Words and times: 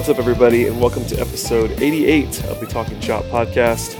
What's 0.00 0.08
up, 0.08 0.18
everybody, 0.18 0.66
and 0.66 0.80
welcome 0.80 1.04
to 1.08 1.20
episode 1.20 1.72
88 1.72 2.44
of 2.44 2.58
the 2.58 2.66
Talking 2.66 2.98
Chop 3.00 3.22
podcast. 3.24 3.98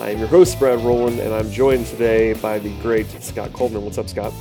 I 0.00 0.08
am 0.08 0.18
your 0.18 0.26
host, 0.26 0.58
Brad 0.58 0.80
Rowland, 0.80 1.20
and 1.20 1.34
I'm 1.34 1.50
joined 1.50 1.84
today 1.88 2.32
by 2.32 2.58
the 2.58 2.74
great 2.80 3.06
Scott 3.22 3.52
Coleman. 3.52 3.84
What's 3.84 3.98
up, 3.98 4.08
Scott? 4.08 4.32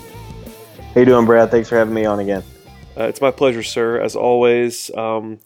How 0.93 1.01
you 1.01 1.05
doing, 1.05 1.25
Brad? 1.25 1.51
Thanks 1.51 1.67
for 1.67 1.75
having 1.75 1.93
me 1.93 2.05
on 2.05 2.21
again. 2.21 2.43
Uh, 2.97 3.03
it's 3.03 3.19
my 3.19 3.29
pleasure, 3.29 3.61
sir, 3.61 3.99
as 3.99 4.15
always. 4.15 4.89
Um, 4.95 5.39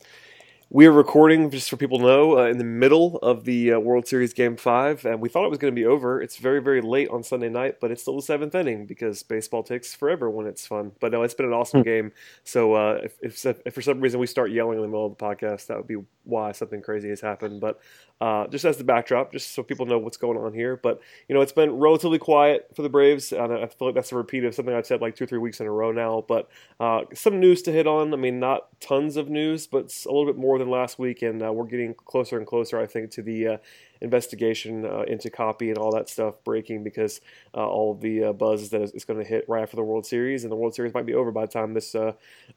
we 0.75 0.85
are 0.87 0.91
recording, 0.91 1.49
just 1.49 1.69
for 1.69 1.77
people 1.77 1.99
to 1.99 2.03
know, 2.03 2.37
uh, 2.37 2.47
in 2.47 2.57
the 2.57 2.65
middle 2.65 3.15
of 3.19 3.45
the 3.45 3.71
uh, 3.71 3.79
World 3.79 4.05
Series 4.07 4.33
Game 4.33 4.57
5, 4.57 5.05
and 5.05 5.21
we 5.21 5.29
thought 5.29 5.45
it 5.45 5.49
was 5.49 5.57
going 5.57 5.73
to 5.73 5.79
be 5.81 5.85
over. 5.85 6.21
It's 6.21 6.35
very, 6.35 6.61
very 6.61 6.81
late 6.81 7.07
on 7.07 7.23
Sunday 7.23 7.47
night, 7.47 7.79
but 7.79 7.91
it's 7.91 8.01
still 8.01 8.17
the 8.17 8.21
seventh 8.21 8.53
inning 8.53 8.85
because 8.85 9.23
baseball 9.23 9.63
takes 9.63 9.95
forever 9.95 10.29
when 10.29 10.45
it's 10.47 10.67
fun. 10.67 10.91
But 10.99 11.13
no, 11.13 11.23
it's 11.23 11.33
been 11.33 11.45
an 11.45 11.53
awesome 11.53 11.79
Hmm. 11.79 11.83
game. 11.83 12.11
So 12.43 12.73
uh, 12.73 12.99
if, 13.05 13.45
if, 13.45 13.45
if 13.65 13.73
for 13.73 13.81
some 13.81 14.01
reason 14.01 14.19
we 14.19 14.27
start 14.27 14.51
yelling 14.51 14.75
in 14.75 14.81
the 14.81 14.89
middle 14.89 15.05
of 15.05 15.17
the 15.17 15.23
podcast, 15.23 15.67
that 15.67 15.77
would 15.77 15.87
be 15.87 15.95
why 16.25 16.51
something 16.51 16.81
crazy 16.81 17.09
has 17.09 17.21
happened. 17.21 17.61
But 17.61 17.79
uh, 18.21 18.47
just 18.47 18.63
as 18.63 18.77
the 18.77 18.83
backdrop, 18.83 19.33
just 19.33 19.53
so 19.53 19.61
people 19.61 19.85
know 19.85 19.97
what's 19.97 20.17
going 20.17 20.37
on 20.37 20.53
here. 20.53 20.77
But, 20.77 21.01
you 21.27 21.35
know, 21.35 21.41
it's 21.41 21.51
been 21.51 21.71
relatively 21.71 22.17
quiet 22.17 22.67
for 22.75 22.81
the 22.81 22.89
Braves, 22.89 23.33
and 23.33 23.53
I 23.53 23.67
feel 23.67 23.89
like 23.89 23.95
that's 23.95 24.11
a 24.11 24.15
repeat 24.15 24.45
of 24.45 24.55
something 24.55 24.73
I've 24.73 24.85
said 24.85 25.01
like 25.01 25.15
two 25.15 25.25
or 25.25 25.27
three 25.27 25.39
weeks 25.39 25.59
in 25.59 25.67
a 25.67 25.71
row 25.71 25.91
now. 25.91 26.23
But 26.25 26.49
uh, 26.79 27.01
some 27.13 27.39
news 27.39 27.61
to 27.63 27.71
hit 27.71 27.87
on. 27.87 28.13
I 28.13 28.17
mean, 28.17 28.39
not 28.39 28.79
tons 28.79 29.17
of 29.17 29.29
news, 29.29 29.67
but 29.67 29.93
a 30.05 30.09
little 30.09 30.25
bit 30.25 30.37
more 30.37 30.57
than 30.57 30.69
last 30.69 30.97
week, 30.97 31.21
and 31.23 31.43
uh, 31.43 31.51
we're 31.51 31.65
getting 31.65 31.93
closer 31.93 32.37
and 32.37 32.47
closer, 32.47 32.79
I 32.79 32.87
think, 32.87 33.11
to 33.11 33.21
the 33.21 33.47
uh, 33.47 33.57
investigation 33.99 34.85
uh, 34.85 35.01
into 35.01 35.29
Coppy 35.29 35.69
and 35.69 35.77
all 35.77 35.91
that 35.91 36.07
stuff 36.07 36.41
breaking 36.45 36.83
because 36.83 37.19
uh, 37.53 37.67
all 37.67 37.91
of 37.91 37.99
the 37.99 38.31
buzz 38.31 38.61
is 38.61 38.69
that 38.69 38.81
it's 38.81 39.05
going 39.05 39.19
to 39.19 39.25
hit 39.25 39.43
right 39.49 39.63
after 39.63 39.75
the 39.75 39.83
World 39.83 40.05
Series, 40.05 40.43
and 40.43 40.51
the 40.51 40.55
World 40.55 40.73
Series 40.73 40.93
might 40.93 41.05
be 41.05 41.13
over 41.13 41.31
by 41.31 41.45
the 41.45 41.51
time 41.51 41.73
this. 41.73 41.93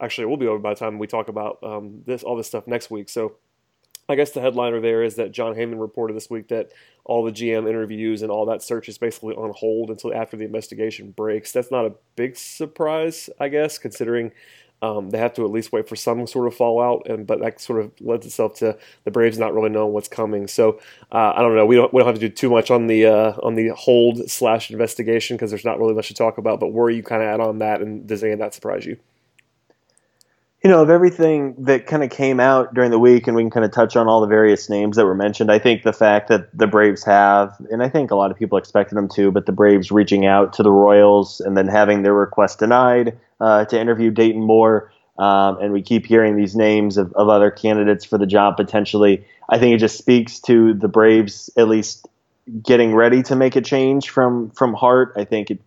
Actually, 0.00 0.26
will 0.26 0.36
be 0.36 0.46
over 0.46 0.60
by 0.60 0.74
the 0.74 0.78
time 0.78 1.00
we 1.00 1.08
talk 1.08 1.28
about 1.28 1.58
um, 1.64 2.02
this 2.06 2.22
all 2.22 2.36
this 2.36 2.46
stuff 2.46 2.68
next 2.68 2.92
week. 2.92 3.08
So. 3.08 3.34
I 4.08 4.14
guess 4.14 4.30
the 4.30 4.40
headliner 4.40 4.80
there 4.80 5.02
is 5.02 5.16
that 5.16 5.32
Jon 5.32 5.54
Heyman 5.54 5.80
reported 5.80 6.16
this 6.16 6.30
week 6.30 6.48
that 6.48 6.72
all 7.04 7.24
the 7.24 7.32
GM 7.32 7.68
interviews 7.68 8.22
and 8.22 8.30
all 8.30 8.46
that 8.46 8.62
search 8.62 8.88
is 8.88 8.96
basically 8.96 9.34
on 9.34 9.52
hold 9.54 9.90
until 9.90 10.14
after 10.14 10.36
the 10.36 10.44
investigation 10.44 11.10
breaks. 11.10 11.52
That's 11.52 11.70
not 11.70 11.84
a 11.84 11.94
big 12.16 12.36
surprise, 12.36 13.28
I 13.38 13.48
guess, 13.48 13.78
considering 13.78 14.32
um, 14.80 15.10
they 15.10 15.18
have 15.18 15.34
to 15.34 15.44
at 15.44 15.50
least 15.50 15.72
wait 15.72 15.88
for 15.88 15.96
some 15.96 16.26
sort 16.26 16.46
of 16.46 16.54
fallout, 16.54 17.08
and 17.08 17.26
but 17.26 17.40
that 17.40 17.60
sort 17.60 17.80
of 17.80 17.92
lends 18.00 18.24
itself 18.24 18.54
to 18.58 18.78
the 19.04 19.10
Braves 19.10 19.36
not 19.36 19.52
really 19.52 19.70
knowing 19.70 19.92
what's 19.92 20.08
coming. 20.08 20.46
So 20.46 20.80
uh, 21.10 21.32
I 21.34 21.42
don't 21.42 21.56
know. 21.56 21.66
We 21.66 21.76
don't 21.76 21.92
we 21.92 22.00
don't 22.00 22.06
have 22.06 22.14
to 22.14 22.20
do 22.20 22.28
too 22.28 22.50
much 22.50 22.70
on 22.70 22.86
the 22.86 23.06
uh, 23.06 23.32
on 23.42 23.56
the 23.56 23.68
hold 23.70 24.30
slash 24.30 24.70
investigation 24.70 25.36
because 25.36 25.50
there's 25.50 25.64
not 25.64 25.78
really 25.80 25.94
much 25.94 26.08
to 26.08 26.14
talk 26.14 26.38
about. 26.38 26.60
But 26.60 26.68
where 26.72 26.90
you 26.90 27.02
kind 27.02 27.22
of 27.22 27.28
at 27.28 27.40
on 27.40 27.58
that, 27.58 27.80
and 27.80 28.06
does 28.06 28.22
any 28.22 28.32
of 28.32 28.38
that 28.38 28.54
surprise 28.54 28.86
you? 28.86 28.98
You 30.62 30.70
know, 30.70 30.82
of 30.82 30.90
everything 30.90 31.54
that 31.66 31.86
kind 31.86 32.02
of 32.02 32.10
came 32.10 32.40
out 32.40 32.74
during 32.74 32.90
the 32.90 32.98
week, 32.98 33.28
and 33.28 33.36
we 33.36 33.44
can 33.44 33.50
kind 33.50 33.64
of 33.64 33.70
touch 33.70 33.94
on 33.94 34.08
all 34.08 34.20
the 34.20 34.26
various 34.26 34.68
names 34.68 34.96
that 34.96 35.04
were 35.04 35.14
mentioned. 35.14 35.52
I 35.52 35.60
think 35.60 35.84
the 35.84 35.92
fact 35.92 36.28
that 36.28 36.56
the 36.56 36.66
Braves 36.66 37.04
have, 37.04 37.56
and 37.70 37.80
I 37.80 37.88
think 37.88 38.10
a 38.10 38.16
lot 38.16 38.32
of 38.32 38.36
people 38.36 38.58
expected 38.58 38.96
them 38.96 39.08
to, 39.10 39.30
but 39.30 39.46
the 39.46 39.52
Braves 39.52 39.92
reaching 39.92 40.26
out 40.26 40.54
to 40.54 40.64
the 40.64 40.72
Royals 40.72 41.40
and 41.40 41.56
then 41.56 41.68
having 41.68 42.02
their 42.02 42.12
request 42.12 42.58
denied 42.58 43.16
uh, 43.40 43.66
to 43.66 43.78
interview 43.78 44.10
Dayton 44.10 44.42
Moore, 44.42 44.92
um, 45.16 45.58
and 45.60 45.72
we 45.72 45.80
keep 45.80 46.06
hearing 46.06 46.36
these 46.36 46.56
names 46.56 46.96
of, 46.96 47.12
of 47.12 47.28
other 47.28 47.52
candidates 47.52 48.04
for 48.04 48.18
the 48.18 48.26
job 48.26 48.56
potentially. 48.56 49.24
I 49.48 49.60
think 49.60 49.76
it 49.76 49.78
just 49.78 49.96
speaks 49.96 50.40
to 50.40 50.74
the 50.74 50.88
Braves 50.88 51.50
at 51.56 51.68
least 51.68 52.08
getting 52.62 52.94
ready 52.94 53.22
to 53.22 53.36
make 53.36 53.56
a 53.56 53.60
change 53.60 54.10
from 54.10 54.50
from 54.50 54.74
Hart. 54.74 55.12
I 55.16 55.24
think 55.24 55.50
it 55.50 55.60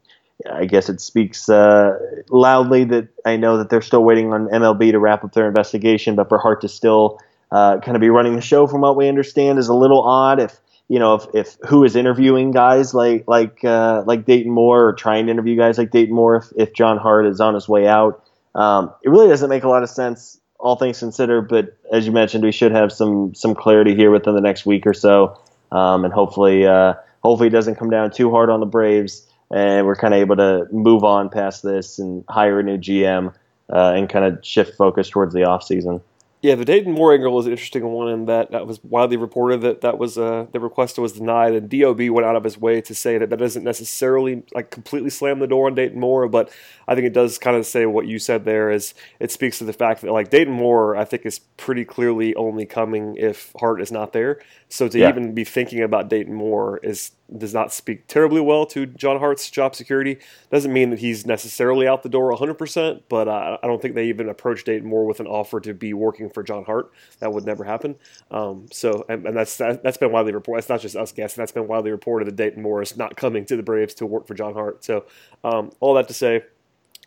I 0.50 0.66
guess 0.66 0.90
it 0.90 1.02
speaks 1.02 1.50
uh, 1.50 1.97
loudly 2.29 2.84
that 2.85 3.09
I 3.25 3.35
know 3.35 3.57
that 3.57 3.69
they're 3.69 3.81
still 3.81 4.03
waiting 4.03 4.34
on 4.34 4.47
MLB 4.47 4.91
to 4.91 5.00
wrap 5.00 5.24
up 5.24 5.34
their 5.34 5.47
investigation, 5.47 6.16
but 6.16 6.29
for 6.29 6.38
Hart 6.38 6.62
to 6.62 6.69
still 6.69 7.19
uh, 7.52 7.79
kind 7.79 7.96
of 7.96 8.02
be 8.02 8.09
running 8.09 8.35
the 8.35 8.41
show, 8.41 8.68
from 8.68 8.81
what 8.81 8.96
we 8.96 9.07
understand, 9.07 9.59
is 9.59 9.68
a 9.68 9.74
little 9.74 10.02
odd. 10.02 10.40
If 10.40 10.59
you 10.88 11.00
know, 11.00 11.16
if, 11.16 11.25
if 11.34 11.57
who 11.68 11.84
is 11.84 11.96
interviewing 11.96 12.52
guys 12.52 12.94
like 12.94 13.25
like 13.28 13.63
uh, 13.63 14.03
like 14.06 14.25
Dayton 14.25 14.52
Moore 14.52 14.88
or 14.88 14.94
trying 14.94 15.25
to 15.25 15.31
interview 15.31 15.57
guys 15.57 15.78
like 15.78 15.91
Dayton 15.91 16.16
Moore, 16.16 16.38
if, 16.38 16.46
if 16.56 16.73
John 16.73 16.97
Hart 16.97 17.25
is 17.25 17.40
on 17.40 17.53
his 17.53 17.68
way 17.68 17.88
out, 17.88 18.23
um, 18.56 18.94
it 19.03 19.09
really 19.09 19.28
doesn't 19.28 19.50
make 19.50 19.63
a 19.63 19.69
lot 19.69 19.84
of 19.84 19.90
sense, 19.90 20.40
all 20.59 20.75
things 20.75 21.00
considered. 21.00 21.50
But 21.50 21.78
as 21.91 22.06
you 22.06 22.12
mentioned, 22.12 22.44
we 22.44 22.52
should 22.52 22.72
have 22.72 22.91
some 22.91 23.34
some 23.35 23.56
clarity 23.56 23.96
here 23.96 24.12
within 24.12 24.35
the 24.35 24.41
next 24.41 24.66
week 24.66 24.85
or 24.85 24.94
so, 24.94 25.40
um, 25.72 26.06
and 26.06 26.13
hopefully 26.13 26.66
uh, 26.66 26.96
hopefully 27.22 27.47
it 27.47 27.52
doesn't 27.52 27.75
come 27.75 27.90
down 27.90 28.12
too 28.12 28.31
hard 28.31 28.50
on 28.50 28.59
the 28.59 28.66
Braves 28.66 29.28
and 29.53 29.85
we're 29.85 29.95
kind 29.95 30.13
of 30.13 30.19
able 30.19 30.35
to 30.38 30.67
move 30.72 31.03
on 31.03 31.29
past 31.29 31.63
this 31.63 32.00
and 32.00 32.23
hire 32.29 32.59
a 32.59 32.63
new 32.63 32.78
GM 32.78 33.34
uh, 33.72 33.94
and 33.95 34.09
kind 34.09 34.25
of 34.25 34.45
shift 34.45 34.75
focus 34.75 35.09
towards 35.09 35.34
the 35.34 35.44
off 35.44 35.63
season. 35.63 36.01
Yeah, 36.44 36.56
the 36.56 36.66
Dayton 36.66 36.94
Moore 36.94 37.13
angle 37.13 37.38
is 37.39 37.45
an 37.45 37.51
interesting 37.51 37.85
one 37.85 38.09
in 38.09 38.25
that 38.25 38.50
that 38.50 38.66
was 38.66 38.84
widely 38.84 39.16
reported 39.16 39.61
that 39.61 39.81
that 39.81 40.00
was 40.00 40.17
uh, 40.17 40.47
the 40.51 40.59
request 40.59 40.97
was 40.97 41.11
denied, 41.13 41.53
and 41.53 41.69
DOB 41.69 42.09
went 42.09 42.25
out 42.25 42.35
of 42.35 42.44
his 42.44 42.57
way 42.57 42.81
to 42.81 42.95
say 42.95 43.19
that 43.19 43.29
that 43.29 43.38
doesn't 43.38 43.63
necessarily 43.63 44.41
like 44.51 44.72
completely 44.72 45.11
slam 45.11 45.38
the 45.38 45.45
door 45.45 45.67
on 45.67 45.75
Dayton 45.75 46.00
Moore, 46.00 46.28
but 46.28 46.50
I 46.88 46.95
think 46.95 47.06
it 47.06 47.13
does 47.13 47.38
kind 47.38 47.56
of 47.56 47.67
say 47.67 47.85
what 47.85 48.07
you 48.07 48.17
said 48.17 48.44
there 48.44 48.72
is 48.72 48.95
it 49.19 49.31
speaks 49.31 49.59
to 49.59 49.66
the 49.66 49.73
fact 49.73 50.01
that 50.01 50.11
like 50.11 50.31
Dayton 50.31 50.53
Moore 50.53 50.95
I 50.95 51.06
think 51.06 51.28
is 51.28 51.38
pretty 51.57 51.85
clearly 51.85 52.34
only 52.34 52.66
coming 52.66 53.17
if 53.17 53.53
Hart 53.59 53.79
is 53.79 53.91
not 53.91 54.11
there. 54.11 54.40
So 54.67 54.88
to 54.88 54.97
Yeah. 54.97 55.09
even 55.09 55.35
be 55.35 55.44
thinking 55.44 55.84
about 55.84 56.09
Dayton 56.09 56.34
Moore 56.34 56.79
is 56.81 57.11
does 57.37 57.53
not 57.53 57.71
speak 57.71 58.07
terribly 58.07 58.41
well 58.41 58.65
to 58.67 58.85
John 58.85 59.19
Hart's 59.19 59.49
job 59.49 59.75
security. 59.75 60.17
Doesn't 60.51 60.73
mean 60.73 60.89
that 60.89 60.99
he's 60.99 61.25
necessarily 61.25 61.87
out 61.87 62.03
the 62.03 62.09
door 62.09 62.31
100%, 62.35 63.03
but 63.09 63.27
uh, 63.27 63.57
I 63.61 63.67
don't 63.67 63.81
think 63.81 63.95
they 63.95 64.07
even 64.07 64.29
approached 64.29 64.65
Dayton 64.65 64.87
Moore 64.87 65.05
with 65.05 65.19
an 65.19 65.27
offer 65.27 65.59
to 65.61 65.73
be 65.73 65.93
working 65.93 66.29
for 66.29 66.43
John 66.43 66.65
Hart. 66.65 66.91
That 67.19 67.31
would 67.33 67.45
never 67.45 67.63
happen. 67.63 67.95
Um, 68.29 68.67
so, 68.71 69.05
and, 69.07 69.25
and 69.25 69.35
that's 69.35 69.57
that, 69.57 69.83
that's 69.83 69.97
been 69.97 70.11
widely 70.11 70.33
reported. 70.33 70.59
It's 70.59 70.69
not 70.69 70.81
just 70.81 70.95
us 70.95 71.11
guessing. 71.11 71.41
That's 71.41 71.51
been 71.51 71.67
widely 71.67 71.91
reported 71.91 72.27
that 72.27 72.35
Dayton 72.35 72.61
Moore 72.61 72.81
is 72.81 72.97
not 72.97 73.15
coming 73.15 73.45
to 73.45 73.55
the 73.55 73.63
Braves 73.63 73.93
to 73.95 74.05
work 74.05 74.27
for 74.27 74.33
John 74.33 74.53
Hart. 74.53 74.83
So, 74.83 75.05
um, 75.43 75.71
all 75.79 75.93
that 75.95 76.07
to 76.09 76.13
say, 76.13 76.43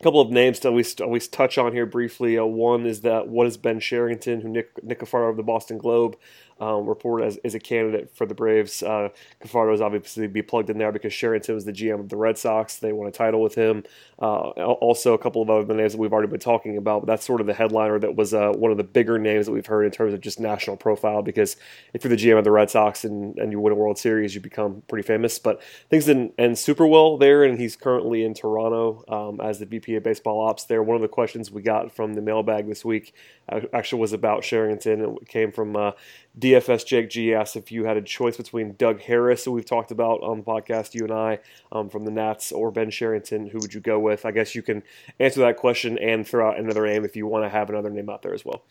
a 0.00 0.02
couple 0.02 0.20
of 0.20 0.30
names 0.30 0.58
to 0.60 0.68
at 0.68 0.74
least, 0.74 1.00
at 1.00 1.10
least 1.10 1.32
touch 1.32 1.56
on 1.56 1.72
here 1.72 1.86
briefly. 1.86 2.38
Uh, 2.38 2.44
one 2.44 2.84
is 2.86 3.02
that 3.02 3.28
what 3.28 3.46
is 3.46 3.56
Ben 3.56 3.78
Cherington, 3.78 4.40
who 4.40 4.48
Nick 4.48 4.74
Cafardo 4.98 5.30
of 5.30 5.36
the 5.36 5.42
Boston 5.42 5.78
Globe 5.78 6.16
um, 6.60 6.86
reported 6.86 7.26
as, 7.26 7.36
as 7.44 7.54
a 7.54 7.60
candidate 7.60 8.10
for 8.14 8.26
the 8.26 8.34
Braves. 8.34 8.82
Uh, 8.82 9.08
is 9.42 9.80
obviously 9.80 10.26
be 10.26 10.42
plugged 10.42 10.70
in 10.70 10.78
there 10.78 10.92
because 10.92 11.12
Cherington 11.12 11.54
was 11.54 11.64
the 11.64 11.72
GM 11.72 12.00
of 12.00 12.08
the 12.08 12.16
Red 12.16 12.38
Sox. 12.38 12.76
They 12.76 12.92
won 12.92 13.08
a 13.08 13.12
title 13.12 13.40
with 13.40 13.54
him. 13.54 13.84
Uh, 14.20 14.50
also, 14.50 15.14
a 15.14 15.18
couple 15.18 15.42
of 15.42 15.50
other 15.50 15.74
names 15.74 15.92
that 15.92 15.98
we've 15.98 16.12
already 16.12 16.30
been 16.30 16.40
talking 16.40 16.76
about, 16.76 17.02
but 17.02 17.06
that's 17.06 17.24
sort 17.24 17.40
of 17.40 17.46
the 17.46 17.54
headliner 17.54 17.98
that 17.98 18.14
was 18.14 18.34
uh, 18.34 18.52
one 18.52 18.70
of 18.70 18.76
the 18.76 18.84
bigger 18.84 19.18
names 19.18 19.46
that 19.46 19.52
we've 19.52 19.66
heard 19.66 19.84
in 19.84 19.90
terms 19.90 20.14
of 20.14 20.20
just 20.20 20.40
national 20.40 20.76
profile. 20.76 21.22
Because 21.22 21.56
if 21.92 22.04
you're 22.04 22.14
the 22.14 22.22
GM 22.22 22.38
of 22.38 22.44
the 22.44 22.50
Red 22.50 22.70
Sox 22.70 23.04
and, 23.04 23.36
and 23.38 23.50
you 23.52 23.60
win 23.60 23.72
a 23.72 23.76
World 23.76 23.98
Series, 23.98 24.34
you 24.34 24.40
become 24.40 24.82
pretty 24.88 25.06
famous. 25.06 25.38
But 25.38 25.62
things 25.90 26.06
didn't 26.06 26.34
end 26.38 26.58
super 26.58 26.86
well 26.86 27.18
there, 27.18 27.44
and 27.44 27.58
he's 27.58 27.76
currently 27.76 28.24
in 28.24 28.34
Toronto 28.34 29.04
um, 29.08 29.40
as 29.40 29.58
the 29.58 29.66
VP 29.66 29.96
of 29.96 30.02
Baseball 30.02 30.46
Ops 30.46 30.64
there. 30.64 30.82
One 30.82 30.96
of 30.96 31.02
the 31.02 31.08
questions 31.08 31.50
we 31.50 31.62
got 31.62 31.92
from 31.92 32.14
the 32.14 32.22
mailbag 32.22 32.68
this 32.68 32.84
week 32.84 33.14
actually 33.48 34.00
was 34.00 34.12
about 34.12 34.42
Cherington. 34.42 35.16
It 35.20 35.28
came 35.28 35.52
from 35.52 35.76
uh, 35.76 35.92
DFS 36.38 36.86
Jake 36.86 37.10
G 37.10 37.34
asked 37.34 37.56
if 37.56 37.70
you 37.70 37.84
had 37.84 37.96
a 37.96 38.02
choice 38.02 38.36
between 38.36 38.74
Doug 38.74 39.00
Harris, 39.00 39.44
who 39.44 39.52
we've 39.52 39.64
talked 39.64 39.90
about 39.90 40.22
on 40.22 40.38
the 40.38 40.42
podcast, 40.44 40.94
you 40.94 41.04
and 41.04 41.12
I, 41.12 41.38
um, 41.70 41.88
from 41.88 42.04
the 42.04 42.10
Nats, 42.10 42.52
or 42.52 42.70
Ben 42.70 42.90
Cherington. 42.90 43.48
Who 43.48 43.58
would 43.58 43.74
you 43.74 43.80
go 43.80 43.98
with? 43.98 44.24
I 44.24 44.30
guess 44.30 44.54
you 44.54 44.62
can 44.62 44.82
answer 45.20 45.40
that 45.40 45.56
question 45.56 45.98
and 45.98 46.26
throw 46.26 46.48
out 46.48 46.58
another 46.58 46.86
name 46.86 47.04
if 47.04 47.16
you 47.16 47.26
want 47.26 47.44
to 47.44 47.48
have 47.48 47.70
another 47.70 47.90
name 47.90 48.08
out 48.08 48.22
there 48.22 48.34
as 48.34 48.44
well. 48.44 48.62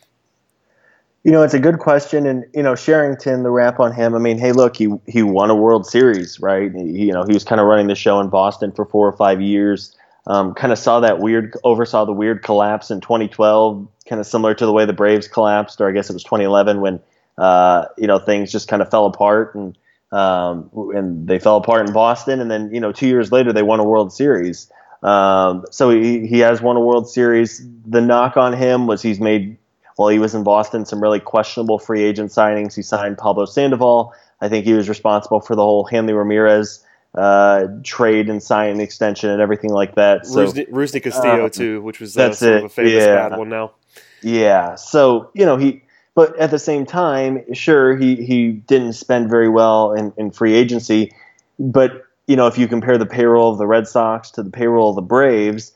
You 1.23 1.31
know, 1.31 1.41
it's 1.41 1.53
a 1.53 1.59
good 1.59 1.79
question, 1.79 2.25
and 2.25 2.43
you 2.53 2.61
know, 2.61 2.75
Cherington, 2.75 3.43
the 3.43 3.51
rap 3.51 3.79
on 3.79 3.93
him. 3.93 4.13
I 4.13 4.19
mean, 4.19 4.37
hey, 4.37 4.51
look, 4.51 4.75
he 4.75 4.89
he 5.07 5.23
won 5.23 5.49
a 5.49 5.55
World 5.55 5.85
Series, 5.85 6.39
right? 6.41 6.69
He, 6.75 7.05
you 7.05 7.13
know, 7.13 7.23
he 7.23 7.33
was 7.33 7.45
kind 7.45 7.61
of 7.61 7.67
running 7.67 7.87
the 7.87 7.95
show 7.95 8.19
in 8.19 8.27
Boston 8.27 8.73
for 8.73 8.85
four 8.85 9.07
or 9.07 9.13
five 9.13 9.39
years. 9.39 9.95
Um, 10.25 10.53
kind 10.53 10.71
of 10.71 10.79
saw 10.79 10.99
that 11.01 11.19
weird, 11.19 11.55
oversaw 11.63 12.05
the 12.05 12.13
weird 12.13 12.43
collapse 12.43 12.91
in 12.91 13.01
2012, 13.01 13.87
kind 14.07 14.19
of 14.19 14.27
similar 14.27 14.53
to 14.53 14.65
the 14.65 14.73
way 14.73 14.85
the 14.85 14.93
Braves 14.93 15.27
collapsed, 15.27 15.79
or 15.81 15.89
I 15.89 15.91
guess 15.91 16.09
it 16.09 16.13
was 16.13 16.23
2011 16.23 16.81
when 16.81 16.99
uh, 17.37 17.85
you 17.97 18.07
know 18.07 18.19
things 18.19 18.51
just 18.51 18.67
kind 18.67 18.81
of 18.81 18.89
fell 18.89 19.05
apart 19.05 19.55
and 19.55 19.77
um, 20.11 20.69
and 20.95 21.27
they 21.27 21.39
fell 21.39 21.57
apart 21.57 21.87
in 21.87 21.93
Boston, 21.93 22.39
and 22.39 22.49
then 22.49 22.73
you 22.73 22.79
know 22.79 22.91
two 22.91 23.07
years 23.07 23.31
later 23.31 23.51
they 23.51 23.63
won 23.63 23.79
a 23.79 23.83
World 23.83 24.13
Series. 24.13 24.71
Um, 25.01 25.65
so 25.71 25.89
he 25.89 26.27
he 26.27 26.39
has 26.39 26.61
won 26.61 26.77
a 26.77 26.81
World 26.81 27.09
Series. 27.09 27.65
The 27.85 28.01
knock 28.01 28.37
on 28.37 28.53
him 28.53 28.87
was 28.87 29.01
he's 29.01 29.19
made 29.19 29.57
while 29.95 30.09
he 30.09 30.19
was 30.19 30.33
in 30.33 30.43
Boston 30.43 30.85
some 30.85 31.01
really 31.01 31.19
questionable 31.19 31.79
free 31.79 32.03
agent 32.03 32.31
signings. 32.31 32.75
He 32.75 32.81
signed 32.81 33.17
Pablo 33.17 33.45
Sandoval. 33.45 34.13
I 34.41 34.49
think 34.49 34.65
he 34.65 34.73
was 34.73 34.89
responsible 34.89 35.39
for 35.39 35.55
the 35.55 35.61
whole 35.61 35.85
Hanley 35.85 36.13
Ramirez 36.13 36.83
uh, 37.15 37.67
trade 37.83 38.29
and 38.29 38.41
sign 38.41 38.79
extension 38.79 39.29
and 39.29 39.41
everything 39.41 39.71
like 39.71 39.95
that. 39.95 40.25
So 40.25 40.45
Rusney, 40.45 40.69
Rusney 40.69 41.03
Castillo 41.03 41.45
uh, 41.45 41.49
too, 41.49 41.81
which 41.81 41.99
was 41.99 42.17
uh, 42.17 42.27
that's 42.27 42.39
sort 42.39 42.53
of 42.53 42.63
it, 42.63 42.65
a 42.65 42.69
famous 42.69 42.91
yeah. 42.93 43.29
bad 43.29 43.37
one 43.37 43.49
now. 43.49 43.71
Yeah. 44.23 44.75
So, 44.75 45.31
you 45.33 45.45
know, 45.45 45.57
he 45.57 45.83
but 46.15 46.37
at 46.37 46.51
the 46.51 46.59
same 46.59 46.85
time, 46.85 47.53
sure, 47.53 47.95
he 47.95 48.15
he 48.15 48.51
didn't 48.51 48.93
spend 48.93 49.29
very 49.29 49.49
well 49.49 49.93
in, 49.93 50.13
in 50.17 50.31
free 50.31 50.53
agency. 50.53 51.11
But, 51.59 52.05
you 52.27 52.35
know, 52.35 52.47
if 52.47 52.57
you 52.57 52.67
compare 52.67 52.97
the 52.97 53.05
payroll 53.05 53.51
of 53.51 53.57
the 53.57 53.67
Red 53.67 53.87
Sox 53.87 54.31
to 54.31 54.43
the 54.43 54.51
payroll 54.51 54.89
of 54.89 54.95
the 54.95 55.01
Braves, 55.01 55.71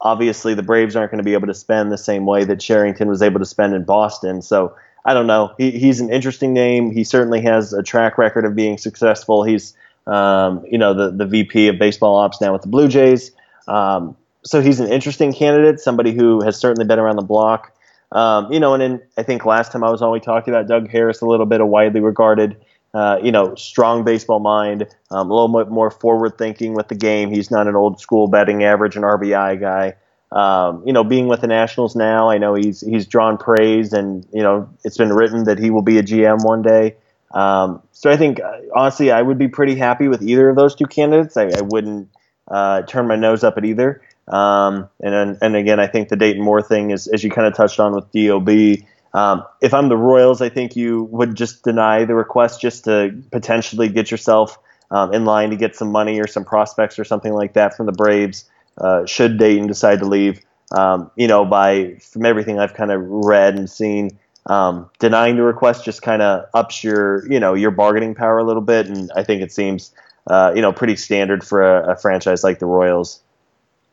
obviously 0.00 0.54
the 0.54 0.62
Braves 0.62 0.96
aren't 0.96 1.10
going 1.10 1.18
to 1.18 1.24
be 1.24 1.34
able 1.34 1.46
to 1.46 1.54
spend 1.54 1.92
the 1.92 1.98
same 1.98 2.26
way 2.26 2.44
that 2.44 2.60
Cherington 2.60 3.08
was 3.08 3.22
able 3.22 3.38
to 3.40 3.46
spend 3.46 3.74
in 3.74 3.84
Boston. 3.84 4.42
So 4.42 4.74
I 5.04 5.14
don't 5.14 5.26
know. 5.26 5.54
He, 5.58 5.72
he's 5.72 6.00
an 6.00 6.12
interesting 6.12 6.52
name. 6.52 6.90
He 6.90 7.04
certainly 7.04 7.40
has 7.42 7.72
a 7.72 7.82
track 7.82 8.18
record 8.18 8.44
of 8.44 8.54
being 8.54 8.78
successful. 8.78 9.42
He's, 9.42 9.74
um, 10.06 10.64
you 10.70 10.78
know, 10.78 10.94
the, 10.94 11.10
the 11.10 11.26
VP 11.26 11.68
of 11.68 11.78
baseball 11.78 12.16
ops 12.16 12.40
now 12.40 12.52
with 12.52 12.62
the 12.62 12.68
Blue 12.68 12.88
Jays. 12.88 13.32
Um, 13.68 14.16
so 14.44 14.60
he's 14.60 14.80
an 14.80 14.90
interesting 14.90 15.32
candidate, 15.32 15.80
somebody 15.80 16.12
who 16.12 16.42
has 16.42 16.58
certainly 16.58 16.84
been 16.84 16.98
around 16.98 17.16
the 17.16 17.22
block. 17.22 17.72
Um, 18.12 18.52
you 18.52 18.60
know, 18.60 18.74
and 18.74 18.82
then 18.82 19.02
I 19.16 19.22
think 19.22 19.44
last 19.44 19.72
time 19.72 19.82
I 19.82 19.90
was 19.90 20.02
on, 20.02 20.12
we 20.12 20.20
talked 20.20 20.46
about 20.46 20.68
Doug 20.68 20.88
Harris 20.88 21.22
a 21.22 21.26
little 21.26 21.46
bit, 21.46 21.60
a 21.60 21.66
widely 21.66 22.00
regarded, 22.00 22.56
uh, 22.92 23.18
you 23.22 23.32
know, 23.32 23.54
strong 23.54 24.04
baseball 24.04 24.38
mind, 24.38 24.86
um, 25.10 25.30
a 25.30 25.34
little 25.34 25.64
bit 25.64 25.72
more 25.72 25.90
forward 25.90 26.36
thinking 26.36 26.74
with 26.74 26.88
the 26.88 26.94
game. 26.94 27.30
He's 27.30 27.50
not 27.50 27.66
an 27.66 27.74
old 27.74 28.00
school 28.00 28.28
batting 28.28 28.64
average 28.64 28.96
and 28.96 29.04
RBI 29.04 29.58
guy. 29.60 29.94
Um, 30.30 30.82
you 30.86 30.92
know, 30.92 31.04
being 31.04 31.26
with 31.26 31.40
the 31.40 31.46
Nationals 31.46 31.96
now, 31.96 32.30
I 32.30 32.38
know 32.38 32.54
he's 32.54 32.80
he's 32.80 33.06
drawn 33.06 33.36
praise, 33.36 33.92
and 33.92 34.26
you 34.32 34.42
know, 34.42 34.68
it's 34.82 34.96
been 34.96 35.12
written 35.12 35.44
that 35.44 35.58
he 35.58 35.70
will 35.70 35.82
be 35.82 35.98
a 35.98 36.02
GM 36.02 36.44
one 36.44 36.62
day. 36.62 36.96
Um, 37.32 37.82
so 37.92 38.10
I 38.10 38.16
think, 38.16 38.40
uh, 38.40 38.58
honestly, 38.74 39.10
I 39.10 39.22
would 39.22 39.38
be 39.38 39.48
pretty 39.48 39.74
happy 39.74 40.08
with 40.08 40.22
either 40.22 40.48
of 40.48 40.56
those 40.56 40.74
two 40.74 40.86
candidates. 40.86 41.36
I, 41.36 41.44
I 41.44 41.60
wouldn't 41.62 42.08
uh, 42.48 42.82
turn 42.82 43.06
my 43.06 43.16
nose 43.16 43.44
up 43.44 43.56
at 43.56 43.64
either. 43.64 44.02
Um, 44.28 44.88
and 45.00 45.36
and 45.40 45.56
again, 45.56 45.80
I 45.80 45.86
think 45.86 46.08
the 46.08 46.16
Dayton 46.16 46.42
Moore 46.42 46.62
thing 46.62 46.90
is, 46.90 47.06
as 47.08 47.24
you 47.24 47.30
kind 47.30 47.46
of 47.46 47.54
touched 47.54 47.80
on 47.80 47.94
with 47.94 48.10
DOB. 48.12 48.84
Um, 49.14 49.44
if 49.60 49.74
I'm 49.74 49.88
the 49.88 49.96
Royals, 49.96 50.40
I 50.40 50.48
think 50.48 50.74
you 50.74 51.04
would 51.04 51.34
just 51.34 51.64
deny 51.64 52.04
the 52.04 52.14
request 52.14 52.60
just 52.60 52.84
to 52.84 53.22
potentially 53.30 53.88
get 53.88 54.10
yourself 54.10 54.58
um, 54.90 55.12
in 55.12 55.24
line 55.24 55.50
to 55.50 55.56
get 55.56 55.76
some 55.76 55.90
money 55.90 56.20
or 56.20 56.26
some 56.26 56.44
prospects 56.44 56.98
or 56.98 57.04
something 57.04 57.32
like 57.32 57.54
that 57.54 57.76
from 57.76 57.86
the 57.86 57.92
Braves 57.92 58.48
uh, 58.78 59.04
should 59.06 59.38
Dayton 59.38 59.66
decide 59.66 59.98
to 60.00 60.06
leave. 60.06 60.40
Um, 60.70 61.10
you 61.16 61.26
know, 61.26 61.44
by 61.44 61.96
from 62.00 62.24
everything 62.24 62.58
I've 62.58 62.74
kind 62.74 62.90
of 62.90 63.02
read 63.04 63.58
and 63.58 63.68
seen, 63.68 64.18
um, 64.46 64.88
denying 64.98 65.36
the 65.36 65.42
request 65.42 65.84
just 65.84 66.02
kind 66.02 66.22
of 66.22 66.46
ups 66.54 66.82
your 66.82 67.30
you 67.30 67.38
know 67.38 67.54
your 67.54 67.70
bargaining 67.70 68.14
power 68.14 68.38
a 68.38 68.44
little 68.44 68.62
bit, 68.62 68.86
and 68.86 69.10
I 69.14 69.22
think 69.22 69.42
it 69.42 69.52
seems 69.52 69.92
uh, 70.28 70.52
you 70.54 70.62
know 70.62 70.72
pretty 70.72 70.96
standard 70.96 71.44
for 71.44 71.62
a, 71.62 71.92
a 71.92 71.96
franchise 71.96 72.42
like 72.42 72.58
the 72.58 72.66
Royals. 72.66 73.20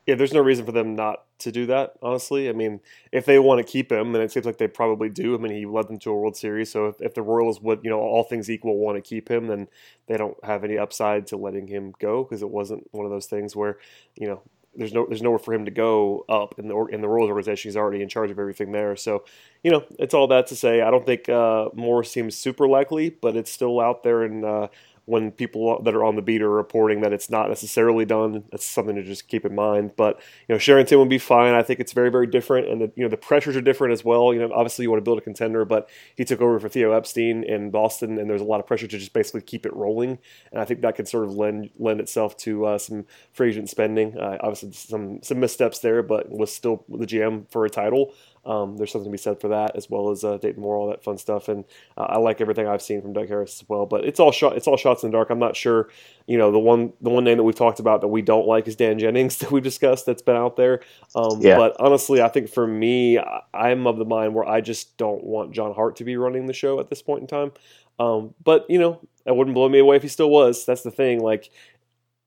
Yeah, 0.09 0.15
there's 0.15 0.33
no 0.33 0.41
reason 0.41 0.65
for 0.65 0.71
them 0.71 0.95
not 0.95 1.25
to 1.37 1.51
do 1.51 1.67
that. 1.67 1.93
Honestly, 2.01 2.49
I 2.49 2.51
mean, 2.51 2.79
if 3.11 3.25
they 3.25 3.37
want 3.37 3.59
to 3.59 3.71
keep 3.71 3.91
him, 3.91 4.15
and 4.15 4.23
it 4.23 4.31
seems 4.31 4.43
like 4.43 4.57
they 4.57 4.67
probably 4.67 5.07
do. 5.07 5.35
I 5.35 5.37
mean, 5.37 5.51
he 5.51 5.67
led 5.67 5.87
them 5.87 5.99
to 5.99 6.09
a 6.09 6.15
World 6.15 6.35
Series, 6.35 6.71
so 6.71 6.87
if, 6.87 6.99
if 6.99 7.13
the 7.13 7.21
Royals 7.21 7.61
would, 7.61 7.81
you 7.83 7.91
know, 7.91 7.99
all 7.99 8.23
things 8.23 8.49
equal, 8.49 8.75
want 8.77 8.95
to 8.97 9.07
keep 9.07 9.29
him, 9.29 9.45
then 9.45 9.67
they 10.07 10.17
don't 10.17 10.35
have 10.43 10.63
any 10.63 10.79
upside 10.79 11.27
to 11.27 11.37
letting 11.37 11.67
him 11.67 11.93
go 11.99 12.23
because 12.23 12.41
it 12.41 12.49
wasn't 12.49 12.87
one 12.89 13.05
of 13.05 13.11
those 13.11 13.27
things 13.27 13.55
where, 13.55 13.77
you 14.15 14.27
know, 14.27 14.41
there's 14.75 14.93
no 14.93 15.05
there's 15.05 15.21
nowhere 15.21 15.37
for 15.37 15.53
him 15.53 15.65
to 15.65 15.71
go 15.71 16.25
up 16.27 16.57
in 16.57 16.67
the 16.67 16.75
in 16.85 17.01
the 17.01 17.07
Royals 17.07 17.29
organization. 17.29 17.69
He's 17.69 17.77
already 17.77 18.01
in 18.01 18.09
charge 18.09 18.31
of 18.31 18.39
everything 18.39 18.71
there. 18.71 18.95
So, 18.95 19.25
you 19.63 19.69
know, 19.69 19.83
it's 19.99 20.15
all 20.15 20.27
that 20.29 20.47
to 20.47 20.55
say. 20.55 20.81
I 20.81 20.89
don't 20.89 21.05
think 21.05 21.29
uh, 21.29 21.69
seems 22.01 22.35
super 22.35 22.67
likely, 22.67 23.11
but 23.11 23.35
it's 23.35 23.51
still 23.51 23.79
out 23.79 24.01
there. 24.01 24.23
And 24.23 24.43
uh, 24.43 24.69
when 25.09 25.31
people 25.31 25.81
that 25.81 25.95
are 25.95 26.03
on 26.03 26.15
the 26.15 26.21
beat 26.21 26.41
are 26.41 26.49
reporting 26.49 27.01
that 27.01 27.11
it's 27.11 27.29
not 27.29 27.49
necessarily 27.49 28.05
done, 28.05 28.43
that's 28.51 28.63
something 28.63 28.95
to 28.95 29.03
just 29.03 29.27
keep 29.27 29.43
in 29.43 29.55
mind. 29.55 29.91
But 29.97 30.17
you 30.47 30.53
know, 30.53 30.59
Cherington 30.59 30.99
would 30.99 31.09
be 31.09 31.17
fine. 31.17 31.55
I 31.55 31.63
think 31.63 31.79
it's 31.79 31.93
very 31.93 32.11
very 32.11 32.27
different, 32.27 32.67
and 32.69 32.81
the 32.81 32.91
you 32.95 33.03
know 33.03 33.09
the 33.09 33.17
pressures 33.17 33.55
are 33.55 33.61
different 33.61 33.93
as 33.93 34.05
well. 34.05 34.33
You 34.33 34.39
know, 34.39 34.51
obviously 34.53 34.83
you 34.83 34.91
want 34.91 34.99
to 34.99 35.03
build 35.03 35.17
a 35.17 35.21
contender, 35.21 35.65
but 35.65 35.89
he 36.15 36.23
took 36.23 36.41
over 36.41 36.59
for 36.59 36.69
Theo 36.69 36.91
Epstein 36.91 37.43
in 37.43 37.71
Boston, 37.71 38.19
and 38.19 38.29
there's 38.29 38.41
a 38.41 38.45
lot 38.45 38.59
of 38.59 38.67
pressure 38.67 38.87
to 38.87 38.97
just 38.97 39.13
basically 39.13 39.41
keep 39.41 39.65
it 39.65 39.73
rolling. 39.73 40.19
And 40.51 40.61
I 40.61 40.65
think 40.65 40.81
that 40.81 40.95
could 40.95 41.07
sort 41.07 41.25
of 41.25 41.33
lend 41.33 41.71
lend 41.79 41.99
itself 41.99 42.37
to 42.37 42.65
uh, 42.65 42.77
some 42.77 43.05
free 43.33 43.49
agent 43.49 43.69
spending. 43.69 44.17
Uh, 44.17 44.37
obviously 44.41 44.71
some 44.73 45.23
some 45.23 45.39
missteps 45.39 45.79
there, 45.79 46.03
but 46.03 46.29
was 46.29 46.53
still 46.53 46.85
the 46.87 47.07
GM 47.07 47.49
for 47.49 47.65
a 47.65 47.69
title. 47.69 48.13
Um, 48.45 48.77
there's 48.77 48.91
something 48.91 49.11
to 49.11 49.11
be 49.11 49.17
said 49.17 49.39
for 49.39 49.49
that, 49.49 49.75
as 49.75 49.89
well 49.89 50.09
as 50.09 50.23
uh, 50.23 50.37
Dayton 50.37 50.61
Moore, 50.61 50.77
all 50.77 50.89
that 50.89 51.03
fun 51.03 51.17
stuff. 51.17 51.49
And 51.49 51.65
uh, 51.97 52.03
I 52.03 52.17
like 52.17 52.41
everything 52.41 52.67
I've 52.67 52.81
seen 52.81 53.01
from 53.01 53.13
Doug 53.13 53.27
Harris 53.27 53.61
as 53.61 53.69
well. 53.69 53.85
But 53.85 54.05
it's 54.05 54.19
all 54.19 54.31
shot, 54.31 54.57
it's 54.57 54.67
all 54.67 54.77
shots 54.77 55.03
in 55.03 55.11
the 55.11 55.17
dark. 55.17 55.29
I'm 55.29 55.39
not 55.39 55.55
sure. 55.55 55.89
You 56.27 56.37
know, 56.37 56.51
the 56.51 56.59
one 56.59 56.93
the 57.01 57.09
one 57.09 57.23
name 57.23 57.37
that 57.37 57.43
we've 57.43 57.55
talked 57.55 57.79
about 57.79 58.01
that 58.01 58.07
we 58.07 58.21
don't 58.21 58.47
like 58.47 58.67
is 58.67 58.75
Dan 58.75 58.99
Jennings 58.99 59.37
that 59.39 59.51
we've 59.51 59.63
discussed 59.63 60.05
that's 60.05 60.21
been 60.21 60.35
out 60.35 60.55
there. 60.55 60.81
Um, 61.15 61.41
yeah. 61.41 61.57
But 61.57 61.75
honestly, 61.79 62.21
I 62.21 62.29
think 62.29 62.49
for 62.49 62.65
me, 62.65 63.19
I'm 63.53 63.87
of 63.87 63.97
the 63.97 64.05
mind 64.05 64.33
where 64.33 64.47
I 64.47 64.61
just 64.61 64.97
don't 64.97 65.23
want 65.23 65.53
John 65.53 65.73
Hart 65.73 65.97
to 65.97 66.03
be 66.03 66.17
running 66.17 66.45
the 66.45 66.53
show 66.53 66.79
at 66.79 66.89
this 66.89 67.01
point 67.01 67.21
in 67.21 67.27
time. 67.27 67.51
Um, 67.99 68.33
but 68.43 68.65
you 68.69 68.79
know, 68.79 68.99
it 69.25 69.35
wouldn't 69.35 69.53
blow 69.53 69.69
me 69.69 69.79
away 69.79 69.97
if 69.97 70.01
he 70.01 70.07
still 70.07 70.29
was. 70.29 70.65
That's 70.65 70.83
the 70.83 70.91
thing. 70.91 71.21
Like 71.21 71.51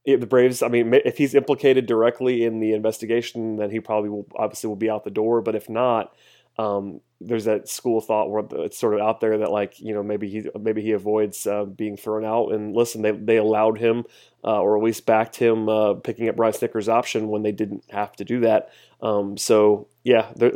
the 0.05 0.27
Braves, 0.27 0.63
I 0.63 0.69
mean, 0.69 0.93
if 0.95 1.19
he's 1.19 1.35
implicated 1.35 1.87
directly 1.87 2.45
in 2.45 2.61
the 2.61 2.73
investigation, 2.73 3.57
then 3.57 3.71
he 3.71 3.81
probably 3.81 4.11
will 4.11 4.27
obviously 4.37 4.69
will 4.69 4.77
be 4.77 4.91
out 4.91 5.05
the 5.05 5.11
door. 5.11 5.41
But 5.41 5.55
if 5.55 5.69
not, 5.69 6.15
um, 6.59 7.01
there's 7.27 7.45
that 7.45 7.69
school 7.69 7.99
of 7.99 8.05
thought 8.05 8.31
where 8.31 8.45
it's 8.65 8.79
sort 8.79 8.95
of 8.95 9.01
out 9.01 9.21
there 9.21 9.39
that 9.39 9.51
like 9.51 9.81
you 9.81 9.95
know 9.95 10.03
maybe 10.03 10.29
he 10.29 10.45
maybe 10.59 10.83
he 10.83 10.93
avoids 10.93 11.47
uh, 11.47 11.65
being 11.65 11.97
thrown 11.97 12.25
out. 12.25 12.53
And 12.53 12.75
listen, 12.75 13.03
they 13.03 13.13
they 13.13 13.37
allowed 13.37 13.79
him 13.79 14.05
uh, 14.45 14.61
or 14.61 14.77
at 14.77 14.83
least 14.83 15.07
backed 15.07 15.37
him 15.37 15.69
uh, 15.69 15.95
picking 15.95 16.29
up 16.29 16.37
Brian 16.37 16.53
Snitker's 16.53 16.89
option 16.89 17.29
when 17.29 17.43
they 17.43 17.53
didn't 17.53 17.85
have 17.91 18.15
to 18.17 18.25
do 18.25 18.41
that. 18.41 18.71
Um, 19.01 19.37
so 19.37 19.89
yeah, 20.05 20.33
there, 20.35 20.51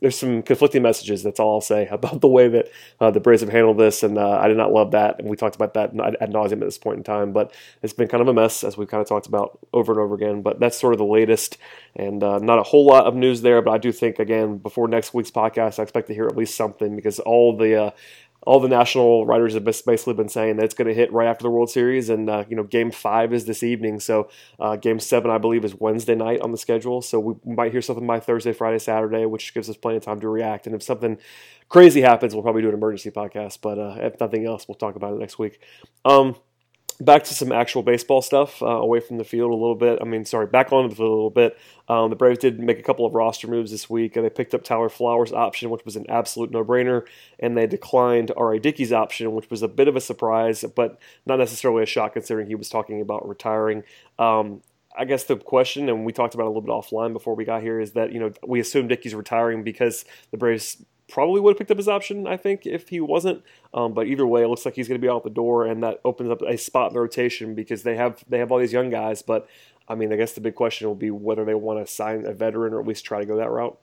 there's 0.00 0.18
some 0.18 0.42
conflicting 0.42 0.82
messages. 0.82 1.22
That's 1.22 1.38
all 1.38 1.54
I'll 1.54 1.60
say 1.60 1.86
about 1.90 2.20
the 2.20 2.28
way 2.28 2.48
that 2.48 2.68
uh, 3.00 3.10
the 3.10 3.20
Braves 3.20 3.40
have 3.40 3.50
handled 3.50 3.78
this, 3.78 4.02
and 4.02 4.18
uh, 4.18 4.38
I 4.40 4.48
did 4.48 4.56
not 4.56 4.72
love 4.72 4.92
that. 4.92 5.20
And 5.20 5.28
we 5.28 5.36
talked 5.36 5.54
about 5.54 5.74
that 5.74 5.90
ad 6.20 6.32
nauseum 6.32 6.54
at 6.54 6.60
this 6.60 6.78
point 6.78 6.98
in 6.98 7.04
time, 7.04 7.32
but 7.32 7.54
it's 7.82 7.92
been 7.92 8.08
kind 8.08 8.20
of 8.20 8.28
a 8.28 8.34
mess 8.34 8.64
as 8.64 8.76
we've 8.76 8.88
kind 8.88 9.00
of 9.00 9.08
talked 9.08 9.26
about 9.26 9.58
over 9.72 9.92
and 9.92 10.00
over 10.00 10.14
again. 10.14 10.42
But 10.42 10.58
that's 10.58 10.78
sort 10.78 10.92
of 10.92 10.98
the 10.98 11.04
latest, 11.04 11.56
and 11.94 12.22
uh, 12.22 12.38
not 12.38 12.58
a 12.58 12.64
whole 12.64 12.84
lot 12.84 13.06
of 13.06 13.14
news 13.14 13.42
there. 13.42 13.62
But 13.62 13.72
I 13.72 13.78
do 13.78 13.92
think 13.92 14.18
again 14.18 14.58
before 14.58 14.88
next 14.88 15.14
week's 15.14 15.30
podcast, 15.30 15.78
I 15.78 15.84
expect 15.84 15.99
to 16.06 16.14
hear 16.14 16.26
at 16.26 16.36
least 16.36 16.54
something 16.54 16.96
because 16.96 17.18
all 17.20 17.56
the 17.56 17.84
uh, 17.84 17.90
all 18.42 18.58
the 18.58 18.68
national 18.68 19.26
writers 19.26 19.54
have 19.54 19.64
basically 19.64 20.14
been 20.14 20.28
saying 20.28 20.56
that 20.56 20.64
it's 20.64 20.74
going 20.74 20.88
to 20.88 20.94
hit 20.94 21.12
right 21.12 21.28
after 21.28 21.42
the 21.42 21.50
World 21.50 21.70
Series, 21.70 22.08
and 22.08 22.30
uh, 22.30 22.44
you 22.48 22.56
know, 22.56 22.62
Game 22.62 22.90
Five 22.90 23.34
is 23.34 23.44
this 23.44 23.62
evening, 23.62 24.00
so 24.00 24.30
uh, 24.58 24.76
Game 24.76 24.98
Seven, 24.98 25.30
I 25.30 25.38
believe, 25.38 25.64
is 25.64 25.74
Wednesday 25.74 26.14
night 26.14 26.40
on 26.40 26.50
the 26.50 26.58
schedule. 26.58 27.02
So 27.02 27.20
we 27.20 27.34
might 27.44 27.72
hear 27.72 27.82
something 27.82 28.06
by 28.06 28.18
Thursday, 28.20 28.52
Friday, 28.52 28.78
Saturday, 28.78 29.26
which 29.26 29.52
gives 29.52 29.68
us 29.68 29.76
plenty 29.76 29.98
of 29.98 30.04
time 30.04 30.20
to 30.20 30.28
react. 30.28 30.66
And 30.66 30.74
if 30.74 30.82
something 30.82 31.18
crazy 31.68 32.00
happens, 32.00 32.34
we'll 32.34 32.42
probably 32.42 32.62
do 32.62 32.68
an 32.68 32.74
emergency 32.74 33.10
podcast. 33.10 33.58
But 33.60 33.78
uh, 33.78 33.96
if 33.98 34.18
nothing 34.20 34.46
else, 34.46 34.66
we'll 34.66 34.76
talk 34.76 34.96
about 34.96 35.12
it 35.12 35.18
next 35.18 35.38
week. 35.38 35.60
Um, 36.06 36.36
back 37.00 37.24
to 37.24 37.34
some 37.34 37.50
actual 37.50 37.82
baseball 37.82 38.20
stuff 38.20 38.62
uh, 38.62 38.66
away 38.66 39.00
from 39.00 39.16
the 39.16 39.24
field 39.24 39.50
a 39.50 39.54
little 39.54 39.74
bit. 39.74 39.98
I 40.00 40.04
mean, 40.04 40.24
sorry, 40.24 40.46
back 40.46 40.70
onto 40.72 40.90
the 40.90 40.94
field 40.94 41.08
a 41.08 41.14
little 41.14 41.30
bit. 41.30 41.58
Um, 41.88 42.10
the 42.10 42.16
Braves 42.16 42.38
did 42.38 42.60
make 42.60 42.78
a 42.78 42.82
couple 42.82 43.06
of 43.06 43.14
roster 43.14 43.48
moves 43.48 43.70
this 43.70 43.88
week. 43.88 44.14
They 44.14 44.30
picked 44.30 44.54
up 44.54 44.62
Tyler 44.62 44.88
Flowers' 44.88 45.32
option, 45.32 45.70
which 45.70 45.84
was 45.84 45.96
an 45.96 46.06
absolute 46.08 46.50
no-brainer, 46.50 47.06
and 47.38 47.56
they 47.56 47.66
declined 47.66 48.30
R.A. 48.36 48.60
Dickey's 48.60 48.92
option, 48.92 49.32
which 49.32 49.48
was 49.50 49.62
a 49.62 49.68
bit 49.68 49.88
of 49.88 49.96
a 49.96 50.00
surprise, 50.00 50.64
but 50.76 51.00
not 51.26 51.38
necessarily 51.38 51.82
a 51.82 51.86
shock 51.86 52.12
considering 52.12 52.46
he 52.46 52.54
was 52.54 52.68
talking 52.68 53.00
about 53.00 53.26
retiring. 53.26 53.82
Um, 54.18 54.60
I 54.96 55.04
guess 55.04 55.24
the 55.24 55.36
question, 55.36 55.88
and 55.88 56.04
we 56.04 56.12
talked 56.12 56.34
about 56.34 56.44
a 56.44 56.52
little 56.52 56.62
bit 56.62 56.70
offline 56.70 57.12
before 57.12 57.34
we 57.34 57.44
got 57.44 57.62
here, 57.62 57.80
is 57.80 57.92
that 57.92 58.12
you 58.12 58.20
know 58.20 58.32
we 58.46 58.60
assume 58.60 58.88
Dickey's 58.88 59.14
retiring 59.14 59.62
because 59.62 60.04
the 60.32 60.36
Braves 60.36 60.84
probably 61.10 61.40
would 61.40 61.50
have 61.50 61.58
picked 61.58 61.70
up 61.70 61.76
his 61.76 61.88
option, 61.88 62.26
I 62.26 62.36
think, 62.36 62.66
if 62.66 62.88
he 62.88 63.00
wasn't. 63.00 63.42
Um, 63.74 63.92
but 63.92 64.06
either 64.06 64.26
way, 64.26 64.42
it 64.42 64.48
looks 64.48 64.64
like 64.64 64.74
he's 64.74 64.88
going 64.88 65.00
to 65.00 65.04
be 65.04 65.10
out 65.10 65.24
the 65.24 65.30
door, 65.30 65.66
and 65.66 65.82
that 65.82 66.00
opens 66.04 66.30
up 66.30 66.42
a 66.42 66.56
spot 66.56 66.90
in 66.90 66.94
the 66.94 67.00
rotation 67.00 67.54
because 67.54 67.82
they 67.82 67.96
have 67.96 68.24
they 68.28 68.38
have 68.38 68.50
all 68.50 68.58
these 68.58 68.72
young 68.72 68.90
guys. 68.90 69.22
But 69.22 69.48
I 69.88 69.94
mean, 69.94 70.12
I 70.12 70.16
guess 70.16 70.32
the 70.32 70.40
big 70.40 70.54
question 70.54 70.88
will 70.88 70.94
be 70.94 71.10
whether 71.10 71.44
they 71.44 71.54
want 71.54 71.84
to 71.84 71.92
sign 71.92 72.24
a 72.26 72.32
veteran 72.32 72.72
or 72.72 72.80
at 72.80 72.86
least 72.86 73.04
try 73.04 73.20
to 73.20 73.26
go 73.26 73.36
that 73.36 73.50
route. 73.50 73.78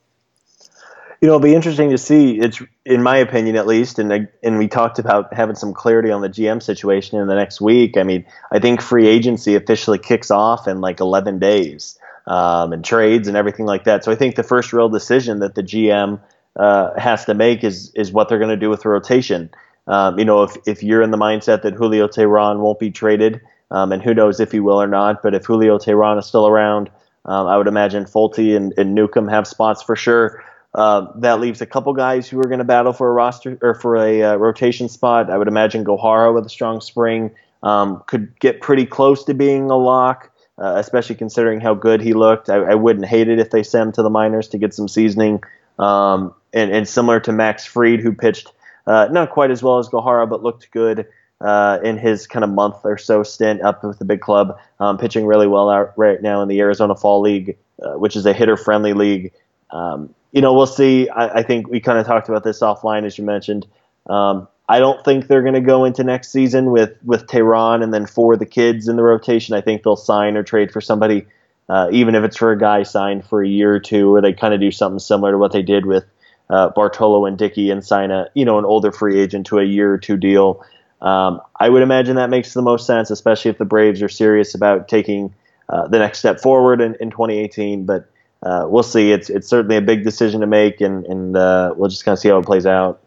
You 1.20 1.26
know, 1.26 1.34
it'll 1.34 1.44
be 1.44 1.54
interesting 1.54 1.90
to 1.90 1.98
see. 1.98 2.38
It's 2.38 2.62
in 2.84 3.02
my 3.02 3.16
opinion, 3.16 3.56
at 3.56 3.66
least, 3.66 3.98
and 3.98 4.28
and 4.42 4.58
we 4.58 4.68
talked 4.68 4.98
about 4.98 5.34
having 5.34 5.56
some 5.56 5.74
clarity 5.74 6.10
on 6.10 6.22
the 6.22 6.28
GM 6.28 6.62
situation 6.62 7.18
in 7.18 7.26
the 7.26 7.34
next 7.34 7.60
week. 7.60 7.96
I 7.96 8.04
mean, 8.04 8.24
I 8.52 8.58
think 8.58 8.80
free 8.80 9.06
agency 9.06 9.54
officially 9.54 9.98
kicks 9.98 10.30
off 10.30 10.68
in 10.68 10.80
like 10.80 11.00
11 11.00 11.40
days, 11.40 11.98
um, 12.28 12.72
and 12.72 12.84
trades 12.84 13.26
and 13.26 13.36
everything 13.36 13.66
like 13.66 13.84
that. 13.84 14.04
So 14.04 14.12
I 14.12 14.14
think 14.14 14.36
the 14.36 14.42
first 14.42 14.72
real 14.72 14.88
decision 14.88 15.40
that 15.40 15.54
the 15.54 15.62
GM 15.62 16.20
uh, 16.58 16.98
has 16.98 17.24
to 17.26 17.34
make 17.34 17.64
is 17.64 17.92
is 17.94 18.12
what 18.12 18.28
they're 18.28 18.38
going 18.38 18.50
to 18.50 18.56
do 18.56 18.70
with 18.70 18.82
the 18.82 18.88
rotation. 18.88 19.50
Um, 19.86 20.18
you 20.18 20.24
know, 20.24 20.42
if 20.42 20.56
if 20.66 20.82
you're 20.82 21.02
in 21.02 21.10
the 21.10 21.18
mindset 21.18 21.62
that 21.62 21.74
Julio 21.74 22.08
Teheran 22.08 22.60
won't 22.60 22.78
be 22.78 22.90
traded, 22.90 23.40
um, 23.70 23.92
and 23.92 24.02
who 24.02 24.14
knows 24.14 24.40
if 24.40 24.52
he 24.52 24.60
will 24.60 24.80
or 24.80 24.86
not, 24.86 25.22
but 25.22 25.34
if 25.34 25.44
Julio 25.44 25.78
Teheran 25.78 26.18
is 26.18 26.26
still 26.26 26.46
around, 26.46 26.90
um, 27.24 27.46
I 27.46 27.56
would 27.56 27.68
imagine 27.68 28.04
Folty 28.04 28.56
and, 28.56 28.72
and 28.76 28.94
Newcomb 28.94 29.28
have 29.28 29.46
spots 29.46 29.82
for 29.82 29.96
sure. 29.96 30.44
Uh, 30.74 31.06
that 31.16 31.40
leaves 31.40 31.62
a 31.62 31.66
couple 31.66 31.92
guys 31.94 32.28
who 32.28 32.38
are 32.38 32.44
going 32.44 32.58
to 32.58 32.64
battle 32.64 32.92
for 32.92 33.08
a 33.08 33.12
roster 33.12 33.58
or 33.62 33.74
for 33.74 33.96
a 33.96 34.22
uh, 34.22 34.36
rotation 34.36 34.88
spot. 34.88 35.30
I 35.30 35.38
would 35.38 35.48
imagine 35.48 35.84
Gohara 35.84 36.34
with 36.34 36.44
a 36.44 36.50
strong 36.50 36.80
spring 36.80 37.30
um, 37.62 38.02
could 38.06 38.38
get 38.38 38.60
pretty 38.60 38.86
close 38.86 39.24
to 39.24 39.34
being 39.34 39.70
a 39.70 39.76
lock, 39.76 40.30
uh, 40.58 40.74
especially 40.76 41.16
considering 41.16 41.60
how 41.60 41.74
good 41.74 42.00
he 42.00 42.12
looked. 42.12 42.48
I, 42.50 42.56
I, 42.56 42.74
wouldn't 42.74 43.06
hate 43.06 43.28
it 43.28 43.38
if 43.38 43.50
they 43.50 43.62
sent 43.62 43.88
him 43.88 43.92
to 43.92 44.02
the 44.02 44.10
minors 44.10 44.48
to 44.48 44.58
get 44.58 44.74
some 44.74 44.86
seasoning. 44.86 45.42
Um, 45.78 46.34
and, 46.52 46.70
and 46.70 46.88
similar 46.88 47.20
to 47.20 47.32
Max 47.32 47.64
Fried, 47.64 48.00
who 48.00 48.12
pitched 48.12 48.52
uh, 48.86 49.08
not 49.10 49.30
quite 49.30 49.50
as 49.50 49.62
well 49.62 49.78
as 49.78 49.88
Gohara, 49.88 50.28
but 50.28 50.42
looked 50.42 50.70
good 50.70 51.06
uh, 51.40 51.78
in 51.84 51.98
his 51.98 52.26
kind 52.26 52.44
of 52.44 52.50
month 52.50 52.76
or 52.84 52.98
so 52.98 53.22
stint 53.22 53.62
up 53.62 53.84
with 53.84 53.98
the 53.98 54.04
big 54.04 54.20
club, 54.20 54.58
um, 54.80 54.98
pitching 54.98 55.26
really 55.26 55.46
well 55.46 55.70
out 55.70 55.92
right 55.96 56.20
now 56.20 56.42
in 56.42 56.48
the 56.48 56.60
Arizona 56.60 56.96
Fall 56.96 57.20
League, 57.20 57.56
uh, 57.82 57.92
which 57.92 58.16
is 58.16 58.26
a 58.26 58.32
hitter 58.32 58.56
friendly 58.56 58.92
league. 58.92 59.32
um, 59.70 60.14
you 60.32 60.40
know, 60.40 60.52
we'll 60.54 60.66
see. 60.66 61.08
I, 61.08 61.38
I 61.38 61.42
think 61.42 61.68
we 61.68 61.80
kind 61.80 61.98
of 61.98 62.06
talked 62.06 62.28
about 62.28 62.44
this 62.44 62.60
offline, 62.60 63.04
as 63.04 63.16
you 63.16 63.24
mentioned. 63.24 63.66
Um, 64.08 64.48
I 64.68 64.78
don't 64.78 65.02
think 65.04 65.26
they're 65.26 65.42
going 65.42 65.54
to 65.54 65.60
go 65.60 65.84
into 65.84 66.04
next 66.04 66.30
season 66.30 66.70
with 66.70 66.96
with 67.02 67.26
Teheran 67.26 67.82
and 67.82 67.92
then 67.92 68.06
for 68.06 68.36
the 68.36 68.46
kids 68.46 68.88
in 68.88 68.96
the 68.96 69.02
rotation. 69.02 69.54
I 69.54 69.62
think 69.62 69.82
they'll 69.82 69.96
sign 69.96 70.36
or 70.36 70.42
trade 70.42 70.70
for 70.70 70.80
somebody, 70.80 71.26
uh, 71.68 71.88
even 71.92 72.14
if 72.14 72.24
it's 72.24 72.36
for 72.36 72.52
a 72.52 72.58
guy 72.58 72.82
signed 72.82 73.24
for 73.24 73.42
a 73.42 73.48
year 73.48 73.74
or 73.74 73.80
two, 73.80 74.14
or 74.14 74.20
they 74.20 74.32
kind 74.32 74.54
of 74.54 74.60
do 74.60 74.70
something 74.70 74.98
similar 74.98 75.32
to 75.32 75.38
what 75.38 75.52
they 75.52 75.62
did 75.62 75.86
with 75.86 76.04
uh, 76.50 76.70
Bartolo 76.70 77.26
and 77.26 77.36
Dickey 77.36 77.70
and 77.70 77.84
sign 77.84 78.10
a 78.10 78.28
you 78.34 78.44
know 78.44 78.58
an 78.58 78.64
older 78.64 78.92
free 78.92 79.20
agent 79.20 79.46
to 79.46 79.58
a 79.58 79.64
year 79.64 79.92
or 79.92 79.98
two 79.98 80.16
deal. 80.16 80.64
Um, 81.00 81.40
I 81.58 81.68
would 81.68 81.82
imagine 81.82 82.16
that 82.16 82.30
makes 82.30 82.54
the 82.54 82.62
most 82.62 82.86
sense, 82.86 83.10
especially 83.10 83.50
if 83.50 83.58
the 83.58 83.64
Braves 83.64 84.02
are 84.02 84.08
serious 84.08 84.54
about 84.54 84.88
taking 84.88 85.34
uh, 85.68 85.86
the 85.86 85.98
next 85.98 86.18
step 86.18 86.40
forward 86.40 86.80
in, 86.80 86.96
in 87.00 87.10
2018. 87.10 87.86
But 87.86 88.10
uh, 88.42 88.64
we'll 88.66 88.82
see. 88.82 89.12
It's 89.12 89.30
it's 89.30 89.48
certainly 89.48 89.76
a 89.76 89.82
big 89.82 90.04
decision 90.04 90.40
to 90.40 90.46
make, 90.46 90.80
and 90.80 91.04
and 91.06 91.36
uh, 91.36 91.74
we'll 91.76 91.90
just 91.90 92.04
kind 92.04 92.14
of 92.14 92.18
see 92.18 92.28
how 92.28 92.38
it 92.38 92.46
plays 92.46 92.66
out. 92.66 93.00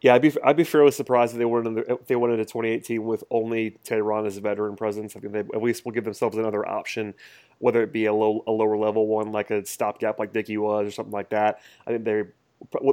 Yeah, 0.00 0.14
I'd 0.14 0.22
be 0.22 0.32
I'd 0.44 0.56
be 0.56 0.64
fairly 0.64 0.90
surprised 0.90 1.32
if 1.32 1.38
they 1.38 1.44
went 1.44 1.66
into 1.66 1.92
if 1.92 2.06
they 2.06 2.16
went 2.16 2.32
into 2.32 2.44
2018 2.44 3.02
with 3.02 3.24
only 3.30 3.78
Teheran 3.84 4.26
as 4.26 4.36
a 4.36 4.40
veteran 4.40 4.76
presence. 4.76 5.16
I 5.16 5.20
think 5.20 5.34
at 5.34 5.62
least 5.62 5.84
will 5.84 5.92
give 5.92 6.04
themselves 6.04 6.36
another 6.36 6.66
option, 6.66 7.14
whether 7.58 7.82
it 7.82 7.92
be 7.92 8.06
a 8.06 8.12
low 8.12 8.42
a 8.46 8.52
lower 8.52 8.76
level 8.76 9.06
one 9.06 9.32
like 9.32 9.50
a 9.50 9.64
stopgap 9.64 10.18
like 10.18 10.32
Dickey 10.32 10.58
was 10.58 10.86
or 10.86 10.90
something 10.90 11.12
like 11.12 11.30
that. 11.30 11.60
I 11.86 11.90
think 11.90 12.04
they 12.04 12.24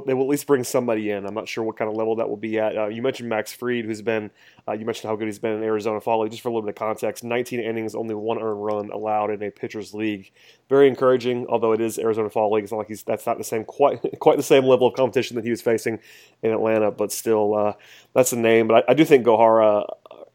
they 0.06 0.14
will 0.14 0.24
at 0.24 0.28
least 0.28 0.46
bring 0.46 0.62
somebody 0.62 1.10
in. 1.10 1.26
I'm 1.26 1.34
not 1.34 1.48
sure 1.48 1.64
what 1.64 1.76
kind 1.76 1.90
of 1.90 1.96
level 1.96 2.16
that 2.16 2.28
will 2.28 2.36
be 2.36 2.58
at. 2.58 2.76
Uh, 2.76 2.86
you 2.88 3.02
mentioned 3.02 3.28
Max 3.28 3.52
Fried, 3.52 3.86
who's 3.86 4.02
been, 4.02 4.30
uh, 4.68 4.72
you 4.72 4.84
mentioned 4.84 5.08
how 5.08 5.16
good 5.16 5.26
he's 5.26 5.38
been 5.38 5.52
in 5.52 5.62
Arizona 5.62 6.00
Fall 6.00 6.20
League. 6.20 6.30
Just 6.30 6.42
for 6.42 6.50
a 6.50 6.52
little 6.52 6.62
bit 6.62 6.70
of 6.70 6.74
context, 6.76 7.24
19 7.24 7.60
innings, 7.60 7.94
only 7.94 8.14
one 8.14 8.38
earned 8.38 8.62
run 8.62 8.90
allowed 8.90 9.30
in 9.30 9.42
a 9.42 9.50
pitcher's 9.50 9.94
league. 9.94 10.30
Very 10.68 10.86
encouraging, 10.86 11.46
although 11.48 11.72
it 11.72 11.80
is 11.80 11.98
Arizona 11.98 12.28
Fall 12.28 12.52
League. 12.52 12.64
It's 12.64 12.72
not 12.72 12.78
like 12.78 12.88
he's 12.88 13.02
that's 13.02 13.26
not 13.26 13.38
the 13.38 13.44
same 13.44 13.64
quite 13.64 14.00
quite 14.20 14.36
the 14.36 14.42
same 14.42 14.64
level 14.64 14.86
of 14.86 14.94
competition 14.94 15.34
that 15.36 15.44
he 15.44 15.50
was 15.50 15.62
facing 15.62 15.98
in 16.42 16.50
Atlanta, 16.50 16.90
but 16.90 17.10
still, 17.10 17.54
uh, 17.54 17.72
that's 18.12 18.32
a 18.32 18.38
name. 18.38 18.68
But 18.68 18.84
I, 18.88 18.92
I 18.92 18.94
do 18.94 19.04
think 19.04 19.26
Gohara 19.26 19.86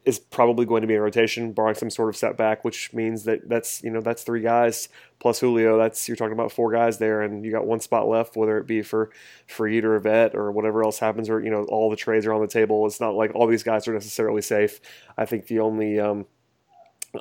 is 0.04 0.18
probably 0.18 0.64
going 0.64 0.80
to 0.80 0.86
be 0.86 0.94
in 0.94 1.00
rotation, 1.00 1.52
barring 1.52 1.74
some 1.74 1.90
sort 1.90 2.08
of 2.08 2.16
setback, 2.16 2.64
which 2.64 2.92
means 2.92 3.24
that 3.24 3.48
that's 3.48 3.82
you 3.82 3.90
know 3.90 4.00
that's 4.00 4.22
three 4.22 4.40
guys 4.40 4.88
plus 5.18 5.40
Julio. 5.40 5.76
That's 5.78 6.08
you're 6.08 6.16
talking 6.16 6.32
about 6.32 6.52
four 6.52 6.72
guys 6.72 6.98
there, 6.98 7.20
and 7.20 7.44
you 7.44 7.52
got 7.52 7.66
one 7.66 7.80
spot 7.80 8.08
left, 8.08 8.36
whether 8.36 8.56
it 8.58 8.66
be 8.66 8.82
for 8.82 9.10
Fried 9.46 9.84
or 9.84 9.98
Vet 9.98 10.34
or 10.34 10.52
whatever 10.52 10.82
else 10.82 10.98
happens, 10.98 11.28
or 11.28 11.40
you 11.40 11.50
know 11.50 11.64
all 11.64 11.90
the 11.90 11.96
trades 11.96 12.24
are 12.26 12.32
on 12.32 12.40
the 12.40 12.46
table. 12.46 12.86
It's 12.86 13.00
not 13.00 13.14
like 13.14 13.34
all 13.34 13.46
these 13.46 13.62
guys 13.62 13.86
are 13.86 13.92
necessarily 13.92 14.42
safe. 14.42 14.80
I 15.18 15.26
think 15.26 15.46
the 15.46 15.60
only 15.60 16.00
um, 16.00 16.26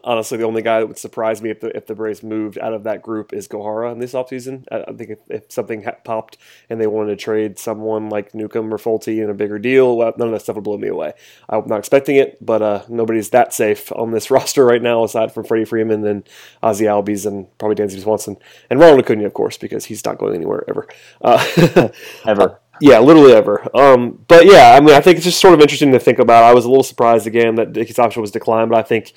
honestly, 0.04 0.38
the 0.38 0.46
only 0.46 0.62
guy 0.62 0.80
that 0.80 0.88
would 0.88 0.98
surprise 0.98 1.42
me 1.42 1.50
if 1.50 1.60
the 1.62 1.76
if 1.76 1.88
the 1.88 1.96
Braves 1.96 2.24
moved 2.24 2.58
out 2.58 2.74
of 2.74 2.84
that 2.84 3.02
group 3.02 3.34
is 3.34 3.48
Gohara 3.48 3.92
in 3.92 4.00
this 4.00 4.14
offseason. 4.14 4.66
I, 4.72 4.84
I 4.88 4.94
think 4.94 5.12
if, 5.12 5.20
if 5.30 5.52
something 5.52 5.86
popped 6.04 6.38
and 6.70 6.80
they 6.80 6.88
wanted 6.88 7.18
to 7.18 7.24
trade 7.24 7.58
someone 7.58 8.10
like 8.10 8.34
Newcomb 8.34 8.74
or 8.74 8.78
Folty 8.78 9.24
in 9.24 9.30
a 9.30 9.34
bigger 9.34 9.60
deal, 9.60 9.98
well, 9.98 10.14
none 10.18 10.28
of 10.28 10.34
that 10.34 10.42
stuff 10.42 10.56
would 10.56 10.64
blow 10.64 10.78
me 10.78 10.88
away. 10.88 11.14
I'm 11.48 11.68
not 11.68 11.80
expecting 11.80 12.16
it, 12.16 12.44
but 12.44 12.62
uh, 12.62 12.84
nobody's 12.90 13.30
that 13.32 13.54
safe 13.54 13.92
on 13.94 14.12
this 14.12 14.32
roster 14.32 14.66
right 14.66 14.82
now, 14.82 15.04
aside 15.04 15.32
from 15.32 15.44
Freddie 15.44 15.66
Freeman 15.66 16.06
and 16.06 16.28
Ozzie 16.62 16.86
Albies 16.86 17.26
and 17.26 17.48
probably 17.58 17.76
Dansby 17.76 18.02
Swanson 18.02 18.38
and 18.70 18.80
Ronald 18.80 19.00
Acuna, 19.00 19.26
of 19.26 19.34
course, 19.34 19.58
because 19.58 19.86
he's 19.86 20.06
not 20.06 20.18
going 20.18 20.36
anywhere 20.36 20.64
ever. 20.68 20.88
Uh, 21.22 21.90
ever. 22.26 22.60
Yeah, 22.82 23.00
literally 23.00 23.34
ever. 23.34 23.68
Um, 23.76 24.24
but 24.28 24.46
yeah, 24.46 24.74
I 24.76 24.80
mean, 24.80 24.96
I 24.96 25.02
think 25.02 25.18
it's 25.18 25.26
just 25.26 25.42
sort 25.42 25.54
of 25.54 25.60
interesting 25.60 25.92
to 25.92 26.00
think 26.00 26.20
about. 26.20 26.44
I 26.44 26.54
was 26.54 26.66
a 26.66 26.70
little 26.70 26.84
surprised 26.84 27.28
again 27.28 27.56
that 27.56 27.74
Dickey's 27.74 28.00
option 28.00 28.22
was 28.22 28.32
declined, 28.32 28.70
but 28.70 28.80
I 28.80 28.84
think 28.84 29.14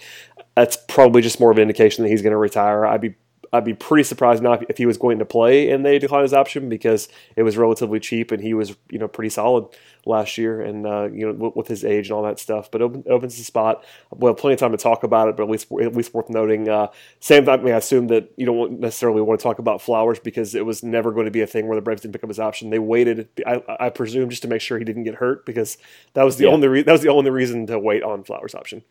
that's 0.55 0.77
probably 0.77 1.23
just 1.23 1.41
more 1.41 1.51
of 1.51 1.59
an 1.59 1.63
indication 1.63 2.05
that 2.05 2.11
he's 2.11 2.23
going 2.23 2.33
to 2.33 2.39
retire. 2.39 2.87
I'd 2.87 3.01
be 3.01 3.15
I'd 3.55 3.67
be 3.67 3.75
pretty 3.75 4.05
surprised 4.05 4.43
now 4.43 4.59
if 4.67 4.79
he 4.79 4.87
was 4.87 4.97
going 4.97 5.19
to 5.19 5.27
play 5.27 5.71
and 5.71 5.85
they 5.85 5.99
declined 5.99 6.23
his 6.23 6.33
option 6.33 6.71
because 6.71 7.09
it 7.37 7.43
was 7.43 7.59
relatively 7.59 8.01
cheap 8.01 8.33
and 8.33 8.43
he 8.43 8.55
was 8.55 8.75
you 8.89 8.99
know 8.99 9.09
pretty 9.09 9.29
solid 9.29 9.67
last 10.07 10.39
year 10.39 10.63
and 10.63 10.87
uh, 10.87 11.11
you 11.13 11.31
know 11.31 11.53
with 11.55 11.69
his 11.69 11.85
age 11.85 12.09
and 12.09 12.17
all 12.17 12.23
that 12.23 12.39
stuff. 12.39 12.71
But 12.71 12.81
it 12.81 13.07
opens 13.09 13.37
the 13.37 13.45
spot. 13.45 13.85
We'll 14.11 14.33
have 14.33 14.39
plenty 14.39 14.55
of 14.55 14.61
time 14.61 14.73
to 14.73 14.79
talk 14.79 15.03
about 15.03 15.29
it, 15.29 15.37
but 15.37 15.43
at 15.43 15.51
least 15.51 15.71
at 15.83 15.95
least 15.95 16.15
worth 16.15 16.31
noting. 16.31 16.67
Uh, 16.67 16.89
same 17.21 17.45
time, 17.45 17.61
I, 17.61 17.63
mean, 17.63 17.75
I 17.75 17.77
assume 17.77 18.07
that 18.07 18.33
you 18.39 18.47
don't 18.47 18.81
necessarily 18.81 19.21
want 19.21 19.39
to 19.39 19.45
talk 19.45 19.59
about 19.59 19.83
Flowers 19.83 20.19
because 20.19 20.55
it 20.55 20.65
was 20.65 20.83
never 20.83 21.13
going 21.13 21.27
to 21.27 21.31
be 21.31 21.43
a 21.43 21.47
thing 21.47 21.67
where 21.67 21.77
the 21.77 21.83
Braves 21.83 22.01
didn't 22.01 22.15
pick 22.15 22.25
up 22.25 22.31
his 22.31 22.41
option. 22.41 22.71
They 22.71 22.79
waited, 22.79 23.29
I, 23.47 23.63
I 23.79 23.91
presume, 23.91 24.31
just 24.31 24.43
to 24.43 24.49
make 24.49 24.63
sure 24.63 24.79
he 24.79 24.85
didn't 24.85 25.05
get 25.05 25.17
hurt 25.17 25.45
because 25.45 25.77
that 26.15 26.23
was 26.23 26.39
the 26.39 26.45
yeah. 26.45 26.51
only 26.51 26.69
re- 26.69 26.83
that 26.85 26.93
was 26.93 27.03
the 27.03 27.11
only 27.11 27.31
reason 27.31 27.67
to 27.67 27.79
wait 27.79 28.03
on 28.03 28.25
Flowers' 28.25 28.55
option. 28.55 28.83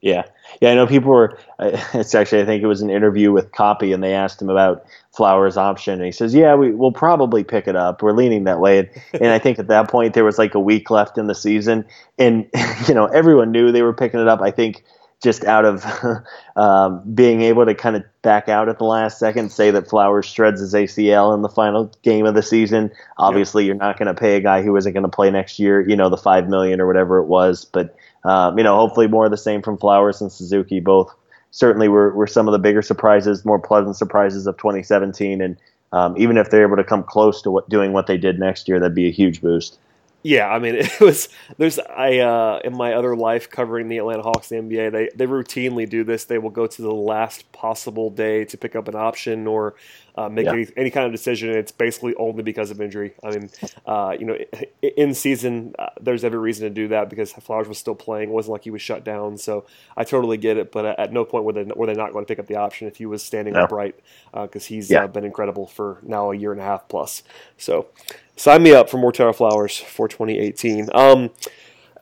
Yeah, 0.00 0.22
yeah. 0.62 0.70
I 0.70 0.74
know 0.74 0.86
people 0.86 1.10
were. 1.10 1.38
It's 1.92 2.14
actually 2.14 2.40
I 2.40 2.46
think 2.46 2.62
it 2.62 2.66
was 2.66 2.80
an 2.80 2.88
interview 2.88 3.32
with 3.32 3.52
Coppy, 3.52 3.92
and 3.92 4.02
they 4.02 4.14
asked 4.14 4.40
him 4.40 4.48
about 4.48 4.86
Flowers' 5.14 5.58
option, 5.58 5.94
and 5.94 6.04
he 6.04 6.12
says, 6.12 6.34
"Yeah, 6.34 6.54
we 6.54 6.72
will 6.72 6.92
probably 6.92 7.44
pick 7.44 7.68
it 7.68 7.76
up. 7.76 8.02
We're 8.02 8.12
leaning 8.12 8.44
that 8.44 8.60
way." 8.60 8.78
And, 8.78 8.88
and 9.12 9.26
I 9.26 9.38
think 9.38 9.58
at 9.58 9.68
that 9.68 9.90
point 9.90 10.14
there 10.14 10.24
was 10.24 10.38
like 10.38 10.54
a 10.54 10.60
week 10.60 10.90
left 10.90 11.18
in 11.18 11.26
the 11.26 11.34
season, 11.34 11.84
and 12.18 12.46
you 12.88 12.94
know 12.94 13.06
everyone 13.06 13.52
knew 13.52 13.72
they 13.72 13.82
were 13.82 13.92
picking 13.92 14.20
it 14.20 14.28
up. 14.28 14.40
I 14.40 14.50
think 14.50 14.82
just 15.22 15.44
out 15.44 15.66
of 15.66 15.84
um, 16.56 17.02
being 17.14 17.42
able 17.42 17.66
to 17.66 17.74
kind 17.74 17.94
of 17.94 18.04
back 18.22 18.48
out 18.48 18.70
at 18.70 18.78
the 18.78 18.84
last 18.84 19.18
second, 19.18 19.52
say 19.52 19.70
that 19.70 19.88
Flowers 19.88 20.24
shreds 20.24 20.60
his 20.60 20.72
ACL 20.72 21.34
in 21.34 21.42
the 21.42 21.48
final 21.48 21.92
game 22.02 22.24
of 22.24 22.34
the 22.34 22.42
season. 22.42 22.90
Obviously, 23.18 23.66
you're 23.66 23.74
not 23.74 23.98
going 23.98 24.06
to 24.06 24.18
pay 24.18 24.36
a 24.36 24.40
guy 24.40 24.62
who 24.62 24.74
isn't 24.76 24.94
going 24.94 25.02
to 25.02 25.10
play 25.10 25.30
next 25.30 25.58
year. 25.58 25.86
You 25.86 25.96
know 25.96 26.08
the 26.08 26.16
five 26.16 26.48
million 26.48 26.80
or 26.80 26.86
whatever 26.86 27.18
it 27.18 27.26
was, 27.26 27.66
but 27.66 27.94
um, 28.24 28.58
you 28.58 28.64
know, 28.64 28.76
hopefully 28.76 29.08
more 29.08 29.24
of 29.24 29.30
the 29.30 29.36
same 29.36 29.62
from 29.62 29.78
Flowers 29.78 30.20
and 30.20 30.30
Suzuki. 30.30 30.80
Both 30.80 31.14
certainly 31.50 31.88
were, 31.88 32.12
were 32.12 32.26
some 32.26 32.48
of 32.48 32.52
the 32.52 32.58
bigger 32.58 32.82
surprises, 32.82 33.44
more 33.44 33.58
pleasant 33.58 33.96
surprises 33.96 34.46
of 34.46 34.56
2017. 34.56 35.40
And 35.40 35.56
um, 35.92 36.14
even 36.16 36.36
if 36.36 36.50
they're 36.50 36.66
able 36.66 36.76
to 36.76 36.84
come 36.84 37.02
close 37.02 37.42
to 37.42 37.50
what, 37.50 37.68
doing 37.68 37.92
what 37.92 38.06
they 38.06 38.18
did 38.18 38.38
next 38.38 38.68
year, 38.68 38.78
that'd 38.78 38.94
be 38.94 39.08
a 39.08 39.12
huge 39.12 39.40
boost. 39.40 39.78
Yeah, 40.22 40.48
I 40.48 40.58
mean, 40.58 40.74
it 40.78 41.00
was 41.00 41.28
there's 41.56 41.78
I 41.78 42.18
uh, 42.18 42.60
in 42.64 42.76
my 42.76 42.94
other 42.94 43.16
life 43.16 43.50
covering 43.50 43.88
the 43.88 43.98
Atlanta 43.98 44.22
Hawks, 44.22 44.48
the 44.48 44.56
NBA. 44.56 44.92
They 44.92 45.10
they 45.14 45.26
routinely 45.26 45.88
do 45.88 46.04
this. 46.04 46.24
They 46.24 46.38
will 46.38 46.50
go 46.50 46.66
to 46.66 46.82
the 46.82 46.92
last 46.94 47.50
possible 47.52 48.10
day 48.10 48.44
to 48.46 48.58
pick 48.58 48.76
up 48.76 48.88
an 48.88 48.94
option 48.94 49.46
or 49.46 49.74
uh, 50.16 50.28
make 50.28 50.46
yeah. 50.46 50.52
any, 50.52 50.66
any 50.76 50.90
kind 50.90 51.06
of 51.06 51.12
decision. 51.12 51.50
And 51.50 51.58
it's 51.58 51.72
basically 51.72 52.14
only 52.16 52.42
because 52.42 52.70
of 52.70 52.80
injury. 52.80 53.14
I 53.22 53.30
mean, 53.30 53.50
uh, 53.86 54.16
you 54.18 54.26
know, 54.26 54.36
in 54.82 55.14
season, 55.14 55.74
uh, 55.78 55.90
there's 56.00 56.24
every 56.24 56.38
reason 56.38 56.68
to 56.68 56.74
do 56.74 56.88
that 56.88 57.08
because 57.08 57.32
Flowers 57.32 57.68
was 57.68 57.78
still 57.78 57.94
playing. 57.94 58.30
It 58.30 58.32
wasn't 58.32 58.52
like 58.52 58.64
he 58.64 58.70
was 58.70 58.82
shut 58.82 59.04
down. 59.04 59.38
So 59.38 59.66
I 59.96 60.04
totally 60.04 60.36
get 60.36 60.56
it. 60.56 60.72
But 60.72 60.98
at 60.98 61.12
no 61.12 61.24
point 61.24 61.44
were 61.44 61.52
they 61.52 61.64
were 61.64 61.86
they 61.86 61.94
not 61.94 62.12
going 62.12 62.24
to 62.24 62.28
pick 62.28 62.38
up 62.38 62.46
the 62.46 62.56
option 62.56 62.88
if 62.88 62.96
he 62.96 63.06
was 63.06 63.22
standing 63.22 63.54
no. 63.54 63.64
upright 63.64 63.94
because 64.32 64.64
uh, 64.64 64.68
he's 64.68 64.90
yeah. 64.90 65.04
Uh, 65.04 65.06
been 65.06 65.24
incredible 65.24 65.66
for 65.66 65.98
now 66.02 66.30
a 66.30 66.36
year 66.36 66.52
and 66.52 66.60
a 66.60 66.64
half 66.64 66.88
plus. 66.88 67.22
So 67.56 67.86
sign 68.40 68.62
me 68.62 68.72
up 68.72 68.88
for 68.88 68.96
more 68.96 69.12
Tyler 69.12 69.34
Flowers 69.34 69.76
for 69.76 70.08
2018. 70.08 70.88
Um, 70.94 71.30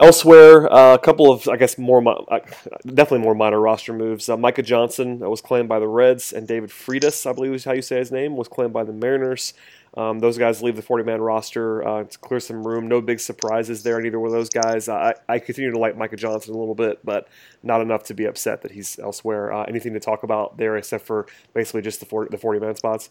Elsewhere, 0.00 0.73
uh, 0.73 0.95
a 0.95 0.99
couple 1.00 1.33
of, 1.33 1.49
I 1.49 1.57
guess, 1.57 1.76
more 1.76 2.00
uh, 2.09 2.38
definitely 2.87 3.18
more 3.18 3.35
minor 3.35 3.59
roster 3.59 3.92
moves. 3.92 4.28
Uh, 4.28 4.37
Micah 4.37 4.62
Johnson 4.62 5.18
was 5.18 5.40
claimed 5.40 5.68
by 5.68 5.80
the 5.80 5.88
Reds, 5.88 6.33
and 6.33 6.47
David 6.47 6.71
Freitas, 6.71 7.28
I 7.28 7.33
believe 7.33 7.52
is 7.52 7.64
how 7.64 7.73
you 7.73 7.83
say 7.83 7.99
his 7.99 8.12
name, 8.12 8.37
was 8.37 8.47
claimed 8.47 8.73
by 8.73 8.85
the 8.85 8.92
Mariners. 8.92 9.54
Um, 9.97 10.21
those 10.21 10.38
guys 10.38 10.62
leave 10.62 10.76
the 10.76 10.83
40 10.83 11.02
man 11.02 11.21
roster 11.21 11.85
uh, 11.85 12.04
to 12.04 12.18
clear 12.18 12.38
some 12.38 12.64
room. 12.64 12.87
No 12.87 13.00
big 13.00 13.18
surprises 13.18 13.83
there 13.83 13.99
in 13.99 14.07
either 14.07 14.21
one 14.21 14.28
of 14.28 14.35
those 14.35 14.50
guys. 14.50 14.88
I, 14.88 15.14
I 15.28 15.40
continue 15.40 15.73
to 15.73 15.78
like 15.80 15.97
Micah 15.97 16.14
Johnson 16.14 16.54
a 16.54 16.59
little 16.59 16.76
bit, 16.76 17.04
but 17.04 17.26
not 17.64 17.80
enough 17.80 18.04
to 18.04 18.14
be 18.14 18.25
upset 18.25 18.62
that 18.62 18.71
he's 18.71 19.00
elsewhere. 19.00 19.52
Uh, 19.52 19.64
anything 19.64 19.95
to 19.95 20.00
talk 20.00 20.23
about 20.23 20.59
there 20.59 20.76
except 20.76 21.04
for 21.04 21.26
basically 21.54 21.83
just 21.83 21.99
the 21.99 22.28
the 22.30 22.38
40 22.38 22.61
man 22.61 22.76
spots? 22.76 23.11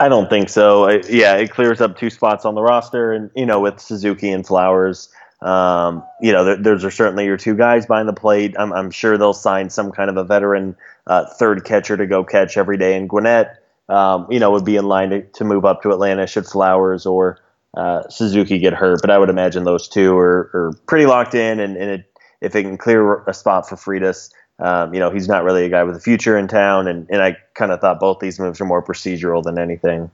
I 0.00 0.08
don't 0.08 0.28
think 0.28 0.48
so. 0.48 0.84
I, 0.84 1.02
yeah, 1.08 1.36
it 1.36 1.50
clears 1.50 1.80
up 1.80 1.96
two 1.96 2.10
spots 2.10 2.44
on 2.44 2.54
the 2.54 2.62
roster, 2.62 3.12
and 3.12 3.30
you 3.34 3.46
know, 3.46 3.60
with 3.60 3.80
Suzuki 3.80 4.30
and 4.30 4.46
Flowers, 4.46 5.08
um, 5.44 6.02
you 6.20 6.32
know, 6.32 6.44
there, 6.44 6.56
those 6.56 6.84
are 6.84 6.90
certainly 6.90 7.26
your 7.26 7.36
two 7.36 7.54
guys 7.54 7.86
behind 7.86 8.08
the 8.08 8.14
plate. 8.14 8.54
I'm, 8.58 8.72
I'm 8.72 8.90
sure 8.90 9.18
they'll 9.18 9.34
sign 9.34 9.68
some 9.68 9.92
kind 9.92 10.08
of 10.08 10.16
a 10.16 10.24
veteran 10.24 10.74
uh, 11.06 11.26
third 11.34 11.64
catcher 11.64 11.96
to 11.96 12.06
go 12.06 12.24
catch 12.24 12.56
every 12.56 12.78
day. 12.78 12.96
And 12.96 13.08
Gwinnett, 13.08 13.62
um, 13.90 14.26
you 14.30 14.40
know, 14.40 14.50
would 14.52 14.64
be 14.64 14.76
in 14.76 14.86
line 14.86 15.10
to, 15.10 15.22
to, 15.22 15.44
move 15.44 15.66
up 15.66 15.82
to 15.82 15.90
Atlanta 15.90 16.26
should 16.26 16.46
Flowers 16.46 17.04
or 17.04 17.38
uh, 17.76 18.08
Suzuki 18.08 18.58
get 18.58 18.72
hurt. 18.72 19.00
But 19.02 19.10
I 19.10 19.18
would 19.18 19.28
imagine 19.28 19.64
those 19.64 19.86
two 19.86 20.16
are, 20.16 20.50
are 20.54 20.72
pretty 20.86 21.04
locked 21.04 21.34
in. 21.34 21.60
And, 21.60 21.76
and 21.76 21.90
it, 21.90 22.10
if 22.40 22.52
they 22.52 22.62
can 22.62 22.78
clear 22.78 23.22
a 23.24 23.34
spot 23.34 23.68
for 23.68 23.76
Freitas, 23.76 24.30
um, 24.58 24.94
you 24.94 25.00
know, 25.00 25.10
he's 25.10 25.28
not 25.28 25.44
really 25.44 25.64
a 25.64 25.68
guy 25.68 25.82
with 25.82 25.96
a 25.96 26.00
future 26.00 26.38
in 26.38 26.48
town. 26.48 26.86
And, 26.86 27.08
and 27.10 27.22
I 27.22 27.36
kind 27.54 27.72
of 27.72 27.80
thought 27.80 28.00
both 28.00 28.20
these 28.20 28.38
moves 28.38 28.60
are 28.60 28.64
more 28.64 28.82
procedural 28.82 29.42
than 29.42 29.58
anything. 29.58 30.10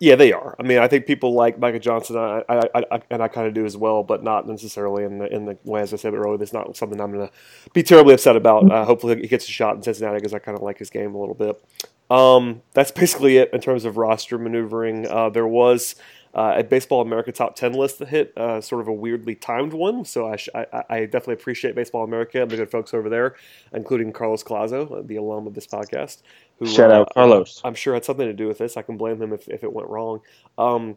Yeah, 0.00 0.16
they 0.16 0.32
are. 0.32 0.56
I 0.58 0.64
mean, 0.64 0.78
I 0.78 0.88
think 0.88 1.06
people 1.06 1.32
like 1.32 1.60
Micah 1.60 1.78
Johnson, 1.78 2.16
I, 2.16 2.42
I, 2.48 2.84
I 2.90 3.02
and 3.08 3.22
I 3.22 3.28
kind 3.28 3.46
of 3.46 3.54
do 3.54 3.64
as 3.64 3.76
well, 3.76 4.02
but 4.02 4.24
not 4.24 4.48
necessarily 4.48 5.04
in 5.04 5.18
the 5.18 5.32
in 5.32 5.44
the 5.44 5.56
way 5.62 5.80
as 5.80 5.94
I 5.94 5.96
said 5.96 6.12
earlier. 6.12 6.36
That's 6.36 6.52
not 6.52 6.76
something 6.76 7.00
I'm 7.00 7.12
going 7.12 7.28
to 7.28 7.32
be 7.72 7.84
terribly 7.84 8.12
upset 8.12 8.34
about. 8.34 8.68
Uh, 8.68 8.84
hopefully, 8.84 9.20
he 9.20 9.28
gets 9.28 9.48
a 9.48 9.52
shot 9.52 9.76
in 9.76 9.82
Cincinnati 9.84 10.16
because 10.16 10.34
I 10.34 10.40
kind 10.40 10.56
of 10.56 10.62
like 10.64 10.78
his 10.78 10.90
game 10.90 11.14
a 11.14 11.20
little 11.20 11.36
bit. 11.36 11.64
Um, 12.10 12.62
that's 12.72 12.90
basically 12.90 13.36
it 13.36 13.50
in 13.52 13.60
terms 13.60 13.84
of 13.84 13.96
roster 13.96 14.38
maneuvering. 14.38 15.06
Uh, 15.06 15.30
there 15.30 15.46
was 15.46 15.94
uh, 16.34 16.54
a 16.56 16.64
Baseball 16.64 17.02
America 17.02 17.30
top 17.30 17.56
10 17.56 17.74
list 17.74 17.98
that 17.98 18.08
hit, 18.08 18.36
uh, 18.38 18.60
sort 18.60 18.80
of 18.80 18.88
a 18.88 18.92
weirdly 18.92 19.34
timed 19.34 19.72
one. 19.72 20.04
So 20.04 20.28
I, 20.28 20.36
sh- 20.36 20.48
I, 20.54 20.84
I, 20.88 21.00
definitely 21.00 21.34
appreciate 21.34 21.74
Baseball 21.74 22.04
America 22.04 22.40
and 22.40 22.50
the 22.50 22.56
good 22.56 22.70
folks 22.70 22.94
over 22.94 23.10
there, 23.10 23.36
including 23.74 24.12
Carlos 24.12 24.42
Collazo, 24.42 25.06
the 25.06 25.16
alum 25.16 25.46
of 25.46 25.54
this 25.54 25.66
podcast. 25.66 26.22
Who, 26.58 26.66
Shout 26.66 26.90
out 26.90 27.08
uh, 27.10 27.14
Carlos. 27.14 27.60
I'm 27.64 27.74
sure 27.74 27.92
had 27.94 28.04
something 28.04 28.26
to 28.26 28.32
do 28.32 28.48
with 28.48 28.58
this. 28.58 28.76
I 28.76 28.82
can 28.82 28.96
blame 28.96 29.20
him 29.20 29.32
if, 29.32 29.46
if 29.48 29.62
it 29.62 29.72
went 29.72 29.88
wrong. 29.88 30.20
Um, 30.56 30.96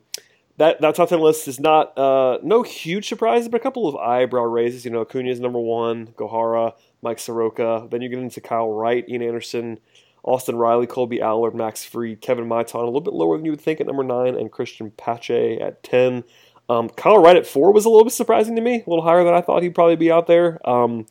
that, 0.58 0.80
that 0.80 0.96
top 0.96 1.10
10 1.10 1.20
list 1.20 1.50
is 1.50 1.60
not 1.60 1.98
uh, 1.98 2.39
no 2.42 2.63
huge 2.63 3.10
surprises, 3.10 3.50
but 3.50 3.60
a 3.60 3.63
couple 3.63 3.89
of 3.89 3.96
eyebrow 3.98 4.44
raises. 4.44 4.86
You 4.86 4.92
know, 4.92 5.01
Acuna 5.01 5.30
is 5.30 5.42
number 5.42 5.60
one, 5.60 6.08
Gohara, 6.15 6.74
Mike 7.01 7.20
Soroka. 7.20 7.89
Then 7.92 8.01
you 8.01 8.08
get 8.08 8.20
into 8.20 8.39
Kyle 8.39 8.72
Wright, 8.72 9.08
Ian 9.10 9.22
Anderson, 9.22 9.80
Austin 10.25 10.55
Riley, 10.55 10.88
Kolby 10.88 11.22
Allard, 11.22 11.55
Max 11.55 11.84
Fried, 11.84 12.20
Kevin 12.20 12.46
Maitan, 12.46 12.82
a 12.82 12.86
little 12.86 13.00
bit 13.00 13.13
lower 13.13 13.38
than 13.38 13.46
you 13.46 13.51
would 13.51 13.62
think 13.62 13.79
at 13.79 13.88
number 13.88 14.03
nine, 14.03 14.36
and 14.36 14.51
Cristian 14.51 14.96
Pache 14.98 15.60
at 15.62 15.84
10. 15.84 16.24
Um, 16.67 16.89
Kyle 16.89 17.20
Wright 17.20 17.38
at 17.38 17.46
four 17.46 17.72
was 17.72 17.86
a 17.86 17.89
little 17.89 18.03
bit 18.03 18.13
surprising 18.13 18.55
to 18.55 18.62
me, 18.62 18.84
a 18.86 18.89
little 18.89 19.03
higher 19.03 19.24
than 19.24 19.36
I 19.36 19.41
thought 19.41 19.62
he'd 19.62 19.75
probably 19.75 19.96
be 19.96 20.12
out 20.12 20.25
there. 20.25 20.67
Um, 20.67 21.05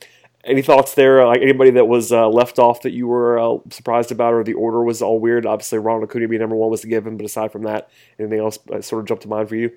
any 0.44 0.62
thoughts 0.62 0.94
there? 0.94 1.24
Like 1.24 1.40
anybody 1.40 1.70
that 1.70 1.86
was 1.86 2.10
uh, 2.10 2.28
left 2.28 2.58
off 2.58 2.82
that 2.82 2.92
you 2.92 3.06
were 3.06 3.38
uh, 3.38 3.58
surprised 3.70 4.10
about, 4.10 4.34
or 4.34 4.42
the 4.42 4.54
order 4.54 4.82
was 4.82 5.00
all 5.00 5.20
weird? 5.20 5.46
Obviously, 5.46 5.78
Ronald 5.78 6.10
Acuna 6.10 6.26
being 6.26 6.40
number 6.40 6.56
one 6.56 6.70
was 6.70 6.82
a 6.82 6.88
given, 6.88 7.16
but 7.16 7.24
aside 7.24 7.52
from 7.52 7.62
that, 7.62 7.88
anything 8.18 8.40
else 8.40 8.58
sort 8.80 9.00
of 9.00 9.06
jumped 9.06 9.22
to 9.22 9.28
mind 9.28 9.48
for 9.48 9.56
you? 9.56 9.70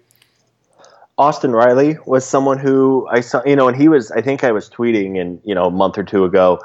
Austin 1.20 1.52
Riley 1.52 1.98
was 2.06 2.26
someone 2.26 2.60
who 2.60 3.08
I 3.10 3.22
saw, 3.22 3.42
you 3.46 3.56
know, 3.56 3.68
and 3.68 3.78
he 3.78 3.88
was, 3.88 4.12
I 4.12 4.22
think 4.22 4.44
I 4.44 4.52
was 4.52 4.70
tweeting, 4.70 5.20
and 5.22 5.40
you 5.44 5.56
know, 5.56 5.66
a 5.66 5.72
month 5.72 5.98
or 5.98 6.04
two 6.04 6.26
ago 6.26 6.60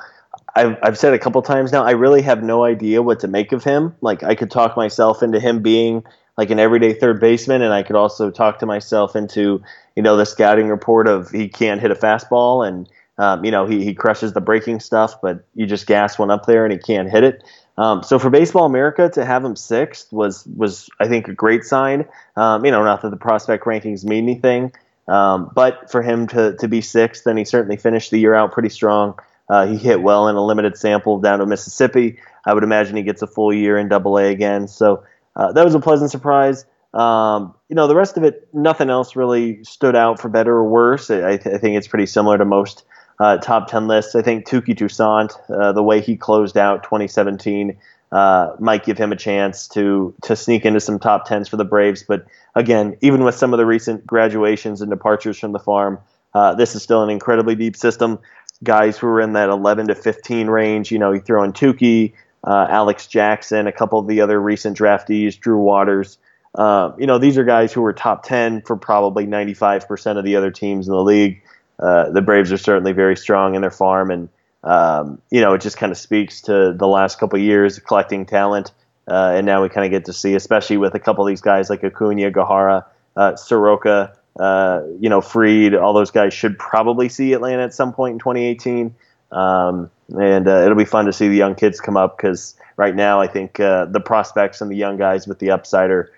I've, 0.54 0.76
I've 0.82 0.98
said 0.98 1.14
a 1.14 1.18
couple 1.18 1.40
times 1.42 1.72
now, 1.72 1.84
I 1.84 1.92
really 1.92 2.22
have 2.22 2.42
no 2.42 2.64
idea 2.64 3.02
what 3.02 3.20
to 3.20 3.28
make 3.28 3.52
of 3.52 3.64
him. 3.64 3.94
Like, 4.00 4.22
I 4.22 4.34
could 4.34 4.50
talk 4.50 4.76
myself 4.76 5.22
into 5.22 5.40
him 5.40 5.62
being 5.62 6.04
like 6.36 6.50
an 6.50 6.58
everyday 6.58 6.94
third 6.94 7.20
baseman, 7.20 7.62
and 7.62 7.72
I 7.72 7.82
could 7.82 7.96
also 7.96 8.30
talk 8.30 8.58
to 8.60 8.66
myself 8.66 9.16
into, 9.16 9.62
you 9.96 10.02
know, 10.02 10.16
the 10.16 10.26
scouting 10.26 10.68
report 10.68 11.08
of 11.08 11.30
he 11.30 11.48
can't 11.48 11.80
hit 11.80 11.90
a 11.90 11.94
fastball 11.94 12.66
and, 12.66 12.88
um, 13.18 13.44
you 13.44 13.50
know, 13.50 13.66
he, 13.66 13.84
he 13.84 13.94
crushes 13.94 14.32
the 14.32 14.40
breaking 14.40 14.80
stuff, 14.80 15.20
but 15.20 15.44
you 15.54 15.66
just 15.66 15.86
gas 15.86 16.18
one 16.18 16.30
up 16.30 16.46
there 16.46 16.64
and 16.64 16.72
he 16.72 16.78
can't 16.78 17.10
hit 17.10 17.24
it. 17.24 17.44
Um, 17.78 18.02
so 18.02 18.18
for 18.18 18.30
Baseball 18.30 18.66
America 18.66 19.08
to 19.10 19.24
have 19.24 19.44
him 19.44 19.56
sixth 19.56 20.12
was 20.12 20.46
was 20.56 20.90
I 21.00 21.08
think 21.08 21.28
a 21.28 21.34
great 21.34 21.64
sign. 21.64 22.06
Um, 22.36 22.64
you 22.64 22.70
know, 22.70 22.82
not 22.84 23.02
that 23.02 23.10
the 23.10 23.16
prospect 23.16 23.64
rankings 23.64 24.04
mean 24.04 24.24
anything, 24.24 24.72
um, 25.08 25.50
but 25.54 25.90
for 25.90 26.02
him 26.02 26.26
to 26.28 26.56
to 26.56 26.68
be 26.68 26.80
sixth, 26.80 27.24
then 27.24 27.36
he 27.36 27.44
certainly 27.44 27.76
finished 27.76 28.10
the 28.10 28.20
year 28.20 28.34
out 28.34 28.52
pretty 28.52 28.68
strong. 28.68 29.18
Uh, 29.48 29.66
he 29.66 29.76
hit 29.76 30.02
well 30.02 30.28
in 30.28 30.36
a 30.36 30.44
limited 30.44 30.76
sample 30.76 31.18
down 31.18 31.38
to 31.40 31.46
Mississippi. 31.46 32.18
I 32.46 32.54
would 32.54 32.64
imagine 32.64 32.96
he 32.96 33.02
gets 33.02 33.22
a 33.22 33.26
full 33.26 33.52
year 33.52 33.78
in 33.78 33.88
Double 33.88 34.18
A 34.18 34.30
again. 34.30 34.68
So 34.68 35.04
uh, 35.36 35.52
that 35.52 35.64
was 35.64 35.74
a 35.74 35.80
pleasant 35.80 36.10
surprise. 36.10 36.64
Um, 36.94 37.54
you 37.68 37.76
know, 37.76 37.86
the 37.86 37.94
rest 37.94 38.16
of 38.16 38.24
it, 38.24 38.48
nothing 38.52 38.90
else 38.90 39.16
really 39.16 39.64
stood 39.64 39.96
out 39.96 40.20
for 40.20 40.28
better 40.28 40.52
or 40.52 40.68
worse. 40.68 41.10
I, 41.10 41.36
th- 41.38 41.54
I 41.54 41.58
think 41.58 41.76
it's 41.76 41.88
pretty 41.88 42.06
similar 42.06 42.36
to 42.38 42.44
most 42.44 42.84
uh, 43.18 43.38
top 43.38 43.68
10 43.68 43.88
lists. 43.88 44.14
I 44.14 44.22
think 44.22 44.46
Touki 44.46 44.76
Toussaint, 44.76 45.32
uh, 45.48 45.72
the 45.72 45.82
way 45.82 46.00
he 46.00 46.16
closed 46.16 46.58
out 46.58 46.82
2017, 46.82 47.76
uh, 48.10 48.54
might 48.58 48.84
give 48.84 48.98
him 48.98 49.10
a 49.10 49.16
chance 49.16 49.66
to 49.68 50.14
to 50.22 50.36
sneak 50.36 50.66
into 50.66 50.80
some 50.80 50.98
top 50.98 51.26
10s 51.26 51.48
for 51.48 51.56
the 51.56 51.64
Braves. 51.64 52.02
But 52.02 52.26
again, 52.54 52.96
even 53.00 53.24
with 53.24 53.34
some 53.34 53.54
of 53.54 53.58
the 53.58 53.64
recent 53.64 54.06
graduations 54.06 54.82
and 54.82 54.90
departures 54.90 55.38
from 55.38 55.52
the 55.52 55.58
farm, 55.58 55.98
uh, 56.34 56.54
this 56.54 56.74
is 56.74 56.82
still 56.82 57.02
an 57.02 57.08
incredibly 57.08 57.54
deep 57.54 57.74
system 57.74 58.18
guys 58.62 58.98
who 58.98 59.06
were 59.06 59.20
in 59.20 59.32
that 59.34 59.48
11 59.48 59.88
to 59.88 59.94
15 59.94 60.48
range. 60.48 60.90
You 60.90 60.98
know, 60.98 61.12
you 61.12 61.20
throw 61.20 61.42
in 61.42 61.52
Touki, 61.52 62.12
uh, 62.44 62.66
Alex 62.68 63.06
Jackson, 63.06 63.66
a 63.66 63.72
couple 63.72 63.98
of 63.98 64.06
the 64.06 64.20
other 64.20 64.40
recent 64.40 64.76
draftees, 64.76 65.38
Drew 65.38 65.58
Waters. 65.58 66.18
Uh, 66.54 66.92
you 66.98 67.06
know, 67.06 67.18
these 67.18 67.38
are 67.38 67.44
guys 67.44 67.72
who 67.72 67.80
were 67.80 67.92
top 67.92 68.24
10 68.24 68.62
for 68.62 68.76
probably 68.76 69.26
95% 69.26 70.18
of 70.18 70.24
the 70.24 70.36
other 70.36 70.50
teams 70.50 70.86
in 70.86 70.92
the 70.92 71.02
league. 71.02 71.42
Uh, 71.78 72.10
the 72.10 72.20
Braves 72.20 72.52
are 72.52 72.58
certainly 72.58 72.92
very 72.92 73.16
strong 73.16 73.54
in 73.54 73.62
their 73.62 73.70
farm, 73.70 74.10
and 74.10 74.28
um, 74.62 75.20
you 75.30 75.40
know, 75.40 75.54
it 75.54 75.60
just 75.60 75.76
kind 75.76 75.90
of 75.90 75.98
speaks 75.98 76.42
to 76.42 76.72
the 76.72 76.86
last 76.86 77.18
couple 77.18 77.38
of 77.38 77.44
years 77.44 77.78
collecting 77.80 78.26
talent. 78.26 78.70
Uh, 79.08 79.32
and 79.34 79.46
now 79.46 79.62
we 79.62 79.68
kind 79.68 79.84
of 79.84 79.90
get 79.90 80.04
to 80.04 80.12
see, 80.12 80.34
especially 80.34 80.76
with 80.76 80.94
a 80.94 81.00
couple 81.00 81.24
of 81.24 81.28
these 81.28 81.40
guys 81.40 81.68
like 81.68 81.82
Acuna, 81.82 82.30
Gohara, 82.30 82.84
uh, 83.16 83.34
Soroka, 83.34 84.16
uh, 84.38 84.82
you 84.98 85.08
know, 85.08 85.20
Fried, 85.20 85.74
all 85.74 85.92
those 85.92 86.10
guys 86.10 86.32
should 86.32 86.58
probably 86.58 87.08
see 87.08 87.32
Atlanta 87.32 87.62
at 87.62 87.74
some 87.74 87.92
point 87.92 88.14
in 88.14 88.18
2018. 88.18 88.94
Um, 89.30 89.90
and 90.18 90.46
uh, 90.46 90.62
it'll 90.62 90.76
be 90.76 90.84
fun 90.84 91.06
to 91.06 91.12
see 91.12 91.28
the 91.28 91.36
young 91.36 91.54
kids 91.54 91.80
come 91.80 91.96
up 91.96 92.16
because 92.16 92.54
right 92.76 92.94
now 92.94 93.20
I 93.20 93.26
think 93.26 93.60
uh, 93.60 93.86
the 93.86 94.00
prospects 94.00 94.60
and 94.60 94.70
the 94.70 94.76
young 94.76 94.96
guys 94.96 95.26
with 95.26 95.38
the 95.38 95.50
upside 95.50 95.90
are, 95.90 96.12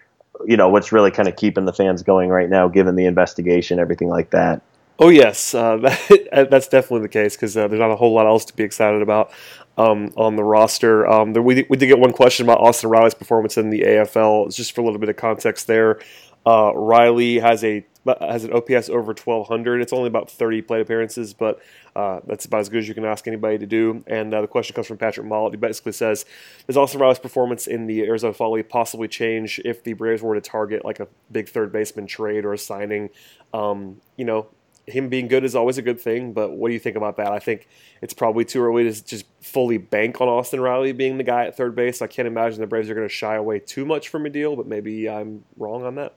you 0.46 0.56
know, 0.56 0.68
what's 0.68 0.92
really 0.92 1.10
kind 1.10 1.28
of 1.28 1.36
keeping 1.36 1.64
the 1.64 1.72
fans 1.72 2.02
going 2.02 2.28
right 2.28 2.48
now, 2.48 2.68
given 2.68 2.96
the 2.96 3.06
investigation, 3.06 3.78
everything 3.78 4.08
like 4.08 4.30
that. 4.30 4.62
Oh 4.98 5.08
yes, 5.08 5.54
uh, 5.54 5.76
that, 5.78 6.48
that's 6.50 6.68
definitely 6.68 7.02
the 7.02 7.08
case 7.08 7.34
because 7.36 7.56
uh, 7.56 7.66
there's 7.66 7.80
not 7.80 7.90
a 7.90 7.96
whole 7.96 8.12
lot 8.12 8.26
else 8.26 8.44
to 8.46 8.56
be 8.56 8.62
excited 8.62 9.02
about 9.02 9.32
um, 9.76 10.12
on 10.16 10.36
the 10.36 10.44
roster. 10.44 11.06
Um, 11.08 11.32
there, 11.32 11.42
we, 11.42 11.66
we 11.68 11.76
did 11.76 11.86
get 11.86 11.98
one 11.98 12.12
question 12.12 12.46
about 12.46 12.60
Austin 12.60 12.90
Riley's 12.90 13.14
performance 13.14 13.56
in 13.56 13.70
the 13.70 13.80
AFL. 13.80 14.46
It's 14.46 14.56
just 14.56 14.72
for 14.72 14.82
a 14.82 14.84
little 14.84 15.00
bit 15.00 15.08
of 15.08 15.16
context 15.16 15.66
there. 15.66 16.00
Uh, 16.46 16.72
Riley 16.74 17.38
has 17.38 17.64
a 17.64 17.84
has 18.20 18.44
an 18.44 18.52
OPS 18.52 18.88
over 18.88 19.12
1200. 19.12 19.80
It's 19.80 19.92
only 19.92 20.08
about 20.08 20.30
30 20.30 20.62
plate 20.62 20.80
appearances, 20.82 21.32
but 21.32 21.60
uh, 21.96 22.20
that's 22.26 22.44
about 22.44 22.60
as 22.60 22.68
good 22.68 22.78
as 22.78 22.88
you 22.88 22.94
can 22.94 23.04
ask 23.04 23.26
anybody 23.26 23.58
to 23.58 23.66
do. 23.66 24.04
And 24.06 24.34
uh, 24.34 24.42
the 24.42 24.46
question 24.46 24.74
comes 24.74 24.86
from 24.86 24.98
Patrick 24.98 25.26
Mollett. 25.26 25.52
He 25.52 25.56
basically 25.56 25.92
says, 25.92 26.24
"Does 26.66 26.76
Austin 26.76 27.00
Riley's 27.00 27.18
performance 27.18 27.66
in 27.66 27.86
the 27.86 28.02
Arizona 28.02 28.34
Fall 28.34 28.52
League 28.52 28.68
possibly 28.68 29.08
change 29.08 29.60
if 29.64 29.82
the 29.82 29.94
Braves 29.94 30.22
were 30.22 30.34
to 30.34 30.40
target 30.40 30.84
like 30.84 31.00
a 31.00 31.08
big 31.32 31.48
third 31.48 31.72
baseman 31.72 32.06
trade 32.06 32.44
or 32.44 32.52
a 32.52 32.58
signing?" 32.58 33.10
Um, 33.52 34.00
you 34.16 34.24
know, 34.24 34.48
him 34.86 35.08
being 35.08 35.28
good 35.28 35.44
is 35.44 35.54
always 35.54 35.78
a 35.78 35.82
good 35.82 36.00
thing, 36.00 36.32
but 36.32 36.52
what 36.52 36.68
do 36.68 36.74
you 36.74 36.80
think 36.80 36.96
about 36.96 37.16
that? 37.16 37.32
I 37.32 37.38
think 37.38 37.68
it's 38.02 38.14
probably 38.14 38.44
too 38.44 38.62
early 38.62 38.84
to 38.84 39.04
just 39.04 39.24
fully 39.40 39.78
bank 39.78 40.20
on 40.20 40.28
Austin 40.28 40.60
Riley 40.60 40.92
being 40.92 41.16
the 41.16 41.24
guy 41.24 41.46
at 41.46 41.56
third 41.56 41.74
base. 41.74 42.02
I 42.02 42.06
can't 42.06 42.28
imagine 42.28 42.60
the 42.60 42.66
Braves 42.66 42.90
are 42.90 42.94
going 42.94 43.08
to 43.08 43.14
shy 43.14 43.36
away 43.36 43.60
too 43.60 43.84
much 43.84 44.08
from 44.08 44.26
a 44.26 44.30
deal, 44.30 44.56
but 44.56 44.66
maybe 44.66 45.08
I'm 45.08 45.44
wrong 45.56 45.84
on 45.84 45.94
that. 45.94 46.14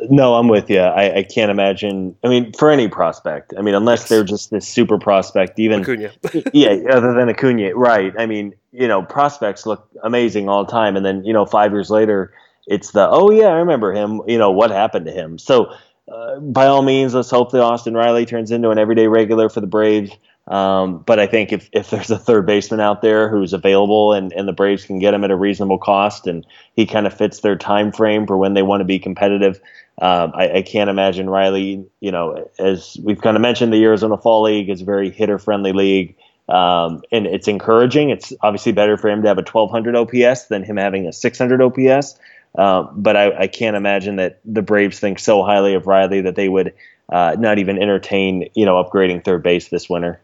No, 0.00 0.34
I'm 0.34 0.46
with 0.46 0.70
you. 0.70 0.80
I, 0.80 1.18
I, 1.18 1.22
can't 1.24 1.50
imagine. 1.50 2.14
I 2.22 2.28
mean, 2.28 2.52
for 2.52 2.70
any 2.70 2.86
prospect. 2.86 3.52
I 3.58 3.62
mean, 3.62 3.74
unless 3.74 4.02
yes. 4.02 4.08
they're 4.08 4.24
just 4.24 4.50
this 4.50 4.66
super 4.66 4.96
prospect, 4.98 5.58
even 5.58 5.80
Acuna. 5.80 6.12
yeah, 6.52 6.76
other 6.90 7.14
than 7.14 7.28
Acuna, 7.28 7.74
right? 7.74 8.12
I 8.16 8.26
mean, 8.26 8.54
you 8.70 8.86
know, 8.86 9.02
prospects 9.02 9.66
look 9.66 9.88
amazing 10.04 10.48
all 10.48 10.64
the 10.64 10.70
time, 10.70 10.96
and 10.96 11.04
then 11.04 11.24
you 11.24 11.32
know, 11.32 11.46
five 11.46 11.72
years 11.72 11.90
later, 11.90 12.32
it's 12.66 12.92
the 12.92 13.08
oh 13.08 13.30
yeah, 13.30 13.48
I 13.48 13.56
remember 13.56 13.92
him. 13.92 14.20
You 14.28 14.38
know, 14.38 14.52
what 14.52 14.70
happened 14.70 15.06
to 15.06 15.12
him? 15.12 15.36
So, 15.36 15.74
uh, 16.06 16.38
by 16.38 16.66
all 16.66 16.82
means, 16.82 17.12
let's 17.14 17.30
hope 17.30 17.50
that 17.50 17.62
Austin 17.62 17.94
Riley 17.94 18.24
turns 18.24 18.52
into 18.52 18.70
an 18.70 18.78
everyday 18.78 19.08
regular 19.08 19.48
for 19.48 19.60
the 19.60 19.66
Braves. 19.66 20.12
Um, 20.48 21.00
but 21.00 21.18
I 21.18 21.26
think 21.26 21.52
if, 21.52 21.68
if 21.72 21.90
there's 21.90 22.10
a 22.10 22.18
third 22.18 22.46
baseman 22.46 22.80
out 22.80 23.02
there 23.02 23.28
who's 23.28 23.52
available 23.52 24.14
and, 24.14 24.32
and 24.32 24.48
the 24.48 24.52
Braves 24.52 24.84
can 24.84 24.98
get 24.98 25.12
him 25.12 25.22
at 25.22 25.30
a 25.30 25.36
reasonable 25.36 25.78
cost 25.78 26.26
and 26.26 26.46
he 26.74 26.86
kind 26.86 27.06
of 27.06 27.12
fits 27.12 27.40
their 27.40 27.56
time 27.56 27.92
frame 27.92 28.26
for 28.26 28.36
when 28.36 28.54
they 28.54 28.62
want 28.62 28.80
to 28.80 28.86
be 28.86 28.98
competitive, 28.98 29.60
um, 30.00 30.32
I, 30.34 30.58
I, 30.58 30.62
can't 30.62 30.88
imagine 30.88 31.28
Riley, 31.28 31.84
you 32.00 32.12
know, 32.12 32.48
as 32.58 32.96
we've 33.02 33.20
kind 33.20 33.36
of 33.36 33.40
mentioned, 33.40 33.72
the 33.72 33.84
Arizona 33.84 34.16
Fall 34.16 34.42
League 34.42 34.70
is 34.70 34.80
a 34.80 34.84
very 34.84 35.10
hitter 35.10 35.38
friendly 35.38 35.72
league. 35.72 36.14
Um, 36.48 37.02
and 37.12 37.26
it's 37.26 37.48
encouraging. 37.48 38.08
It's 38.08 38.32
obviously 38.40 38.72
better 38.72 38.96
for 38.96 39.10
him 39.10 39.20
to 39.22 39.28
have 39.28 39.36
a 39.36 39.42
1200 39.42 39.96
OPS 39.96 40.46
than 40.46 40.62
him 40.62 40.78
having 40.78 41.06
a 41.06 41.12
600 41.12 41.60
OPS. 41.60 42.18
Uh, 42.56 42.84
but 42.94 43.16
I, 43.16 43.40
I, 43.40 43.46
can't 43.48 43.76
imagine 43.76 44.16
that 44.16 44.40
the 44.46 44.62
Braves 44.62 44.98
think 44.98 45.18
so 45.18 45.42
highly 45.42 45.74
of 45.74 45.86
Riley 45.86 46.22
that 46.22 46.34
they 46.34 46.48
would 46.48 46.72
uh, 47.10 47.36
not 47.38 47.58
even 47.58 47.80
entertain, 47.80 48.48
you 48.54 48.64
know, 48.64 48.82
upgrading 48.82 49.24
third 49.24 49.42
base 49.42 49.68
this 49.68 49.90
winter. 49.90 50.18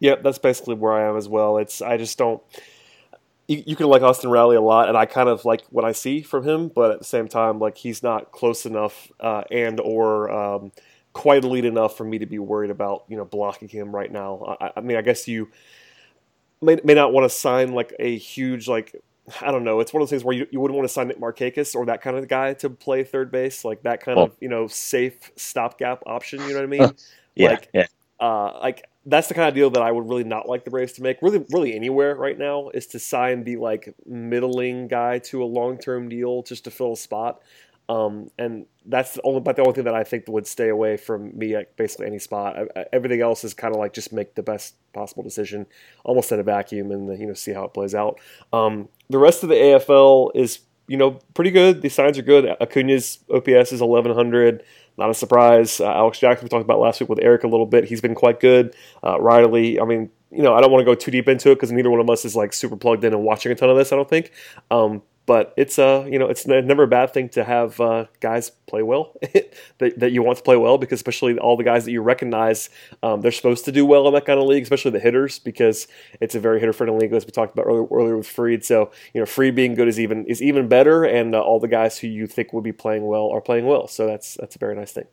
Yep, 0.00 0.22
that's 0.22 0.38
basically 0.38 0.74
where 0.74 0.92
I 0.92 1.08
am 1.08 1.16
as 1.16 1.28
well. 1.28 1.58
It's 1.58 1.80
I 1.80 1.96
just 1.96 2.18
don't 2.18 2.42
you, 3.48 3.62
you 3.66 3.76
can 3.76 3.86
like 3.86 4.02
Austin 4.02 4.30
Riley 4.30 4.56
a 4.56 4.60
lot, 4.60 4.88
and 4.88 4.96
I 4.96 5.06
kind 5.06 5.28
of 5.28 5.44
like 5.44 5.64
what 5.70 5.84
I 5.84 5.92
see 5.92 6.22
from 6.22 6.44
him, 6.44 6.68
but 6.68 6.90
at 6.90 6.98
the 6.98 7.04
same 7.04 7.28
time, 7.28 7.58
like 7.58 7.76
he's 7.76 8.02
not 8.02 8.32
close 8.32 8.66
enough 8.66 9.10
uh, 9.20 9.42
and 9.50 9.80
or 9.80 10.30
um, 10.30 10.72
quite 11.12 11.44
elite 11.44 11.64
enough 11.64 11.96
for 11.96 12.04
me 12.04 12.18
to 12.18 12.26
be 12.26 12.38
worried 12.38 12.70
about 12.70 13.04
you 13.08 13.16
know 13.16 13.24
blocking 13.24 13.68
him 13.68 13.94
right 13.94 14.10
now. 14.10 14.56
I, 14.60 14.72
I 14.76 14.80
mean, 14.80 14.96
I 14.96 15.02
guess 15.02 15.28
you 15.28 15.50
may, 16.60 16.80
may 16.82 16.94
not 16.94 17.12
want 17.12 17.24
to 17.30 17.36
sign 17.36 17.72
like 17.72 17.94
a 17.98 18.16
huge 18.16 18.68
like 18.68 18.96
I 19.40 19.50
don't 19.50 19.64
know. 19.64 19.80
It's 19.80 19.92
one 19.92 20.02
of 20.02 20.08
those 20.08 20.10
things 20.10 20.24
where 20.24 20.36
you, 20.36 20.46
you 20.50 20.60
wouldn't 20.60 20.76
want 20.76 20.88
to 20.88 20.92
sign 20.92 21.08
Nick 21.08 21.20
Markakis 21.20 21.74
or 21.74 21.86
that 21.86 22.00
kind 22.00 22.16
of 22.16 22.28
guy 22.28 22.54
to 22.54 22.70
play 22.70 23.04
third 23.04 23.30
base, 23.30 23.64
like 23.64 23.82
that 23.82 24.00
kind 24.00 24.16
well, 24.16 24.26
of 24.26 24.36
you 24.40 24.48
know 24.48 24.66
safe 24.66 25.30
stopgap 25.36 26.02
option. 26.06 26.40
You 26.40 26.48
know 26.48 26.54
what 26.54 26.62
I 26.64 26.66
mean? 26.66 26.96
yeah, 27.36 27.50
like, 27.50 27.68
yeah. 27.72 27.86
Uh, 28.18 28.58
like 28.60 28.88
that's 29.06 29.28
the 29.28 29.34
kind 29.34 29.48
of 29.48 29.54
deal 29.54 29.70
that 29.70 29.82
I 29.82 29.92
would 29.92 30.08
really 30.08 30.24
not 30.24 30.48
like 30.48 30.64
the 30.64 30.70
Braves 30.70 30.92
to 30.94 31.02
make. 31.02 31.22
Really, 31.22 31.44
really 31.50 31.74
anywhere 31.74 32.16
right 32.16 32.36
now 32.36 32.70
is 32.70 32.88
to 32.88 32.98
sign 32.98 33.44
the 33.44 33.56
like 33.56 33.94
middling 34.04 34.88
guy 34.88 35.20
to 35.20 35.42
a 35.42 35.46
long 35.46 35.78
term 35.78 36.08
deal 36.08 36.42
just 36.42 36.64
to 36.64 36.70
fill 36.70 36.92
a 36.92 36.96
spot. 36.96 37.40
Um, 37.88 38.30
and 38.36 38.66
that's 38.84 39.14
the 39.14 39.22
only, 39.22 39.40
but 39.40 39.54
the 39.54 39.62
only 39.62 39.74
thing 39.74 39.84
that 39.84 39.94
I 39.94 40.02
think 40.02 40.24
would 40.26 40.46
stay 40.46 40.70
away 40.70 40.96
from 40.96 41.38
me 41.38 41.54
at 41.54 41.76
basically 41.76 42.06
any 42.06 42.18
spot. 42.18 42.56
I, 42.56 42.80
I, 42.80 42.84
everything 42.92 43.20
else 43.20 43.44
is 43.44 43.54
kind 43.54 43.72
of 43.72 43.78
like 43.78 43.92
just 43.92 44.12
make 44.12 44.34
the 44.34 44.42
best 44.42 44.74
possible 44.92 45.22
decision, 45.22 45.66
almost 46.04 46.32
in 46.32 46.40
a 46.40 46.42
vacuum, 46.42 46.90
and 46.90 47.18
you 47.18 47.26
know 47.26 47.34
see 47.34 47.52
how 47.52 47.64
it 47.64 47.74
plays 47.74 47.94
out. 47.94 48.18
Um, 48.52 48.88
the 49.08 49.18
rest 49.18 49.44
of 49.44 49.50
the 49.50 49.54
AFL 49.54 50.32
is 50.34 50.58
you 50.88 50.96
know, 50.96 51.18
pretty 51.34 51.50
good. 51.50 51.82
The 51.82 51.88
signs 51.88 52.18
are 52.18 52.22
good. 52.22 52.44
Acuna's 52.60 53.18
OPS 53.32 53.72
is 53.72 53.80
1100. 53.80 54.62
Not 54.98 55.10
a 55.10 55.14
surprise. 55.14 55.80
Uh, 55.80 55.90
Alex 55.90 56.18
Jackson, 56.18 56.44
we 56.44 56.48
talked 56.48 56.64
about 56.64 56.78
last 56.78 57.00
week 57.00 57.08
with 57.08 57.18
Eric 57.20 57.44
a 57.44 57.48
little 57.48 57.66
bit. 57.66 57.84
He's 57.84 58.00
been 58.00 58.14
quite 58.14 58.40
good. 58.40 58.74
Uh, 59.04 59.20
Riley, 59.20 59.80
I 59.80 59.84
mean, 59.84 60.10
you 60.30 60.42
know, 60.42 60.54
I 60.54 60.60
don't 60.60 60.70
want 60.70 60.80
to 60.80 60.84
go 60.84 60.94
too 60.94 61.10
deep 61.10 61.28
into 61.28 61.50
it 61.50 61.56
because 61.56 61.70
neither 61.72 61.90
one 61.90 62.00
of 62.00 62.08
us 62.08 62.24
is 62.24 62.34
like 62.34 62.52
super 62.52 62.76
plugged 62.76 63.04
in 63.04 63.12
and 63.12 63.22
watching 63.22 63.52
a 63.52 63.54
ton 63.54 63.68
of 63.68 63.76
this. 63.76 63.92
I 63.92 63.96
don't 63.96 64.08
think. 64.08 64.32
Um, 64.70 65.02
but 65.26 65.52
it's 65.56 65.78
uh 65.78 66.06
you 66.08 66.18
know 66.18 66.28
it's 66.28 66.46
never 66.46 66.84
a 66.84 66.88
bad 66.88 67.12
thing 67.12 67.28
to 67.28 67.44
have 67.44 67.80
uh, 67.80 68.06
guys 68.20 68.50
play 68.66 68.82
well 68.82 69.12
that, 69.78 69.98
that 69.98 70.12
you 70.12 70.22
want 70.22 70.38
to 70.38 70.44
play 70.44 70.56
well 70.56 70.78
because 70.78 70.98
especially 70.98 71.38
all 71.38 71.56
the 71.56 71.64
guys 71.64 71.84
that 71.84 71.90
you 71.90 72.00
recognize 72.00 72.70
um, 73.02 73.20
they're 73.20 73.32
supposed 73.32 73.64
to 73.64 73.72
do 73.72 73.84
well 73.84 74.06
in 74.08 74.14
that 74.14 74.24
kind 74.24 74.38
of 74.38 74.46
league 74.46 74.62
especially 74.62 74.90
the 74.90 75.00
hitters 75.00 75.38
because 75.38 75.86
it's 76.20 76.34
a 76.34 76.40
very 76.40 76.60
hitter 76.60 76.72
friendly 76.72 76.98
league 76.98 77.12
as 77.12 77.26
we 77.26 77.32
talked 77.32 77.52
about 77.52 77.66
earlier, 77.66 77.86
earlier 77.92 78.16
with 78.16 78.28
Fried. 78.28 78.64
So 78.64 78.90
you 79.14 79.20
know 79.20 79.26
Fried 79.26 79.54
being 79.54 79.74
good 79.74 79.88
is 79.88 80.00
even 80.00 80.24
is 80.26 80.42
even 80.42 80.68
better 80.68 81.04
and 81.04 81.34
uh, 81.34 81.40
all 81.40 81.60
the 81.60 81.68
guys 81.68 81.98
who 81.98 82.06
you 82.06 82.26
think 82.26 82.52
would 82.52 82.64
be 82.64 82.72
playing 82.72 83.06
well 83.06 83.28
are 83.30 83.40
playing 83.40 83.66
well. 83.66 83.88
So 83.88 84.06
that's 84.06 84.34
that's 84.34 84.56
a 84.56 84.58
very 84.58 84.74
nice 84.74 84.92
thing 84.92 85.06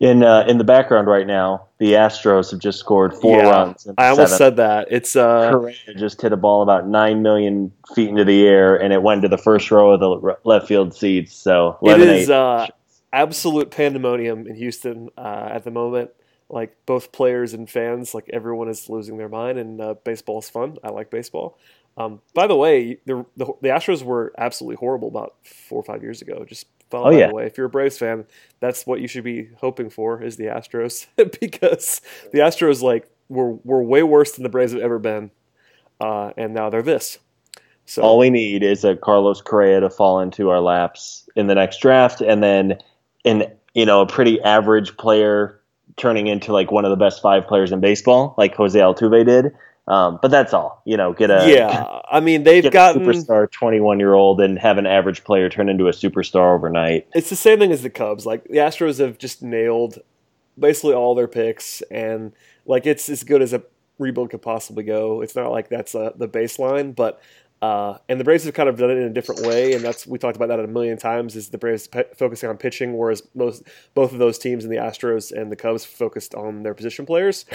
in 0.00 0.22
uh, 0.22 0.44
in 0.48 0.58
the 0.58 0.64
background 0.64 1.06
right 1.06 1.26
now, 1.26 1.68
the 1.78 1.92
Astros 1.92 2.50
have 2.50 2.60
just 2.60 2.78
scored 2.78 3.14
four 3.14 3.38
yeah, 3.38 3.50
runs. 3.50 3.86
I 3.98 4.08
almost 4.08 4.36
said 4.36 4.56
that. 4.56 4.88
It's 4.90 5.16
uh, 5.16 5.50
Correa 5.50 5.74
just 5.96 6.20
hit 6.20 6.32
a 6.32 6.36
ball 6.36 6.62
about 6.62 6.88
nine 6.88 7.22
million 7.22 7.72
feet 7.94 8.08
into 8.08 8.24
the 8.24 8.46
air, 8.46 8.76
and 8.76 8.92
it 8.92 9.02
went 9.02 9.22
to 9.22 9.28
the 9.28 9.38
first 9.38 9.70
row 9.70 9.92
of 9.92 10.00
the 10.00 10.36
left 10.44 10.66
field 10.66 10.94
seats. 10.94 11.34
So 11.34 11.78
it 11.82 12.00
is 12.00 12.30
uh, 12.30 12.66
absolute 13.12 13.70
pandemonium 13.70 14.46
in 14.46 14.56
Houston 14.56 15.08
uh, 15.16 15.48
at 15.52 15.64
the 15.64 15.70
moment. 15.70 16.10
Like 16.48 16.76
both 16.84 17.12
players 17.12 17.54
and 17.54 17.68
fans, 17.70 18.12
like 18.12 18.28
everyone 18.30 18.68
is 18.68 18.88
losing 18.90 19.16
their 19.16 19.28
mind, 19.28 19.58
and 19.58 19.80
uh, 19.80 19.94
baseball 20.04 20.38
is 20.40 20.50
fun. 20.50 20.76
I 20.84 20.90
like 20.90 21.10
baseball. 21.10 21.58
Um, 21.96 22.20
by 22.34 22.46
the 22.46 22.56
way, 22.56 22.98
the, 23.04 23.24
the, 23.36 23.46
the 23.60 23.68
Astros 23.68 24.02
were 24.02 24.32
absolutely 24.38 24.76
horrible 24.76 25.08
about 25.08 25.34
four 25.44 25.80
or 25.80 25.84
five 25.84 26.02
years 26.02 26.22
ago. 26.22 26.44
Just 26.46 26.66
oh, 26.98 27.10
yeah. 27.10 27.28
the 27.28 27.34
way. 27.34 27.46
If 27.46 27.56
you're 27.56 27.66
a 27.66 27.70
Braves 27.70 27.98
fan, 27.98 28.26
that's 28.60 28.86
what 28.86 29.00
you 29.00 29.08
should 29.08 29.24
be 29.24 29.48
hoping 29.58 29.90
for 29.90 30.22
is 30.22 30.36
the 30.36 30.44
Astros 30.44 31.06
because 31.40 32.00
the 32.32 32.38
Astros 32.38 32.82
like 32.82 33.10
were 33.28 33.52
were 33.64 33.82
way 33.82 34.02
worse 34.02 34.32
than 34.32 34.42
the 34.42 34.48
Braves 34.48 34.72
have 34.72 34.82
ever 34.82 34.98
been, 34.98 35.30
uh, 36.00 36.32
and 36.36 36.54
now 36.54 36.70
they're 36.70 36.82
this. 36.82 37.18
So 37.86 38.02
all 38.02 38.18
we 38.18 38.30
need 38.30 38.62
is 38.62 38.84
a 38.84 38.96
Carlos 38.96 39.40
Correa 39.40 39.80
to 39.80 39.90
fall 39.90 40.20
into 40.20 40.50
our 40.50 40.60
laps 40.60 41.28
in 41.34 41.46
the 41.46 41.54
next 41.54 41.80
draft, 41.80 42.20
and 42.20 42.42
then 42.42 42.78
in 43.24 43.44
you 43.74 43.86
know 43.86 44.00
a 44.00 44.06
pretty 44.06 44.40
average 44.42 44.96
player 44.96 45.60
turning 45.96 46.26
into 46.26 46.52
like 46.52 46.70
one 46.70 46.84
of 46.84 46.90
the 46.90 46.96
best 46.96 47.20
five 47.20 47.46
players 47.46 47.72
in 47.72 47.80
baseball, 47.80 48.34
like 48.38 48.54
Jose 48.54 48.78
Altuve 48.78 49.26
did. 49.26 49.52
Um, 49.88 50.20
but 50.22 50.30
that's 50.30 50.54
all. 50.54 50.80
You 50.84 50.96
know, 50.96 51.12
get 51.12 51.30
a 51.30 51.50
yeah. 51.50 52.00
I 52.10 52.20
mean, 52.20 52.44
they've 52.44 52.70
gotten 52.70 53.02
superstar 53.02 53.50
twenty 53.50 53.80
one 53.80 53.98
year 53.98 54.14
old 54.14 54.40
and 54.40 54.58
have 54.58 54.78
an 54.78 54.86
average 54.86 55.24
player 55.24 55.48
turn 55.48 55.68
into 55.68 55.88
a 55.88 55.92
superstar 55.92 56.54
overnight. 56.54 57.08
It's 57.14 57.30
the 57.30 57.36
same 57.36 57.58
thing 57.58 57.72
as 57.72 57.82
the 57.82 57.90
Cubs. 57.90 58.24
Like 58.24 58.44
the 58.44 58.58
Astros 58.58 58.98
have 59.00 59.18
just 59.18 59.42
nailed 59.42 59.98
basically 60.58 60.94
all 60.94 61.14
their 61.14 61.26
picks, 61.28 61.82
and 61.82 62.32
like 62.64 62.86
it's 62.86 63.08
as 63.08 63.24
good 63.24 63.42
as 63.42 63.52
a 63.52 63.62
rebuild 63.98 64.30
could 64.30 64.42
possibly 64.42 64.84
go. 64.84 65.20
It's 65.20 65.34
not 65.34 65.50
like 65.50 65.68
that's 65.68 65.94
a, 65.94 66.12
the 66.16 66.28
baseline, 66.28 66.94
but 66.94 67.20
uh, 67.60 67.98
and 68.08 68.20
the 68.20 68.24
Braves 68.24 68.44
have 68.44 68.54
kind 68.54 68.68
of 68.68 68.76
done 68.76 68.90
it 68.90 68.98
in 68.98 69.04
a 69.04 69.12
different 69.12 69.46
way, 69.46 69.72
and 69.72 69.84
that's 69.84 70.06
we 70.06 70.18
talked 70.18 70.36
about 70.36 70.48
that 70.48 70.60
a 70.60 70.66
million 70.66 70.96
times. 70.96 71.34
Is 71.34 71.48
the 71.48 71.58
Braves 71.58 71.88
pe- 71.88 72.12
focusing 72.16 72.48
on 72.48 72.56
pitching, 72.56 72.96
whereas 72.96 73.22
most 73.34 73.64
both 73.94 74.12
of 74.12 74.18
those 74.18 74.38
teams, 74.38 74.64
and 74.64 74.72
the 74.72 74.78
Astros 74.78 75.32
and 75.32 75.50
the 75.50 75.56
Cubs, 75.56 75.84
focused 75.84 76.34
on 76.34 76.62
their 76.62 76.74
position 76.74 77.04
players. 77.04 77.46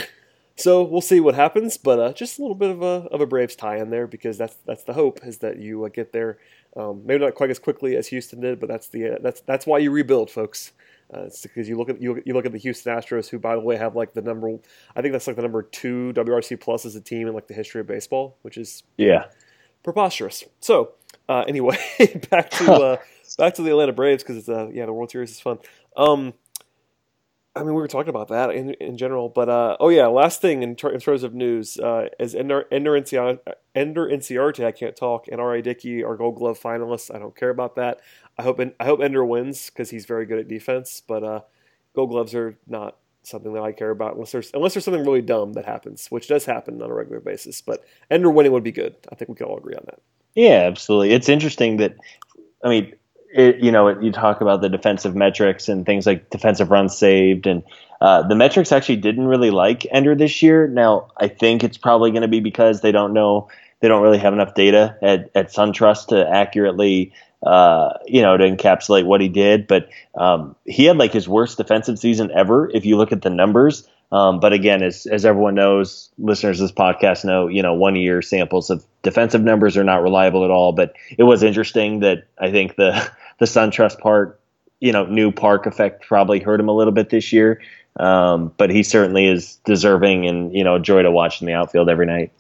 So 0.58 0.82
we'll 0.82 1.02
see 1.02 1.20
what 1.20 1.36
happens, 1.36 1.78
but 1.78 2.00
uh, 2.00 2.14
just 2.14 2.40
a 2.40 2.42
little 2.42 2.56
bit 2.56 2.72
of 2.72 2.82
a 2.82 3.08
of 3.12 3.22
a 3.22 3.28
Braves 3.28 3.56
tie 3.56 3.78
in 3.78 3.92
there 3.92 4.08
because 4.08 4.38
that's 4.40 4.56
that's 4.66 4.84
the 4.84 4.94
hope 4.94 5.20
is 5.24 5.38
that 5.40 5.60
you 5.60 5.86
uh, 5.86 5.90
get 5.90 6.12
there. 6.12 6.40
Um, 6.76 7.04
maybe 7.06 7.24
not 7.24 7.36
quite 7.36 7.52
as 7.52 7.60
quickly 7.60 7.96
as 7.96 8.08
Houston 8.08 8.40
did, 8.40 8.60
but 8.60 8.68
that's 8.68 8.88
the 8.88 9.14
uh, 9.14 9.18
that's 9.22 9.42
that's 9.42 9.68
why 9.68 9.78
you 9.78 9.92
rebuild, 9.92 10.32
folks. 10.32 10.72
Uh, 11.14 11.22
it's 11.22 11.42
because 11.42 11.70
you 11.70 11.78
look 11.78 11.90
at 11.90 12.02
you, 12.02 12.22
you 12.26 12.34
look 12.34 12.46
at 12.46 12.52
the 12.52 12.58
Houston 12.58 12.94
Astros, 12.94 13.30
who 13.30 13.38
by 13.38 13.56
the 13.56 13.62
way 13.62 13.78
have 13.78 13.96
like 13.96 14.14
the 14.14 14.22
number 14.22 14.58
I 14.96 15.02
think 15.02 15.12
that's 15.12 15.28
like 15.28 15.36
the 15.36 15.42
number 15.44 15.62
two 15.62 16.12
WRC 16.16 16.60
plus 16.60 16.86
as 16.86 16.96
a 16.96 17.02
team 17.02 17.28
in 17.28 17.34
like 17.34 17.48
the 17.48 17.54
history 17.54 17.80
of 17.80 17.88
baseball, 17.88 18.38
which 18.42 18.58
is 18.58 18.84
yeah 18.98 19.26
preposterous. 19.84 20.44
So 20.60 20.94
uh, 21.30 21.46
anyway, 21.48 21.78
back 22.30 22.50
to 22.52 22.74
uh, 22.74 22.98
back 23.38 23.54
to 23.56 23.62
the 23.62 23.70
Atlanta 23.70 23.94
Braves 23.94 24.24
because 24.24 24.38
it's 24.38 24.50
uh, 24.50 24.70
yeah 24.74 24.86
the 24.86 24.94
World 24.94 25.12
Series 25.12 25.32
is 25.32 25.40
fun. 25.40 25.60
Um, 25.96 26.34
I 27.58 27.64
mean, 27.64 27.74
we 27.74 27.82
were 27.82 27.88
talking 27.88 28.10
about 28.10 28.30
that 28.30 28.52
in, 28.52 28.72
in 28.76 28.98
general, 28.98 29.30
but 29.30 29.50
uh, 29.50 29.78
oh 29.80 29.90
yeah, 29.90 30.08
last 30.08 30.42
thing 30.42 30.64
in, 30.64 30.76
ter- 30.76 30.92
in 30.92 31.00
terms 31.00 31.24
of 31.24 31.34
news 31.34 31.78
uh, 31.78 32.10
is 32.20 32.36
Ender 32.36 32.66
Ender, 32.72 32.94
Inciarte, 32.94 33.40
Inciarte. 33.76 34.66
I 34.66 34.72
can't 34.72 34.96
talk. 34.96 35.28
And 35.32 35.42
R.A. 35.42 35.62
Dickey 35.62 36.04
are 36.04 36.16
Gold 36.16 36.36
Glove 36.36 36.60
finalists. 36.60 37.14
I 37.14 37.20
don't 37.20 37.36
care 37.36 37.50
about 37.50 37.76
that. 37.76 38.02
I 38.38 38.44
hope 38.44 38.62
I 38.80 38.86
hope 38.86 39.02
Ender 39.02 39.26
wins 39.26 39.70
because 39.70 39.90
he's 39.90 40.06
very 40.06 40.26
good 40.26 40.40
at 40.40 40.48
defense. 40.48 41.02
But 41.06 41.24
uh, 41.24 41.42
Gold 41.96 42.12
Gloves 42.12 42.36
are 42.36 42.58
not 42.68 42.98
something 43.24 43.54
that 43.54 43.64
I 43.64 43.74
care 43.74 43.90
about 43.92 44.14
unless 44.14 44.32
there's 44.32 44.52
unless 44.54 44.74
there's 44.74 44.86
something 44.86 45.04
really 45.04 45.22
dumb 45.22 45.54
that 45.54 45.66
happens, 45.66 46.08
which 46.08 46.28
does 46.28 46.46
happen 46.46 46.82
on 46.82 46.90
a 46.90 46.94
regular 46.94 47.20
basis. 47.20 47.62
But 47.62 47.84
Ender 48.10 48.30
winning 48.30 48.52
would 48.52 48.64
be 48.64 48.72
good. 48.72 48.96
I 49.12 49.16
think 49.16 49.30
we 49.30 49.36
can 49.36 49.48
all 49.48 49.58
agree 49.58 49.76
on 49.76 49.84
that. 49.86 50.00
Yeah, 50.36 50.68
absolutely. 50.68 51.12
It's 51.12 51.30
interesting 51.30 51.78
that 51.78 51.96
I 52.64 52.70
mean 52.70 52.94
it, 53.38 53.58
you 53.58 53.72
know, 53.72 54.00
you 54.00 54.12
talk 54.12 54.42
about 54.42 54.62
the 54.62 54.70
defensive 54.70 55.16
metrics 55.16 55.70
and 55.70 55.86
things 55.86 56.06
like 56.06 56.30
defensive 56.30 56.72
runs 56.72 56.98
saved, 56.98 57.46
and 57.46 57.64
uh, 58.02 58.28
the 58.28 58.36
metrics 58.36 58.72
actually 58.72 58.98
didn't 58.98 59.28
really 59.28 59.52
like 59.52 59.86
Ender 59.92 60.16
this 60.16 60.42
year. 60.42 60.68
Now, 60.68 61.12
I 61.18 61.28
think 61.28 61.64
it's 61.64 61.78
probably 61.78 62.12
going 62.12 62.24
to 62.24 62.28
be 62.28 62.40
because 62.40 62.82
they 62.82 62.92
don't 62.92 63.14
know, 63.14 63.50
they 63.80 63.88
don't 63.88 64.02
really 64.02 64.18
have 64.18 64.34
enough 64.34 64.56
data 64.56 64.98
at, 65.02 65.30
at 65.36 65.50
SunTrust 65.50 66.08
to 66.08 66.28
accurately, 66.28 67.14
uh, 67.44 67.94
you 68.06 68.22
know, 68.22 68.38
to 68.38 68.44
encapsulate 68.44 69.06
what 69.06 69.22
he 69.22 69.30
did. 69.30 69.68
But 69.68 69.90
um, 70.16 70.56
he 70.66 70.86
had 70.86 70.98
like 70.98 71.14
his 71.14 71.28
worst 71.28 71.58
defensive 71.58 72.00
season 72.00 72.32
ever 72.32 72.70
if 72.74 72.86
you 72.86 72.98
look 72.98 73.12
at 73.12 73.22
the 73.22 73.30
numbers. 73.30 73.88
Um, 74.12 74.40
but 74.40 74.54
again, 74.54 74.84
as, 74.84 75.06
as 75.06 75.26
everyone 75.26 75.56
knows, 75.56 76.10
listeners 76.18 76.62
of 76.62 76.70
this 76.70 76.76
podcast 76.76 77.26
know, 77.26 77.48
you 77.48 77.62
know, 77.62 77.74
one 77.74 77.96
year 77.96 78.22
samples 78.22 78.70
of 78.70 78.86
defensive 79.04 79.44
numbers 79.44 79.76
are 79.76 79.84
not 79.84 80.02
reliable 80.02 80.46
at 80.46 80.52
all. 80.52 80.72
But 80.72 80.94
it 81.18 81.24
was 81.24 81.44
interesting 81.44 82.00
that 82.02 82.28
I 82.40 82.52
think 82.52 82.76
the 82.76 83.12
the 83.40 83.46
SunTrust 83.46 84.00
Park, 84.00 84.40
you 84.80 84.92
know, 84.92 85.06
new 85.06 85.32
park 85.32 85.66
effect 85.66 86.06
probably 86.08 86.40
hurt 86.40 86.60
him 86.60 86.70
a 86.70 86.74
little 86.74 86.94
bit 86.94 87.10
this 87.10 87.32
year. 87.34 87.62
Um, 88.00 88.54
but 88.58 88.70
he 88.70 88.84
certainly 88.84 89.28
is 89.28 89.56
deserving 89.66 90.28
and 90.28 90.54
you 90.54 90.64
know 90.64 90.76
a 90.76 90.80
joy 90.80 91.02
to 91.02 91.12
watch 91.12 91.42
in 91.42 91.48
the 91.48 91.54
outfield 91.54 91.90
every 91.90 92.06
night. 92.06 92.32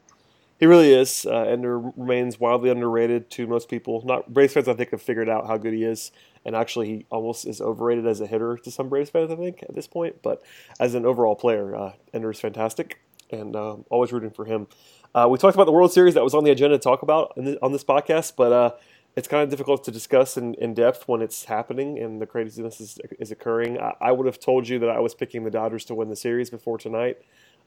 He 0.59 0.65
really 0.65 0.91
is, 0.91 1.25
uh, 1.25 1.43
and 1.43 1.95
remains 1.97 2.39
wildly 2.39 2.71
underrated 2.71 3.29
to 3.31 3.45
most 3.45 3.69
people. 3.69 4.01
Not 4.05 4.33
Braves 4.33 4.53
fans, 4.53 4.67
I 4.67 4.73
think, 4.73 4.89
have 4.89 5.01
figured 5.01 5.29
out 5.29 5.45
how 5.45 5.57
good 5.57 5.73
he 5.73 5.83
is, 5.83 6.11
and 6.45 6.55
actually, 6.55 6.87
he 6.87 7.05
almost 7.11 7.45
is 7.45 7.61
overrated 7.61 8.07
as 8.07 8.21
a 8.21 8.27
hitter 8.27 8.57
to 8.57 8.71
some 8.71 8.89
Braves 8.89 9.11
fans, 9.11 9.31
I 9.31 9.35
think, 9.35 9.61
at 9.63 9.75
this 9.75 9.87
point. 9.87 10.23
But 10.23 10.41
as 10.79 10.95
an 10.95 11.05
overall 11.05 11.35
player, 11.35 11.75
uh, 11.75 11.93
Ender 12.11 12.31
is 12.31 12.39
fantastic, 12.39 12.99
and 13.29 13.55
uh, 13.55 13.75
always 13.89 14.11
rooting 14.11 14.31
for 14.31 14.45
him. 14.45 14.67
Uh, 15.13 15.27
we 15.29 15.37
talked 15.37 15.55
about 15.55 15.65
the 15.65 15.71
World 15.71 15.93
Series 15.93 16.15
that 16.15 16.23
was 16.23 16.33
on 16.33 16.43
the 16.43 16.51
agenda 16.51 16.77
to 16.77 16.81
talk 16.81 17.03
about 17.03 17.35
the, 17.35 17.59
on 17.61 17.71
this 17.71 17.83
podcast, 17.83 18.33
but 18.35 18.51
uh, 18.51 18.71
it's 19.17 19.27
kind 19.27 19.41
of 19.41 19.49
difficult 19.49 19.83
to 19.83 19.91
discuss 19.91 20.37
in, 20.37 20.53
in 20.55 20.75
depth 20.75 21.07
when 21.07 21.23
it's 21.23 21.45
happening 21.45 21.97
and 21.97 22.21
the 22.21 22.27
craziness 22.27 22.79
is, 22.79 22.99
is 23.19 23.31
occurring. 23.31 23.79
I, 23.79 23.93
I 23.99 24.11
would 24.11 24.27
have 24.27 24.39
told 24.39 24.69
you 24.69 24.77
that 24.79 24.89
I 24.89 24.99
was 24.99 25.15
picking 25.15 25.43
the 25.43 25.49
Dodgers 25.49 25.85
to 25.85 25.95
win 25.95 26.07
the 26.07 26.15
series 26.15 26.51
before 26.51 26.77
tonight. 26.77 27.17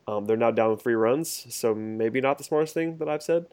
Um, 0.07 0.27
they're 0.27 0.37
now 0.37 0.53
down 0.53 0.77
three 0.79 0.95
runs, 0.95 1.53
so 1.53 1.75
maybe 1.75 2.21
not 2.21 2.39
the 2.39 2.45
smartest 2.45 2.73
thing 2.73 2.99
that 2.99 3.09
I've 3.09 3.23
said. 3.23 3.47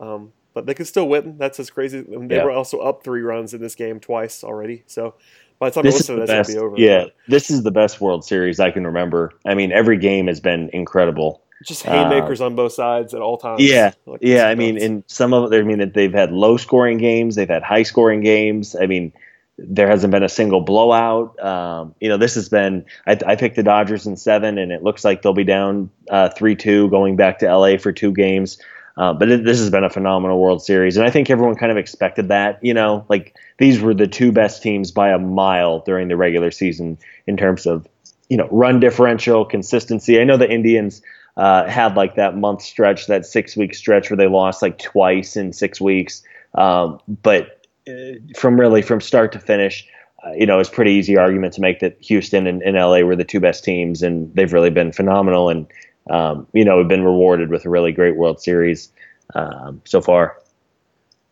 Um, 0.00 0.32
but 0.54 0.64
they 0.64 0.72
could 0.72 0.86
still 0.86 1.06
win. 1.06 1.36
That's 1.36 1.60
as 1.60 1.68
crazy. 1.68 1.98
And 1.98 2.30
they 2.30 2.36
yeah. 2.36 2.44
were 2.44 2.50
also 2.50 2.78
up 2.78 3.04
three 3.04 3.20
runs 3.20 3.52
in 3.52 3.60
this 3.60 3.74
game 3.74 4.00
twice 4.00 4.42
already. 4.42 4.84
So 4.86 5.14
by 5.58 5.68
the 5.68 5.74
time 5.74 5.84
this 5.84 5.94
listen 5.94 6.20
to 6.20 6.26
this, 6.26 6.48
it'll 6.48 6.54
be 6.54 6.66
over. 6.66 6.76
Yeah, 6.80 7.04
this 7.28 7.50
is 7.50 7.64
the 7.64 7.70
best 7.70 8.00
World 8.00 8.24
Series 8.24 8.60
I 8.60 8.70
can 8.70 8.86
remember. 8.86 9.32
I 9.44 9.54
mean, 9.54 9.72
every 9.72 9.98
game 9.98 10.26
has 10.26 10.40
been 10.40 10.70
incredible. 10.72 11.42
Just 11.66 11.82
haymakers 11.84 12.40
uh, 12.40 12.46
on 12.46 12.56
both 12.56 12.72
sides 12.72 13.14
at 13.14 13.20
all 13.20 13.38
times. 13.38 13.62
Yeah, 13.62 13.92
like, 14.06 14.20
yeah. 14.22 14.46
I 14.48 14.54
mean, 14.54 14.76
in 14.76 15.04
some 15.06 15.32
of, 15.32 15.52
I 15.52 15.62
mean, 15.62 15.92
they've 15.92 16.12
had 16.12 16.32
low 16.32 16.56
scoring 16.56 16.98
games. 16.98 17.34
They've 17.34 17.48
had 17.48 17.62
high 17.62 17.82
scoring 17.82 18.20
games. 18.20 18.74
I 18.74 18.86
mean, 18.86 19.12
there 19.58 19.88
hasn't 19.88 20.10
been 20.10 20.22
a 20.22 20.28
single 20.28 20.60
blowout. 20.60 21.38
Um, 21.42 21.94
you 22.00 22.08
know, 22.08 22.16
this 22.16 22.34
has 22.34 22.48
been. 22.48 22.84
I, 23.06 23.18
I, 23.26 23.36
picked 23.36 23.56
the 23.56 23.62
Dodgers 23.62 24.06
in 24.06 24.16
seven, 24.16 24.58
and 24.58 24.72
it 24.72 24.82
looks 24.82 25.04
like 25.04 25.22
they'll 25.22 25.34
be 25.34 25.44
down 25.44 25.90
uh, 26.10 26.30
three 26.30 26.56
two 26.56 26.88
going 26.90 27.16
back 27.16 27.38
to 27.40 27.54
LA 27.54 27.76
for 27.76 27.92
two 27.92 28.12
games. 28.12 28.58
Uh, 28.96 29.12
but 29.12 29.30
it, 29.30 29.44
this 29.44 29.58
has 29.58 29.70
been 29.70 29.84
a 29.84 29.90
phenomenal 29.90 30.40
World 30.40 30.62
Series, 30.62 30.96
and 30.96 31.06
I 31.06 31.10
think 31.10 31.30
everyone 31.30 31.56
kind 31.56 31.72
of 31.72 31.78
expected 31.78 32.28
that. 32.28 32.58
You 32.62 32.74
know, 32.74 33.06
like 33.08 33.34
these 33.58 33.80
were 33.80 33.94
the 33.94 34.06
two 34.06 34.32
best 34.32 34.62
teams 34.62 34.90
by 34.90 35.10
a 35.10 35.18
mile 35.18 35.80
during 35.80 36.08
the 36.08 36.16
regular 36.16 36.50
season 36.50 36.98
in 37.26 37.36
terms 37.36 37.66
of 37.66 37.86
you 38.28 38.36
know 38.36 38.48
run 38.50 38.80
differential, 38.80 39.44
consistency. 39.44 40.20
I 40.20 40.24
know 40.24 40.36
the 40.36 40.50
Indians 40.50 41.02
uh, 41.36 41.68
had 41.68 41.96
like 41.96 42.14
that 42.16 42.36
month 42.36 42.62
stretch, 42.62 43.06
that 43.06 43.24
six 43.24 43.56
week 43.56 43.74
stretch 43.74 44.10
where 44.10 44.16
they 44.16 44.26
lost 44.26 44.62
like 44.62 44.78
twice 44.78 45.36
in 45.36 45.52
six 45.52 45.80
weeks, 45.80 46.22
um, 46.54 47.00
but 47.22 47.66
uh, 47.88 48.14
from 48.36 48.58
really 48.58 48.82
from 48.82 49.00
start 49.00 49.32
to 49.32 49.38
finish, 49.38 49.86
uh, 50.24 50.32
you 50.32 50.46
know, 50.46 50.58
it's 50.58 50.70
pretty 50.70 50.92
easy 50.92 51.16
argument 51.16 51.54
to 51.54 51.60
make 51.60 51.80
that 51.80 51.96
Houston 52.00 52.46
and, 52.46 52.62
and, 52.62 52.76
LA 52.76 53.00
were 53.00 53.16
the 53.16 53.24
two 53.24 53.40
best 53.40 53.64
teams, 53.64 54.02
and 54.02 54.32
they've 54.34 54.52
really 54.52 54.70
been 54.70 54.92
phenomenal, 54.92 55.48
and 55.48 55.66
um, 56.10 56.46
you 56.52 56.64
know, 56.64 56.78
have 56.78 56.88
been 56.88 57.04
rewarded 57.04 57.50
with 57.50 57.64
a 57.64 57.70
really 57.70 57.92
great 57.92 58.16
World 58.16 58.40
Series 58.40 58.90
um, 59.34 59.80
so 59.84 60.00
far. 60.00 60.36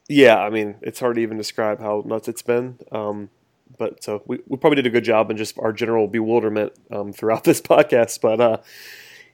Yeah, 0.08 0.40
I 0.40 0.50
mean, 0.50 0.76
it's 0.82 0.98
hard 0.98 1.16
to 1.16 1.20
even 1.20 1.36
describe 1.36 1.78
how 1.78 2.02
nuts 2.04 2.26
it's 2.26 2.42
been. 2.42 2.78
Um, 2.90 3.30
but 3.78 4.02
so 4.02 4.22
we, 4.26 4.40
we 4.48 4.56
probably 4.56 4.76
did 4.76 4.86
a 4.86 4.90
good 4.90 5.04
job 5.04 5.30
in 5.30 5.36
just 5.36 5.56
our 5.58 5.72
general 5.72 6.08
bewilderment 6.08 6.72
um, 6.90 7.12
throughout 7.12 7.44
this 7.44 7.60
podcast. 7.60 8.20
But 8.20 8.40
uh, 8.40 8.56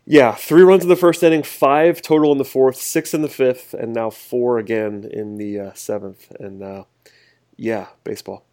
yeah, 0.07 0.35
three 0.37 0.63
runs 0.63 0.85
in 0.85 0.89
the 0.89 0.97
first 0.97 1.23
inning, 1.25 1.43
five 1.43 2.01
total 2.01 2.31
in 2.31 2.39
the 2.39 2.45
fourth, 2.45 2.77
six 2.77 3.13
in 3.13 3.23
the 3.23 3.29
fifth, 3.29 3.75
and 3.75 3.93
now 3.93 4.09
four 4.09 4.59
again 4.59 5.09
in 5.13 5.37
the 5.37 5.59
uh, 5.59 5.73
seventh. 5.75 6.31
And 6.39 6.63
uh, 6.63 6.85
yeah, 7.57 7.89
baseball. 8.05 8.47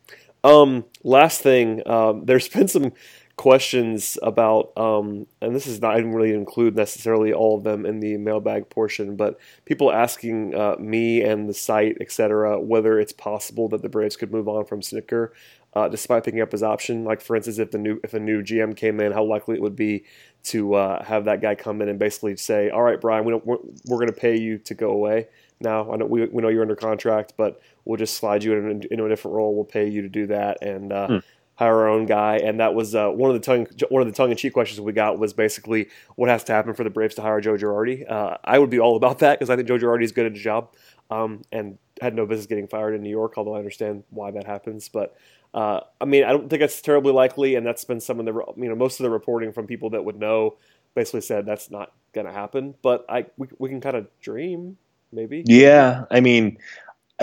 Um, 0.43 0.85
last 1.03 1.41
thing, 1.41 1.87
um, 1.87 2.21
there's 2.25 2.49
been 2.49 2.67
some 2.67 2.91
questions 3.35 4.17
about, 4.23 4.71
um, 4.77 5.27
and 5.41 5.55
this 5.55 5.67
is 5.67 5.81
not, 5.81 5.93
I 5.93 5.97
didn't 5.97 6.13
really 6.13 6.33
include 6.33 6.75
necessarily 6.75 7.33
all 7.33 7.57
of 7.57 7.63
them 7.63 7.85
in 7.85 7.99
the 7.99 8.17
mailbag 8.17 8.69
portion, 8.69 9.15
but 9.15 9.39
people 9.65 9.91
asking 9.91 10.55
uh, 10.55 10.75
me 10.79 11.21
and 11.21 11.47
the 11.47 11.53
site, 11.53 11.97
etc., 11.99 12.59
whether 12.59 12.99
it's 12.99 13.13
possible 13.13 13.69
that 13.69 13.81
the 13.81 13.89
Braves 13.89 14.15
could 14.15 14.31
move 14.31 14.47
on 14.47 14.65
from 14.65 14.81
Snitker. 14.81 15.29
Uh, 15.75 15.89
despite 15.89 16.23
picking 16.23 16.41
up 16.41 16.51
his 16.51 16.61
option, 16.61 17.03
like 17.03 17.19
for 17.19 17.35
instance, 17.35 17.57
if 17.57 17.71
the 17.71 17.79
new 17.79 17.99
if 18.03 18.13
a 18.13 18.19
new 18.19 18.43
GM 18.43 18.75
came 18.75 18.99
in, 18.99 19.11
how 19.11 19.23
likely 19.23 19.55
it 19.55 19.61
would 19.61 19.75
be 19.75 20.03
to 20.43 20.75
uh, 20.75 21.03
have 21.03 21.25
that 21.25 21.41
guy 21.41 21.55
come 21.55 21.81
in 21.81 21.89
and 21.89 21.97
basically 21.97 22.35
say, 22.37 22.69
"All 22.69 22.83
right, 22.83 23.01
Brian, 23.01 23.25
we 23.25 23.31
don't, 23.31 23.45
we're, 23.45 23.57
we're 23.87 23.97
going 23.97 24.13
to 24.13 24.13
pay 24.13 24.37
you 24.37 24.59
to 24.59 24.73
go 24.75 24.91
away 24.91 25.27
now. 25.63 25.91
I 25.91 25.95
know 25.95 26.05
we, 26.05 26.25
we 26.25 26.41
know 26.43 26.49
you're 26.49 26.61
under 26.61 26.75
contract, 26.75 27.33
but 27.37 27.59
we'll 27.85 27.97
just 27.97 28.15
slide 28.15 28.43
you 28.43 28.53
in, 28.53 28.83
into 28.91 29.05
a 29.05 29.09
different 29.09 29.35
role. 29.35 29.55
We'll 29.55 29.65
pay 29.65 29.87
you 29.87 30.01
to 30.03 30.09
do 30.09 30.27
that 30.27 30.61
and 30.61 30.93
uh, 30.93 31.07
hmm. 31.07 31.17
Hire 31.55 31.75
our 31.75 31.87
own 31.87 32.05
guy." 32.05 32.37
And 32.37 32.59
that 32.59 32.73
was 32.73 32.95
uh, 32.95 33.09
one 33.09 33.29
of 33.29 33.35
the 33.35 33.45
tongue 33.45 33.67
one 33.89 34.01
of 34.01 34.07
the 34.07 34.13
tongue 34.13 34.31
in 34.31 34.37
cheek 34.37 34.53
questions 34.53 34.79
we 34.79 34.93
got 34.93 35.19
was 35.19 35.33
basically 35.33 35.89
what 36.15 36.29
has 36.29 36.43
to 36.45 36.53
happen 36.53 36.73
for 36.73 36.83
the 36.83 36.89
Braves 36.89 37.15
to 37.15 37.21
hire 37.21 37.41
Joe 37.41 37.55
Girardi. 37.55 38.09
Uh, 38.09 38.37
I 38.43 38.59
would 38.59 38.69
be 38.69 38.79
all 38.79 38.95
about 38.95 39.19
that 39.19 39.39
because 39.39 39.49
I 39.49 39.55
think 39.55 39.67
Joe 39.67 39.77
Girardi 39.77 40.03
is 40.03 40.11
good 40.11 40.25
at 40.25 40.33
his 40.33 40.41
job 40.41 40.73
um, 41.09 41.41
and 41.51 41.77
had 42.01 42.15
no 42.15 42.25
business 42.25 42.47
getting 42.47 42.67
fired 42.67 42.95
in 42.95 43.01
New 43.01 43.09
York. 43.09 43.33
Although 43.37 43.55
I 43.55 43.59
understand 43.59 44.03
why 44.09 44.31
that 44.31 44.45
happens, 44.45 44.89
but 44.89 45.15
uh, 45.53 45.81
I 46.01 46.05
mean, 46.05 46.23
I 46.23 46.31
don't 46.31 46.49
think 46.49 46.61
that's 46.61 46.81
terribly 46.81 47.13
likely, 47.13 47.55
and 47.55 47.65
that's 47.65 47.83
been 47.85 47.99
some 47.99 48.19
of 48.19 48.25
the 48.25 48.33
you 48.57 48.69
know 48.69 48.75
most 48.75 48.99
of 48.99 49.03
the 49.03 49.09
reporting 49.09 49.51
from 49.51 49.67
people 49.67 49.91
that 49.91 50.03
would 50.03 50.19
know 50.19 50.57
basically 50.95 51.21
said 51.21 51.45
that's 51.45 51.69
not 51.69 51.91
going 52.13 52.25
to 52.25 52.33
happen. 52.33 52.73
But 52.81 53.05
I 53.07 53.27
we, 53.37 53.47
we 53.59 53.69
can 53.69 53.79
kind 53.79 53.95
of 53.95 54.07
dream 54.19 54.77
maybe. 55.11 55.43
Yeah, 55.45 56.05
I 56.09 56.19
mean, 56.21 56.57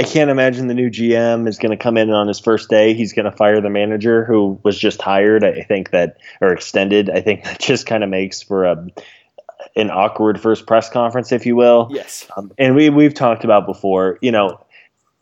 I 0.01 0.03
can't 0.03 0.31
imagine 0.31 0.67
the 0.67 0.73
new 0.73 0.89
GM 0.89 1.47
is 1.47 1.59
going 1.59 1.73
to 1.73 1.77
come 1.77 1.99
in 1.99 2.09
on 2.09 2.27
his 2.27 2.41
first 2.41 2.71
day. 2.71 2.95
He's 2.95 3.13
going 3.13 3.31
to 3.31 3.37
fire 3.37 3.61
the 3.61 3.69
manager 3.69 4.25
who 4.25 4.59
was 4.63 4.79
just 4.79 5.03
hired. 5.03 5.45
I 5.45 5.61
think 5.61 5.91
that 5.91 6.17
or 6.41 6.55
extended. 6.55 7.11
I 7.11 7.21
think 7.21 7.45
that 7.45 7.61
just 7.61 7.85
kind 7.85 8.03
of 8.03 8.09
makes 8.09 8.41
for 8.41 8.65
a 8.65 8.87
an 9.77 9.91
awkward 9.91 10.41
first 10.41 10.67
press 10.67 10.89
conference, 10.89 11.33
if 11.33 11.45
you 11.45 11.55
will. 11.55 11.91
Yes. 11.91 12.27
Um, 12.35 12.51
and 12.57 12.75
we 12.75 12.89
we've 12.89 13.13
talked 13.13 13.45
about 13.45 13.67
before. 13.67 14.19
You 14.23 14.33
know, 14.33 14.65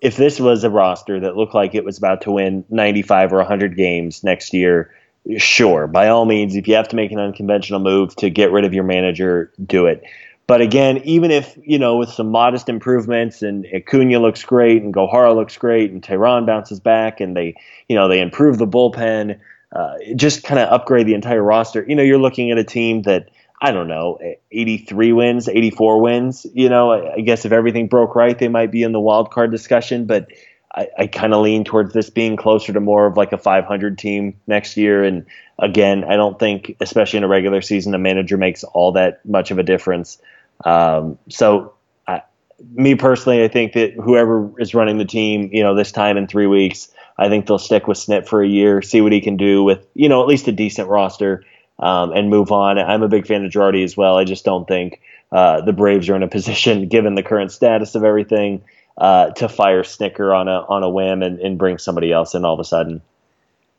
if 0.01 0.17
this 0.17 0.39
was 0.39 0.63
a 0.63 0.71
roster 0.71 1.19
that 1.19 1.37
looked 1.37 1.55
like 1.55 1.75
it 1.75 1.85
was 1.85 1.99
about 1.99 2.21
to 2.21 2.31
win 2.31 2.65
95 2.71 3.33
or 3.33 3.39
100 3.39 3.77
games 3.77 4.23
next 4.23 4.55
year, 4.55 4.95
sure, 5.39 5.89
by 5.89 6.07
all 6.07 6.25
means, 6.25 6.55
if 6.55 6.69
you 6.69 6.77
have 6.77 6.87
to 6.91 6.97
make 6.97 7.11
an 7.11 7.19
unconventional 7.19 7.81
move 7.81 8.15
to 8.17 8.31
get 8.31 8.53
rid 8.53 8.65
of 8.65 8.73
your 8.73 8.85
manager, 8.85 9.53
do 9.67 9.87
it. 9.87 10.05
But 10.49 10.63
again, 10.63 11.03
even 11.05 11.31
if, 11.31 11.59
you 11.63 11.79
know, 11.79 11.99
with 11.99 12.09
some 12.09 12.31
modest 12.31 12.71
improvements 12.71 13.43
and 13.43 13.67
Acuna 13.67 14.19
looks 14.19 14.43
great 14.43 14.83
and 14.83 14.95
Gohara 14.95 15.37
looks 15.37 15.59
great 15.59 15.93
and 15.93 16.03
Teheran 16.03 16.47
bounces 16.47 16.81
back 16.81 17.21
and 17.21 17.37
they, 17.37 17.55
you 17.87 17.95
know, 17.95 18.09
they 18.09 18.21
improve 18.21 18.57
the 18.57 18.67
bullpen, 18.67 19.39
uh, 19.73 19.95
just 20.17 20.45
kind 20.45 20.59
of 20.59 20.71
upgrade 20.71 21.07
the 21.07 21.13
entire 21.13 21.43
roster, 21.43 21.85
you 21.87 21.95
know, 21.95 22.03
you're 22.03 22.19
looking 22.19 22.51
at 22.51 22.57
a 22.57 22.65
team 22.65 23.03
that 23.03 23.29
I 23.61 23.73
don't 23.73 23.89
know, 23.89 24.19
83 24.51 25.13
wins, 25.13 25.49
84 25.49 26.01
wins. 26.01 26.47
You 26.55 26.71
know, 26.71 26.93
I 26.93 27.21
guess 27.21 27.45
if 27.45 27.53
everything 27.53 27.89
broke 27.89 28.15
right, 28.15 28.39
they 28.39 28.49
might 28.49 28.71
be 28.71 28.85
in 28.85 28.93
the 28.93 29.01
wild 29.01 29.31
card 29.31 29.51
discussion, 29.51 30.07
but 30.07 30.29
I, 30.75 30.89
I 30.97 31.07
kind 31.09 31.35
of 31.35 31.43
lean 31.43 31.65
towards 31.65 31.93
this 31.93 32.09
being 32.09 32.37
closer 32.37 32.73
to 32.73 32.81
more 32.81 33.07
of 33.07 33.17
like 33.17 33.33
a 33.33 33.39
500 33.39 33.99
team 33.99 34.41
next 34.47 34.77
year. 34.77 35.03
And 35.03 35.27
again, 35.59 36.05
I 36.05 36.17
don't 36.17 36.39
think, 36.39 36.77
especially 36.81 37.19
in 37.19 37.25
a 37.25 37.29
regular 37.29 37.61
season, 37.61 37.95
a 37.95 37.99
manager 37.99 38.37
makes 38.37 38.63
all 38.65 38.93
that 38.93 39.27
much 39.27 39.51
of 39.51 39.59
a 39.59 39.63
difference. 39.65 40.19
Um, 40.65 41.19
so, 41.29 41.75
I, 42.07 42.23
me 42.73 42.95
personally, 42.95 43.43
I 43.43 43.49
think 43.49 43.73
that 43.75 43.93
whoever 43.95 44.51
is 44.61 44.75
running 44.75 44.99
the 44.99 45.05
team, 45.05 45.51
you 45.53 45.63
know, 45.63 45.75
this 45.75 45.93
time 45.93 46.17
in 46.17 46.27
three 46.27 46.47
weeks, 46.47 46.89
I 47.19 47.29
think 47.29 47.47
they'll 47.47 47.59
stick 47.59 47.87
with 47.87 47.99
Snit 47.99 48.29
for 48.29 48.43
a 48.43 48.49
year, 48.49 48.81
see 48.83 49.01
what 49.01 49.13
he 49.13 49.21
can 49.21 49.37
do 49.37 49.65
with, 49.65 49.87
you 49.95 50.09
know, 50.09 50.23
at 50.23 50.29
least 50.29 50.47
a 50.49 50.53
decent 50.53 50.89
roster 50.89 51.45
um, 51.79 52.13
and 52.13 52.31
move 52.31 52.53
on. 52.53 52.79
I'm 52.79 53.03
a 53.03 53.09
big 53.09 53.27
fan 53.27 53.45
of 53.45 53.53
Girardi 53.53 53.85
as 53.85 53.97
well. 53.97 54.17
I 54.17 54.25
just 54.25 54.45
don't 54.45 54.67
think 54.67 55.01
uh, 55.33 55.61
the 55.63 55.73
Braves 55.73 56.09
are 56.09 56.17
in 56.17 56.23
a 56.23 56.29
position, 56.39 56.89
given 56.89 57.15
the 57.15 57.23
current 57.23 57.53
status 57.53 57.95
of 57.95 58.05
everything, 58.05 58.63
uh, 58.97 59.31
to 59.31 59.49
fire 59.49 59.83
Snitker 59.83 60.37
on 60.37 60.49
a 60.49 60.65
on 60.69 60.83
a 60.83 60.91
whim 60.91 61.23
and, 61.23 61.39
and, 61.39 61.57
bring 61.57 61.79
somebody 61.79 62.11
else 62.11 62.35
in 62.35 62.45
all 62.45 62.55
of 62.55 62.59
a 62.59 62.65
sudden. 62.65 63.01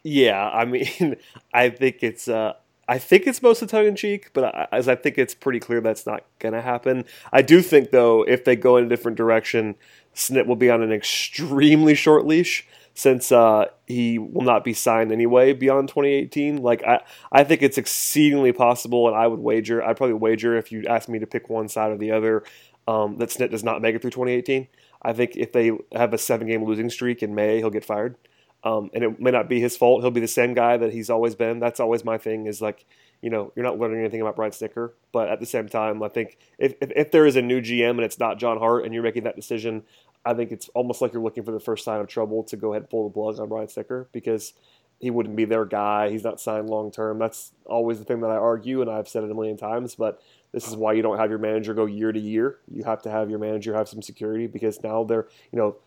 Yeah, 0.02 0.50
I 0.50 0.64
mean, 0.64 1.18
I 1.54 1.70
think 1.70 1.98
it's. 2.02 2.28
Uh, 2.28 2.54
I 2.90 2.98
think 2.98 3.28
it's 3.28 3.44
mostly 3.44 3.68
tongue 3.68 3.86
in 3.86 3.96
cheek, 3.96 4.32
but 4.34 4.46
I, 4.46 4.68
as 4.72 4.90
I 4.90 4.96
think 4.96 5.20
it's 5.20 5.36
pretty 5.36 5.60
clear 5.60 5.80
that's 5.80 6.08
not 6.08 6.24
going 6.40 6.54
to 6.54 6.62
happen. 6.62 7.06
I 7.32 7.44
do 7.44 7.62
think, 7.62 7.92
though, 7.92 8.24
if 8.24 8.44
they 8.44 8.56
go 8.56 8.78
in 8.78 8.86
a 8.86 8.90
different 8.90 9.16
direction, 9.16 9.76
Snit 10.16 10.48
will 10.48 10.56
be 10.56 10.72
on 10.72 10.82
an 10.82 10.92
extremely 10.92 11.94
short 11.94 12.26
leash 12.26 12.68
since 12.96 13.32
uh, 13.32 13.66
he 13.86 14.18
will 14.18 14.42
not 14.42 14.64
be 14.64 14.74
signed 14.74 15.12
anyway 15.12 15.54
beyond 15.54 15.88
2018. 15.90 16.64
Like 16.64 16.84
I, 16.84 17.02
I 17.32 17.44
think 17.44 17.62
it's 17.62 17.78
exceedingly 17.78 18.54
possible, 18.54 19.08
and 19.08 19.16
I 19.16 19.28
would 19.28 19.40
wager. 19.40 19.84
I'd 19.84 19.96
probably 19.96 20.16
wager 20.16 20.58
if 20.58 20.72
you 20.72 20.84
asked 20.88 21.10
me 21.10 21.20
to 21.20 21.28
pick 21.28 21.48
one 21.48 21.70
side 21.70 21.92
or 21.92 21.98
the 21.98 22.12
other 22.12 22.44
um, 22.88 23.18
that 23.18 23.30
Snit 23.30 23.52
does 23.52 23.64
not 23.64 23.84
make 23.84 23.96
it 23.96 24.02
through 24.02 24.12
2018. 24.12 24.68
I 25.04 25.14
think 25.14 25.38
if 25.38 25.54
they 25.54 25.72
have 25.94 26.12
a 26.12 26.18
seven-game 26.18 26.66
losing 26.66 26.90
streak 26.90 27.22
in 27.22 27.36
May, 27.36 27.58
he'll 27.58 27.70
get 27.70 27.86
fired. 27.86 28.16
Um, 28.64 28.90
and 28.94 29.04
it 29.04 29.22
may 29.22 29.32
not 29.32 29.48
be 29.48 29.60
his 29.60 29.78
fault. 29.78 30.02
He'll 30.02 30.12
be 30.12 30.20
the 30.20 30.28
same 30.28 30.54
guy 30.54 30.78
that 30.78 30.92
he's 30.92 31.10
always 31.10 31.36
been. 31.36 31.60
That's 31.60 31.80
always 31.80 32.04
my 32.04 32.18
thing. 32.18 32.46
Is 32.46 32.62
like, 32.62 32.86
you 33.22 33.30
know, 33.30 33.54
you're 33.56 33.64
not 33.64 33.80
learning 33.80 34.00
anything 34.00 34.22
about 34.22 34.36
Brian 34.36 34.52
Snitker, 34.52 34.92
but 35.12 35.30
at 35.30 35.40
the 35.40 35.46
same 35.46 35.70
time, 35.70 36.04
I 36.04 36.10
think 36.10 36.38
if, 36.58 36.74
if, 36.82 36.92
if 36.96 37.12
there 37.12 37.26
is 37.26 37.36
a 37.36 37.42
new 37.42 37.62
GM 37.62 37.92
and 37.92 38.02
it's 38.02 38.20
not 38.20 38.38
John 38.38 38.58
Hart 38.58 38.84
and 38.84 38.94
you're 38.94 39.04
making 39.04 39.24
that 39.24 39.36
decision, 39.36 39.84
I 40.26 40.34
think 40.34 40.52
it's 40.52 40.70
almost 40.70 41.02
like 41.02 41.14
you're 41.14 41.22
looking 41.22 41.44
for 41.44 41.52
the 41.52 41.60
first 41.60 41.86
sign 41.86 42.02
of 42.02 42.08
trouble 42.08 42.44
to 42.46 42.58
go 42.58 42.74
ahead 42.74 42.84
and 42.84 42.90
pull 42.90 43.08
the 43.08 43.14
plug 43.14 43.40
on 43.40 43.48
Brian 43.48 43.68
Snitker 43.68 44.08
because 44.12 44.54
he 45.00 45.10
wouldn't 45.10 45.36
be 45.36 45.46
their 45.46 45.66
guy. 45.66 46.10
He's 46.10 46.24
not 46.24 46.42
signed 46.42 46.70
long 46.70 46.92
term. 46.92 47.20
That's 47.20 47.54
always 47.66 48.00
the 48.00 48.06
thing 48.06 48.20
that 48.22 48.30
I 48.30 48.36
argue, 48.36 48.82
and 48.82 48.92
I've 48.92 49.08
said 49.08 49.24
it 49.24 49.32
a 49.32 49.34
million 49.34 49.56
times. 49.56 49.96
But 49.96 50.22
this 50.52 50.68
is 50.68 50.76
why 50.76 50.94
you 50.94 51.02
don't 51.02 51.18
have 51.18 51.30
your 51.30 51.40
manager 51.40 51.74
go 51.74 51.86
year 51.86 52.12
to 52.12 52.20
year. 52.20 52.58
You 52.70 52.84
have 52.84 53.02
to 53.04 53.10
have 53.10 53.30
your 53.30 53.40
manager 53.40 53.74
have 53.74 53.88
some 53.88 54.02
security 54.02 54.48
because 54.48 54.84
now 54.84 55.06
they're, 55.06 55.28
you 55.52 55.58
know, 55.58 55.78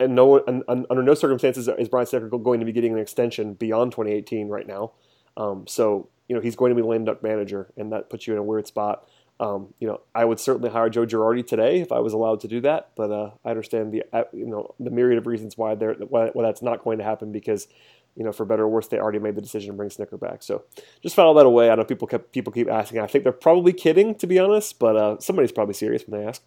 and 0.00 0.14
no 0.14 0.38
and, 0.38 0.62
and 0.68 0.86
under 0.90 1.02
no 1.02 1.14
circumstances 1.14 1.68
is 1.78 1.88
Brian 1.88 2.06
Snitker 2.06 2.42
going 2.42 2.60
to 2.60 2.66
be 2.66 2.72
getting 2.72 2.92
an 2.92 2.98
extension 2.98 3.54
beyond 3.54 3.92
2018 3.92 4.48
right 4.48 4.66
now. 4.66 4.92
Um, 5.36 5.66
so 5.66 6.08
you 6.28 6.36
know 6.36 6.42
he's 6.42 6.56
going 6.56 6.74
to 6.74 6.80
be 6.80 6.86
lame 6.86 7.04
duck 7.04 7.22
manager, 7.22 7.72
and 7.76 7.92
that 7.92 8.10
puts 8.10 8.26
you 8.26 8.32
in 8.32 8.38
a 8.38 8.42
weird 8.42 8.66
spot. 8.66 9.08
Um, 9.40 9.74
you 9.80 9.88
know, 9.88 10.00
I 10.14 10.24
would 10.24 10.38
certainly 10.38 10.70
hire 10.70 10.88
Joe 10.88 11.04
Girardi 11.04 11.44
today 11.44 11.80
if 11.80 11.90
I 11.90 11.98
was 11.98 12.12
allowed 12.12 12.40
to 12.40 12.48
do 12.48 12.60
that, 12.60 12.90
but 12.94 13.10
uh, 13.10 13.30
I 13.44 13.50
understand 13.50 13.92
the 13.92 14.04
uh, 14.12 14.24
you 14.32 14.46
know 14.46 14.74
the 14.78 14.90
myriad 14.90 15.18
of 15.18 15.26
reasons 15.26 15.58
why 15.58 15.74
there 15.74 15.94
why, 15.94 16.30
why, 16.32 16.42
that's 16.44 16.62
not 16.62 16.84
going 16.84 16.98
to 16.98 17.04
happen 17.04 17.32
because 17.32 17.66
you 18.14 18.24
know 18.24 18.32
for 18.32 18.44
better 18.44 18.64
or 18.64 18.68
worse 18.68 18.88
they 18.88 18.98
already 18.98 19.18
made 19.18 19.34
the 19.34 19.40
decision 19.40 19.72
to 19.72 19.76
bring 19.76 19.88
Snitker 19.88 20.20
back. 20.20 20.42
So 20.42 20.64
just 21.02 21.16
file 21.16 21.34
that 21.34 21.46
away. 21.46 21.70
I 21.70 21.74
know 21.74 21.84
people 21.84 22.06
kept 22.06 22.32
people 22.32 22.52
keep 22.52 22.70
asking. 22.70 23.00
I 23.00 23.06
think 23.06 23.24
they're 23.24 23.32
probably 23.32 23.72
kidding 23.72 24.14
to 24.16 24.26
be 24.26 24.38
honest, 24.38 24.78
but 24.78 24.96
uh, 24.96 25.18
somebody's 25.18 25.52
probably 25.52 25.74
serious 25.74 26.04
when 26.06 26.20
they 26.20 26.26
ask. 26.26 26.42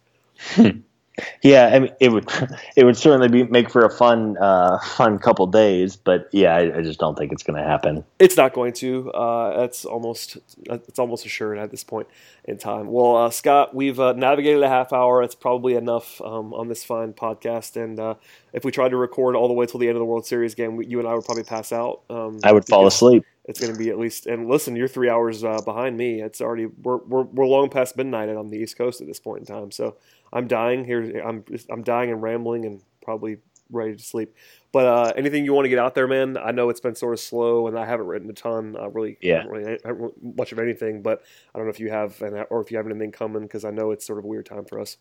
Yeah, 1.42 1.70
I 1.72 1.78
mean, 1.78 1.92
it 2.00 2.10
would 2.10 2.28
it 2.76 2.84
would 2.84 2.96
certainly 2.96 3.28
be 3.28 3.44
make 3.44 3.70
for 3.70 3.84
a 3.84 3.90
fun 3.90 4.36
uh, 4.38 4.78
fun 4.80 5.18
couple 5.18 5.46
days, 5.46 5.96
but 5.96 6.28
yeah, 6.32 6.54
I, 6.54 6.78
I 6.78 6.82
just 6.82 6.98
don't 6.98 7.16
think 7.16 7.32
it's 7.32 7.42
going 7.42 7.60
to 7.60 7.66
happen. 7.66 8.04
It's 8.18 8.36
not 8.36 8.52
going 8.52 8.72
to. 8.74 9.10
Uh, 9.12 9.60
that's 9.60 9.84
almost 9.84 10.36
it's 10.66 10.98
almost 10.98 11.24
assured 11.24 11.58
at 11.58 11.70
this 11.70 11.84
point 11.84 12.08
in 12.44 12.58
time. 12.58 12.88
Well, 12.88 13.16
uh, 13.16 13.30
Scott, 13.30 13.74
we've 13.74 13.98
uh, 13.98 14.12
navigated 14.12 14.62
a 14.62 14.68
half 14.68 14.92
hour. 14.92 15.22
It's 15.22 15.34
probably 15.34 15.74
enough 15.74 16.20
um, 16.20 16.52
on 16.52 16.68
this 16.68 16.84
fine 16.84 17.12
podcast. 17.12 17.82
And 17.82 17.98
uh, 17.98 18.14
if 18.52 18.64
we 18.64 18.70
tried 18.70 18.90
to 18.90 18.96
record 18.96 19.36
all 19.36 19.48
the 19.48 19.54
way 19.54 19.66
till 19.66 19.80
the 19.80 19.88
end 19.88 19.96
of 19.96 20.00
the 20.00 20.06
World 20.06 20.26
Series 20.26 20.54
game, 20.54 20.80
you 20.82 20.98
and 20.98 21.08
I 21.08 21.14
would 21.14 21.24
probably 21.24 21.44
pass 21.44 21.72
out. 21.72 22.02
Um, 22.10 22.40
I 22.44 22.52
would 22.52 22.66
fall 22.66 22.86
asleep 22.86 23.24
it's 23.46 23.60
going 23.60 23.72
to 23.72 23.78
be 23.78 23.90
at 23.90 23.98
least. 23.98 24.26
And 24.26 24.48
listen, 24.48 24.76
you're 24.76 24.88
three 24.88 25.08
hours 25.08 25.44
uh, 25.44 25.60
behind 25.64 25.96
me. 25.96 26.20
It's 26.20 26.40
already 26.40 26.66
we're, 26.66 26.98
we're 26.98 27.22
we're 27.22 27.46
long 27.46 27.70
past 27.70 27.96
midnight 27.96 28.28
on 28.28 28.50
the 28.50 28.58
East 28.58 28.76
Coast 28.76 29.00
at 29.00 29.06
this 29.06 29.20
point 29.20 29.40
in 29.40 29.46
time. 29.46 29.70
So 29.70 29.96
I'm 30.32 30.48
dying 30.48 30.84
here. 30.84 31.22
I'm 31.24 31.44
I'm 31.70 31.82
dying 31.82 32.10
and 32.10 32.20
rambling 32.20 32.64
and 32.64 32.82
probably 33.02 33.38
ready 33.70 33.96
to 33.96 34.02
sleep. 34.02 34.34
But 34.72 34.86
uh, 34.86 35.12
anything 35.16 35.44
you 35.44 35.54
want 35.54 35.64
to 35.64 35.68
get 35.70 35.78
out 35.78 35.94
there, 35.94 36.06
man? 36.06 36.36
I 36.36 36.50
know 36.50 36.68
it's 36.68 36.80
been 36.80 36.94
sort 36.94 37.14
of 37.14 37.20
slow, 37.20 37.66
and 37.68 37.78
I 37.78 37.86
haven't 37.86 38.06
written 38.06 38.28
a 38.28 38.34
ton. 38.34 38.76
Uh, 38.78 38.90
really, 38.90 39.16
yeah, 39.20 39.44
really 39.48 39.78
much 40.20 40.52
of 40.52 40.58
anything. 40.58 41.02
But 41.02 41.22
I 41.54 41.58
don't 41.58 41.66
know 41.66 41.72
if 41.72 41.80
you 41.80 41.90
have, 41.90 42.20
or 42.50 42.60
if 42.60 42.70
you 42.70 42.76
have 42.76 42.86
anything 42.86 43.12
coming, 43.12 43.42
because 43.42 43.64
I 43.64 43.70
know 43.70 43.92
it's 43.92 44.06
sort 44.06 44.18
of 44.18 44.24
a 44.24 44.28
weird 44.28 44.46
time 44.46 44.64
for 44.64 44.80
us. 44.80 44.96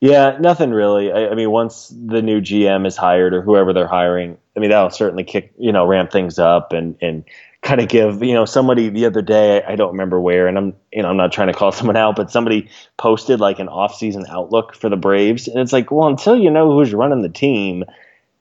Yeah, 0.00 0.36
nothing 0.38 0.70
really. 0.70 1.12
I, 1.12 1.28
I, 1.28 1.34
mean, 1.34 1.50
once 1.50 1.88
the 1.88 2.20
new 2.20 2.40
GM 2.40 2.86
is 2.86 2.96
hired 2.96 3.32
or 3.32 3.40
whoever 3.40 3.72
they're 3.72 3.88
hiring, 3.88 4.36
I 4.56 4.60
mean 4.60 4.70
that'll 4.70 4.90
certainly 4.90 5.24
kick, 5.24 5.52
you 5.56 5.72
know, 5.72 5.86
ramp 5.86 6.10
things 6.10 6.38
up 6.38 6.72
and 6.72 6.96
and 7.00 7.24
kind 7.64 7.80
of 7.80 7.88
give 7.88 8.22
you 8.22 8.34
know 8.34 8.44
somebody 8.44 8.90
the 8.90 9.06
other 9.06 9.22
day 9.22 9.62
I 9.62 9.74
don't 9.74 9.92
remember 9.92 10.20
where 10.20 10.46
and 10.46 10.58
I'm 10.58 10.74
you 10.92 11.02
know 11.02 11.08
I'm 11.08 11.16
not 11.16 11.32
trying 11.32 11.48
to 11.48 11.54
call 11.54 11.72
someone 11.78 11.96
out 11.96 12.14
but 12.14 12.30
somebody 12.30 12.68
posted 12.98 13.40
like 13.40 13.58
an 13.58 13.68
off-season 13.68 14.26
outlook 14.28 14.76
for 14.76 14.88
the 14.88 14.96
Braves 14.96 15.48
and 15.48 15.58
it's 15.58 15.72
like 15.72 15.90
well 15.90 16.06
until 16.06 16.36
you 16.36 16.50
know 16.50 16.72
who's 16.72 16.92
running 16.92 17.22
the 17.22 17.28
team 17.28 17.84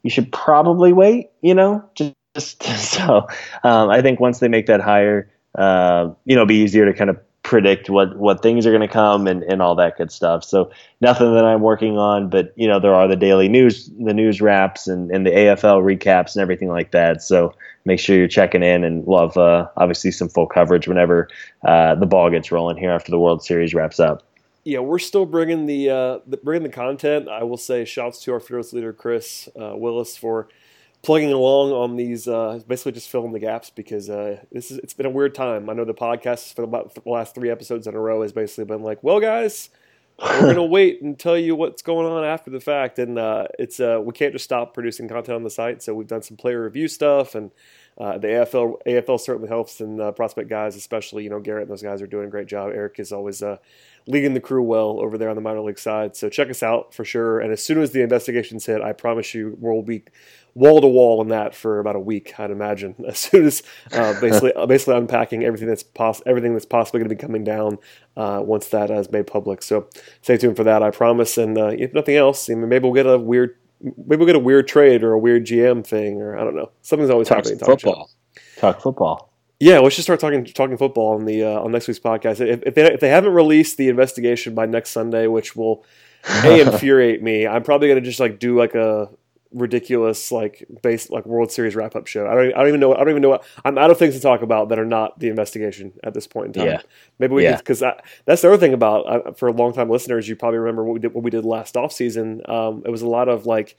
you 0.04 0.10
should 0.10 0.32
probably 0.32 0.92
wait 0.92 1.30
you 1.42 1.56
know? 1.56 1.84
Just, 1.96 2.14
just 2.36 2.62
so 2.94 3.28
um, 3.64 3.90
I 3.90 4.02
think 4.02 4.20
once 4.20 4.40
they 4.40 4.50
make 4.50 4.68
that 4.68 4.82
hire 4.82 5.32
uh, 5.56 6.10
you 6.26 6.36
know 6.36 6.46
be 6.46 6.58
easier 6.58 6.86
to 6.86 6.94
kind 6.94 7.10
of 7.10 7.18
predict 7.44 7.90
what 7.90 8.18
what 8.18 8.42
things 8.42 8.66
are 8.66 8.72
going 8.72 8.82
to 8.82 8.88
come 8.88 9.28
and, 9.28 9.44
and 9.44 9.62
all 9.62 9.76
that 9.76 9.98
good 9.98 10.12
stuff. 10.12 10.44
So 10.44 10.72
nothing 11.02 11.34
that 11.34 11.46
I'm 11.46 11.62
working 11.62 11.98
on, 11.98 12.30
but 12.30 12.54
you 12.56 12.68
know 12.68 12.80
there 12.80 12.96
are 12.96 13.08
the 13.08 13.18
daily 13.18 13.50
news, 13.50 13.90
the 14.00 14.14
news 14.14 14.42
wraps, 14.42 14.88
and, 14.88 15.12
and 15.12 15.26
the 15.26 15.32
AFL 15.32 15.84
recaps 15.84 16.36
and 16.36 16.42
everything 16.42 16.70
like 16.70 16.92
that. 16.92 17.22
So 17.22 17.54
make 17.86 18.00
sure 18.00 18.18
you're 18.18 18.28
checking 18.28 18.64
in, 18.64 18.84
and 18.84 19.06
have 19.14 19.38
uh, 19.38 19.68
obviously 19.78 20.12
some 20.12 20.30
full 20.30 20.48
coverage 20.48 20.88
whenever 20.88 21.28
uh, 21.68 21.96
the 21.96 22.06
ball 22.06 22.30
gets 22.30 22.52
rolling 22.52 22.78
here 22.78 22.92
after 22.92 23.12
the 23.12 23.20
World 23.20 23.44
Series 23.44 23.74
wraps 23.74 24.00
up. 24.00 24.24
Yeah, 24.64 24.80
we're 24.80 25.00
still 25.00 25.26
bringing 25.26 25.66
the, 25.66 25.90
uh, 25.90 26.20
the 26.26 26.38
bringing 26.38 26.64
the 26.64 26.74
content. 26.74 27.28
I 27.28 27.44
will 27.44 27.58
say, 27.58 27.84
shouts 27.84 28.22
to 28.24 28.34
our 28.34 28.40
fearless 28.40 28.72
leader 28.72 28.94
Chris 28.94 29.50
uh, 29.60 29.76
Willis 29.76 30.16
for 30.16 30.48
plugging 31.04 31.34
along 31.34 31.72
on 31.72 31.96
these, 31.98 32.28
uh, 32.28 32.60
basically 32.66 32.94
just 32.94 33.10
filling 33.10 33.34
the 33.34 33.40
gaps 33.40 33.70
because 33.70 34.10
uh, 34.10 34.40
this 34.52 34.72
is 34.72 34.80
it's 34.80 34.94
been 34.94 35.06
a 35.06 35.12
weird 35.12 35.36
time. 35.36 35.70
I 35.70 35.74
know 35.74 35.86
the 35.86 35.94
podcast 35.94 36.56
for 36.56 36.64
about 36.64 36.96
the 36.96 37.02
last 37.06 37.36
three 37.36 37.50
episodes 37.50 37.86
in 37.86 37.94
a 37.94 38.00
row 38.00 38.22
has 38.22 38.32
basically 38.32 38.66
been 38.66 38.82
like, 38.82 39.04
well, 39.04 39.20
guys, 39.20 39.70
we're 40.20 40.54
gonna 40.54 40.66
wait 40.66 41.02
and 41.02 41.20
tell 41.20 41.38
you 41.38 41.56
what's 41.56 41.82
going 41.82 42.08
on 42.08 42.24
after 42.24 42.50
the 42.50 42.62
fact, 42.62 43.00
and 43.00 43.20
uh, 43.20 43.48
it's 43.60 43.80
uh, 43.80 44.00
we 44.02 44.14
can't 44.14 44.34
just 44.34 44.46
stop 44.46 44.74
producing 44.74 45.08
content 45.08 45.36
on 45.36 45.44
the 45.44 45.50
site. 45.50 45.84
So 45.84 45.94
we've 45.94 46.08
done 46.08 46.24
some 46.24 46.38
player 46.38 46.64
review 46.64 46.88
stuff, 46.88 47.36
and 47.36 47.52
uh, 47.98 48.18
the 48.18 48.28
AFL 48.28 48.76
AFL 48.86 49.20
certainly 49.20 49.48
helps, 49.48 49.82
and 49.82 50.00
uh, 50.02 50.12
prospect 50.12 50.50
guys, 50.50 50.76
especially 50.76 51.24
you 51.24 51.30
know 51.30 51.40
Garrett 51.40 51.64
and 51.64 51.72
those 51.72 51.84
guys 51.84 52.02
are 52.02 52.08
doing 52.08 52.28
a 52.28 52.32
great 52.32 52.48
job. 52.48 52.72
Eric 52.74 53.00
is 53.00 53.12
always 53.12 53.44
leading 54.08 54.34
the 54.34 54.40
crew 54.40 54.64
well 54.64 55.00
over 55.00 55.18
there 55.18 55.30
on 55.30 55.36
the 55.36 55.42
minor 55.42 55.62
league 55.62 55.80
side. 55.80 56.16
So 56.16 56.30
check 56.30 56.50
us 56.50 56.62
out 56.62 56.94
for 56.94 57.06
sure. 57.06 57.40
And 57.40 57.52
as 57.52 57.64
soon 57.64 57.82
as 57.82 57.92
the 57.92 58.02
investigations 58.02 58.66
hit, 58.66 58.82
I 58.82 58.94
promise 58.94 59.34
you 59.34 59.58
we'll 59.60 59.82
be 59.82 60.04
wall 60.56 60.82
to 60.82 60.88
wall 60.88 61.20
on 61.20 61.30
that 61.30 61.56
for 61.56 61.80
about 61.80 61.96
a 61.96 62.00
week, 62.00 62.40
I'd 62.40 62.52
imagine. 62.52 62.96
As 63.08 63.18
soon 63.20 63.46
as 63.46 63.64
uh, 63.92 64.14
basically 64.22 64.52
basically 64.68 64.98
unpacking 64.98 65.44
everything 65.44 65.68
that's 65.68 65.84
poss- 65.84 66.22
everything 66.26 66.54
that's 66.54 66.66
possibly 66.66 67.00
going 67.00 67.10
to 67.10 67.16
be 67.16 67.20
coming 67.20 67.44
down 67.44 67.80
uh, 68.18 68.42
once 68.44 68.68
that 68.68 68.92
is 68.92 69.12
made 69.12 69.28
public. 69.28 69.64
So 69.64 69.88
stay 70.22 70.38
tuned 70.38 70.58
for 70.58 70.64
that, 70.64 70.84
I 70.84 70.92
promise. 70.92 71.38
And 71.38 71.58
uh, 71.58 71.68
if 71.68 71.94
nothing 71.94 72.16
else, 72.16 72.50
maybe 72.50 72.84
we'll 72.84 72.94
get 72.94 73.08
a 73.08 73.18
weird 73.18 73.58
maybe 73.84 74.18
we'll 74.18 74.26
get 74.26 74.36
a 74.36 74.40
weird 74.40 74.68
trade 74.68 75.04
or 75.04 75.14
a 75.14 75.20
weird 75.20 75.46
GM 75.46 75.86
thing 75.86 76.22
or 76.22 76.38
I 76.38 76.44
don't 76.44 76.56
know. 76.56 76.72
Something's 76.82 77.10
always 77.10 77.28
Talk 77.28 77.38
happening. 77.38 77.60
Football. 77.60 78.10
Talk 78.58 78.82
football. 78.82 79.34
Yeah, 79.60 79.80
let's 79.80 79.96
just 79.96 80.08
start 80.08 80.20
talking 80.20 80.44
talking 80.46 80.78
football 80.78 81.16
on 81.16 81.26
the 81.26 81.44
uh, 81.44 81.62
on 81.62 81.72
next 81.72 81.88
week's 81.88 82.00
podcast. 82.00 82.42
If, 82.42 82.64
if, 82.64 82.76
they, 82.76 82.94
if 82.94 83.00
they 83.00 83.10
haven't 83.10 83.34
released 83.34 83.78
the 83.78 83.88
investigation 83.88 84.56
by 84.56 84.66
next 84.66 84.90
Sunday, 84.90 85.28
which 85.28 85.56
will 85.56 85.86
a 86.44 86.60
infuriate 86.66 87.22
me, 87.22 87.48
I'm 87.48 87.64
probably 87.64 87.88
gonna 87.88 88.02
just 88.02 88.20
like 88.20 88.40
do 88.40 88.58
like 88.58 88.76
a 88.76 89.10
ridiculous 89.54 90.32
like 90.32 90.66
base 90.82 91.10
like 91.10 91.26
World 91.26 91.52
Series 91.52 91.76
wrap 91.76 91.96
up 91.96 92.08
show. 92.08 92.28
I 92.28 92.34
don't 92.36 92.54
I 92.54 92.60
don't 92.60 92.68
even 92.70 92.80
know 92.80 92.94
I 92.94 93.00
don't 93.00 93.10
even 93.10 93.22
know 93.22 93.30
what 93.30 93.46
I'm 93.64 93.78
out 93.78 93.92
of 93.92 93.98
things 93.98 94.16
to 94.16 94.22
talk 94.22 94.42
about 94.42 94.70
that 94.70 94.80
are 94.80 94.86
not 94.86 95.20
the 95.20 95.30
investigation 95.30 95.94
at 96.04 96.14
this 96.14 96.28
point 96.28 96.48
in 96.48 96.54
time. 96.54 96.66
Yeah. 96.66 96.82
Maybe 97.20 97.34
we 97.34 97.44
Yeah. 97.44 97.58
because 97.58 97.80
that's 97.80 98.42
the 98.42 98.48
other 98.48 98.58
thing 98.58 98.74
about 98.74 99.08
uh, 99.08 99.32
for 99.34 99.52
long 99.52 99.74
time 99.74 99.90
listeners. 99.90 100.28
You 100.28 100.36
probably 100.36 100.60
remember 100.60 100.84
what 100.84 100.94
we 100.94 101.00
did 101.00 101.14
what 101.14 101.24
we 101.24 101.32
did 101.32 101.46
last 101.46 101.78
off 101.78 101.92
season. 101.92 102.42
Um, 102.46 102.84
it 102.86 102.90
was 102.90 103.02
a 103.02 103.08
lot 103.08 103.30
of 103.30 103.46
like 103.46 103.78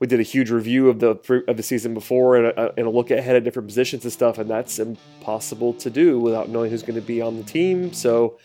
we 0.00 0.06
did 0.06 0.20
a 0.20 0.24
huge 0.24 0.50
review 0.50 0.88
of 0.88 1.00
the 1.00 1.10
of 1.48 1.56
the 1.56 1.62
season 1.62 1.92
before 1.94 2.36
and 2.36 2.46
a, 2.46 2.72
and 2.76 2.86
a 2.86 2.90
look 2.90 3.10
ahead 3.10 3.36
at 3.36 3.44
different 3.44 3.66
positions 3.68 4.04
and 4.04 4.12
stuff, 4.12 4.38
and 4.38 4.48
that's 4.48 4.78
impossible 4.78 5.74
to 5.74 5.90
do 5.90 6.20
without 6.20 6.48
knowing 6.48 6.70
who's 6.70 6.82
going 6.82 6.94
to 6.94 7.06
be 7.06 7.20
on 7.20 7.36
the 7.36 7.42
team. 7.42 7.92
So 7.92 8.38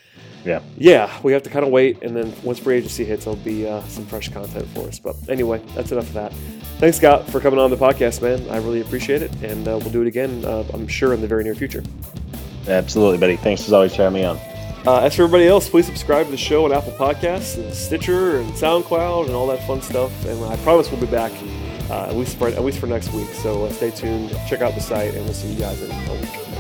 Yeah. 0.46 0.62
yeah, 0.78 1.10
we 1.24 1.32
have 1.34 1.44
to 1.44 1.50
kind 1.50 1.64
of 1.66 1.72
wait, 1.72 2.02
and 2.04 2.16
then 2.16 2.34
once 2.44 2.60
free 2.60 2.78
agency 2.78 3.06
hits, 3.06 3.26
there'll 3.26 3.40
be 3.40 3.68
uh, 3.68 3.82
some 3.84 4.06
fresh 4.06 4.30
content 4.30 4.68
for 4.74 4.88
us. 4.88 5.00
But 5.00 5.16
anyway, 5.30 5.62
that's 5.76 5.92
enough 5.92 6.08
of 6.08 6.14
that. 6.14 6.34
Thanks, 6.80 6.98
Scott, 6.98 7.30
for 7.30 7.40
coming 7.40 7.60
on 7.60 7.70
the 7.70 7.78
podcast, 7.78 8.22
man. 8.22 8.50
I 8.50 8.58
really 8.58 8.82
appreciate 8.82 9.22
it, 9.22 9.32
and 9.44 9.68
uh, 9.68 9.78
we'll 9.80 9.92
do 9.92 10.02
it 10.02 10.08
again. 10.08 10.44
Uh, 10.44 10.66
I'm 10.74 10.88
sure 10.88 11.14
in 11.14 11.22
the 11.22 11.28
very 11.28 11.44
near 11.44 11.56
future. 11.56 11.84
Absolutely, 12.68 13.18
buddy. 13.20 13.36
Thanks 13.38 13.66
as 13.68 13.74
always 13.74 13.96
for 13.96 14.04
having 14.04 14.22
me 14.22 14.26
on. 14.26 14.38
Uh, 14.86 15.00
as 15.00 15.16
for 15.16 15.24
everybody 15.24 15.48
else, 15.48 15.70
please 15.70 15.86
subscribe 15.86 16.26
to 16.26 16.32
the 16.32 16.38
show 16.38 16.66
on 16.66 16.74
Apple 16.74 16.92
Podcasts 16.92 17.58
and 17.58 17.74
Stitcher 17.74 18.40
and 18.40 18.52
SoundCloud 18.52 19.28
and 19.28 19.34
all 19.34 19.48
that 19.48 19.66
fun 19.66 19.82
stuff. 19.82 20.26
And 20.26 20.44
I 20.44 20.58
promise 20.58 20.92
we'll 20.92 21.00
be 21.00 21.08
back 21.08 21.32
uh, 21.90 22.08
at 22.08 22.16
least 22.16 22.38
for 22.38 22.50
at 22.50 22.64
least 22.64 22.80
for 22.80 22.88
next 22.88 23.14
week. 23.14 23.30
So 23.30 23.66
uh, 23.66 23.72
stay 23.72 23.92
tuned, 23.92 24.32
check 24.48 24.62
out 24.62 24.76
the 24.76 24.82
site, 24.82 25.14
and 25.14 25.24
we'll 25.24 25.34
see 25.34 25.54
you 25.54 25.60
guys 25.60 25.82
in 25.82 25.90
a 25.90 26.14
week. 26.16 26.53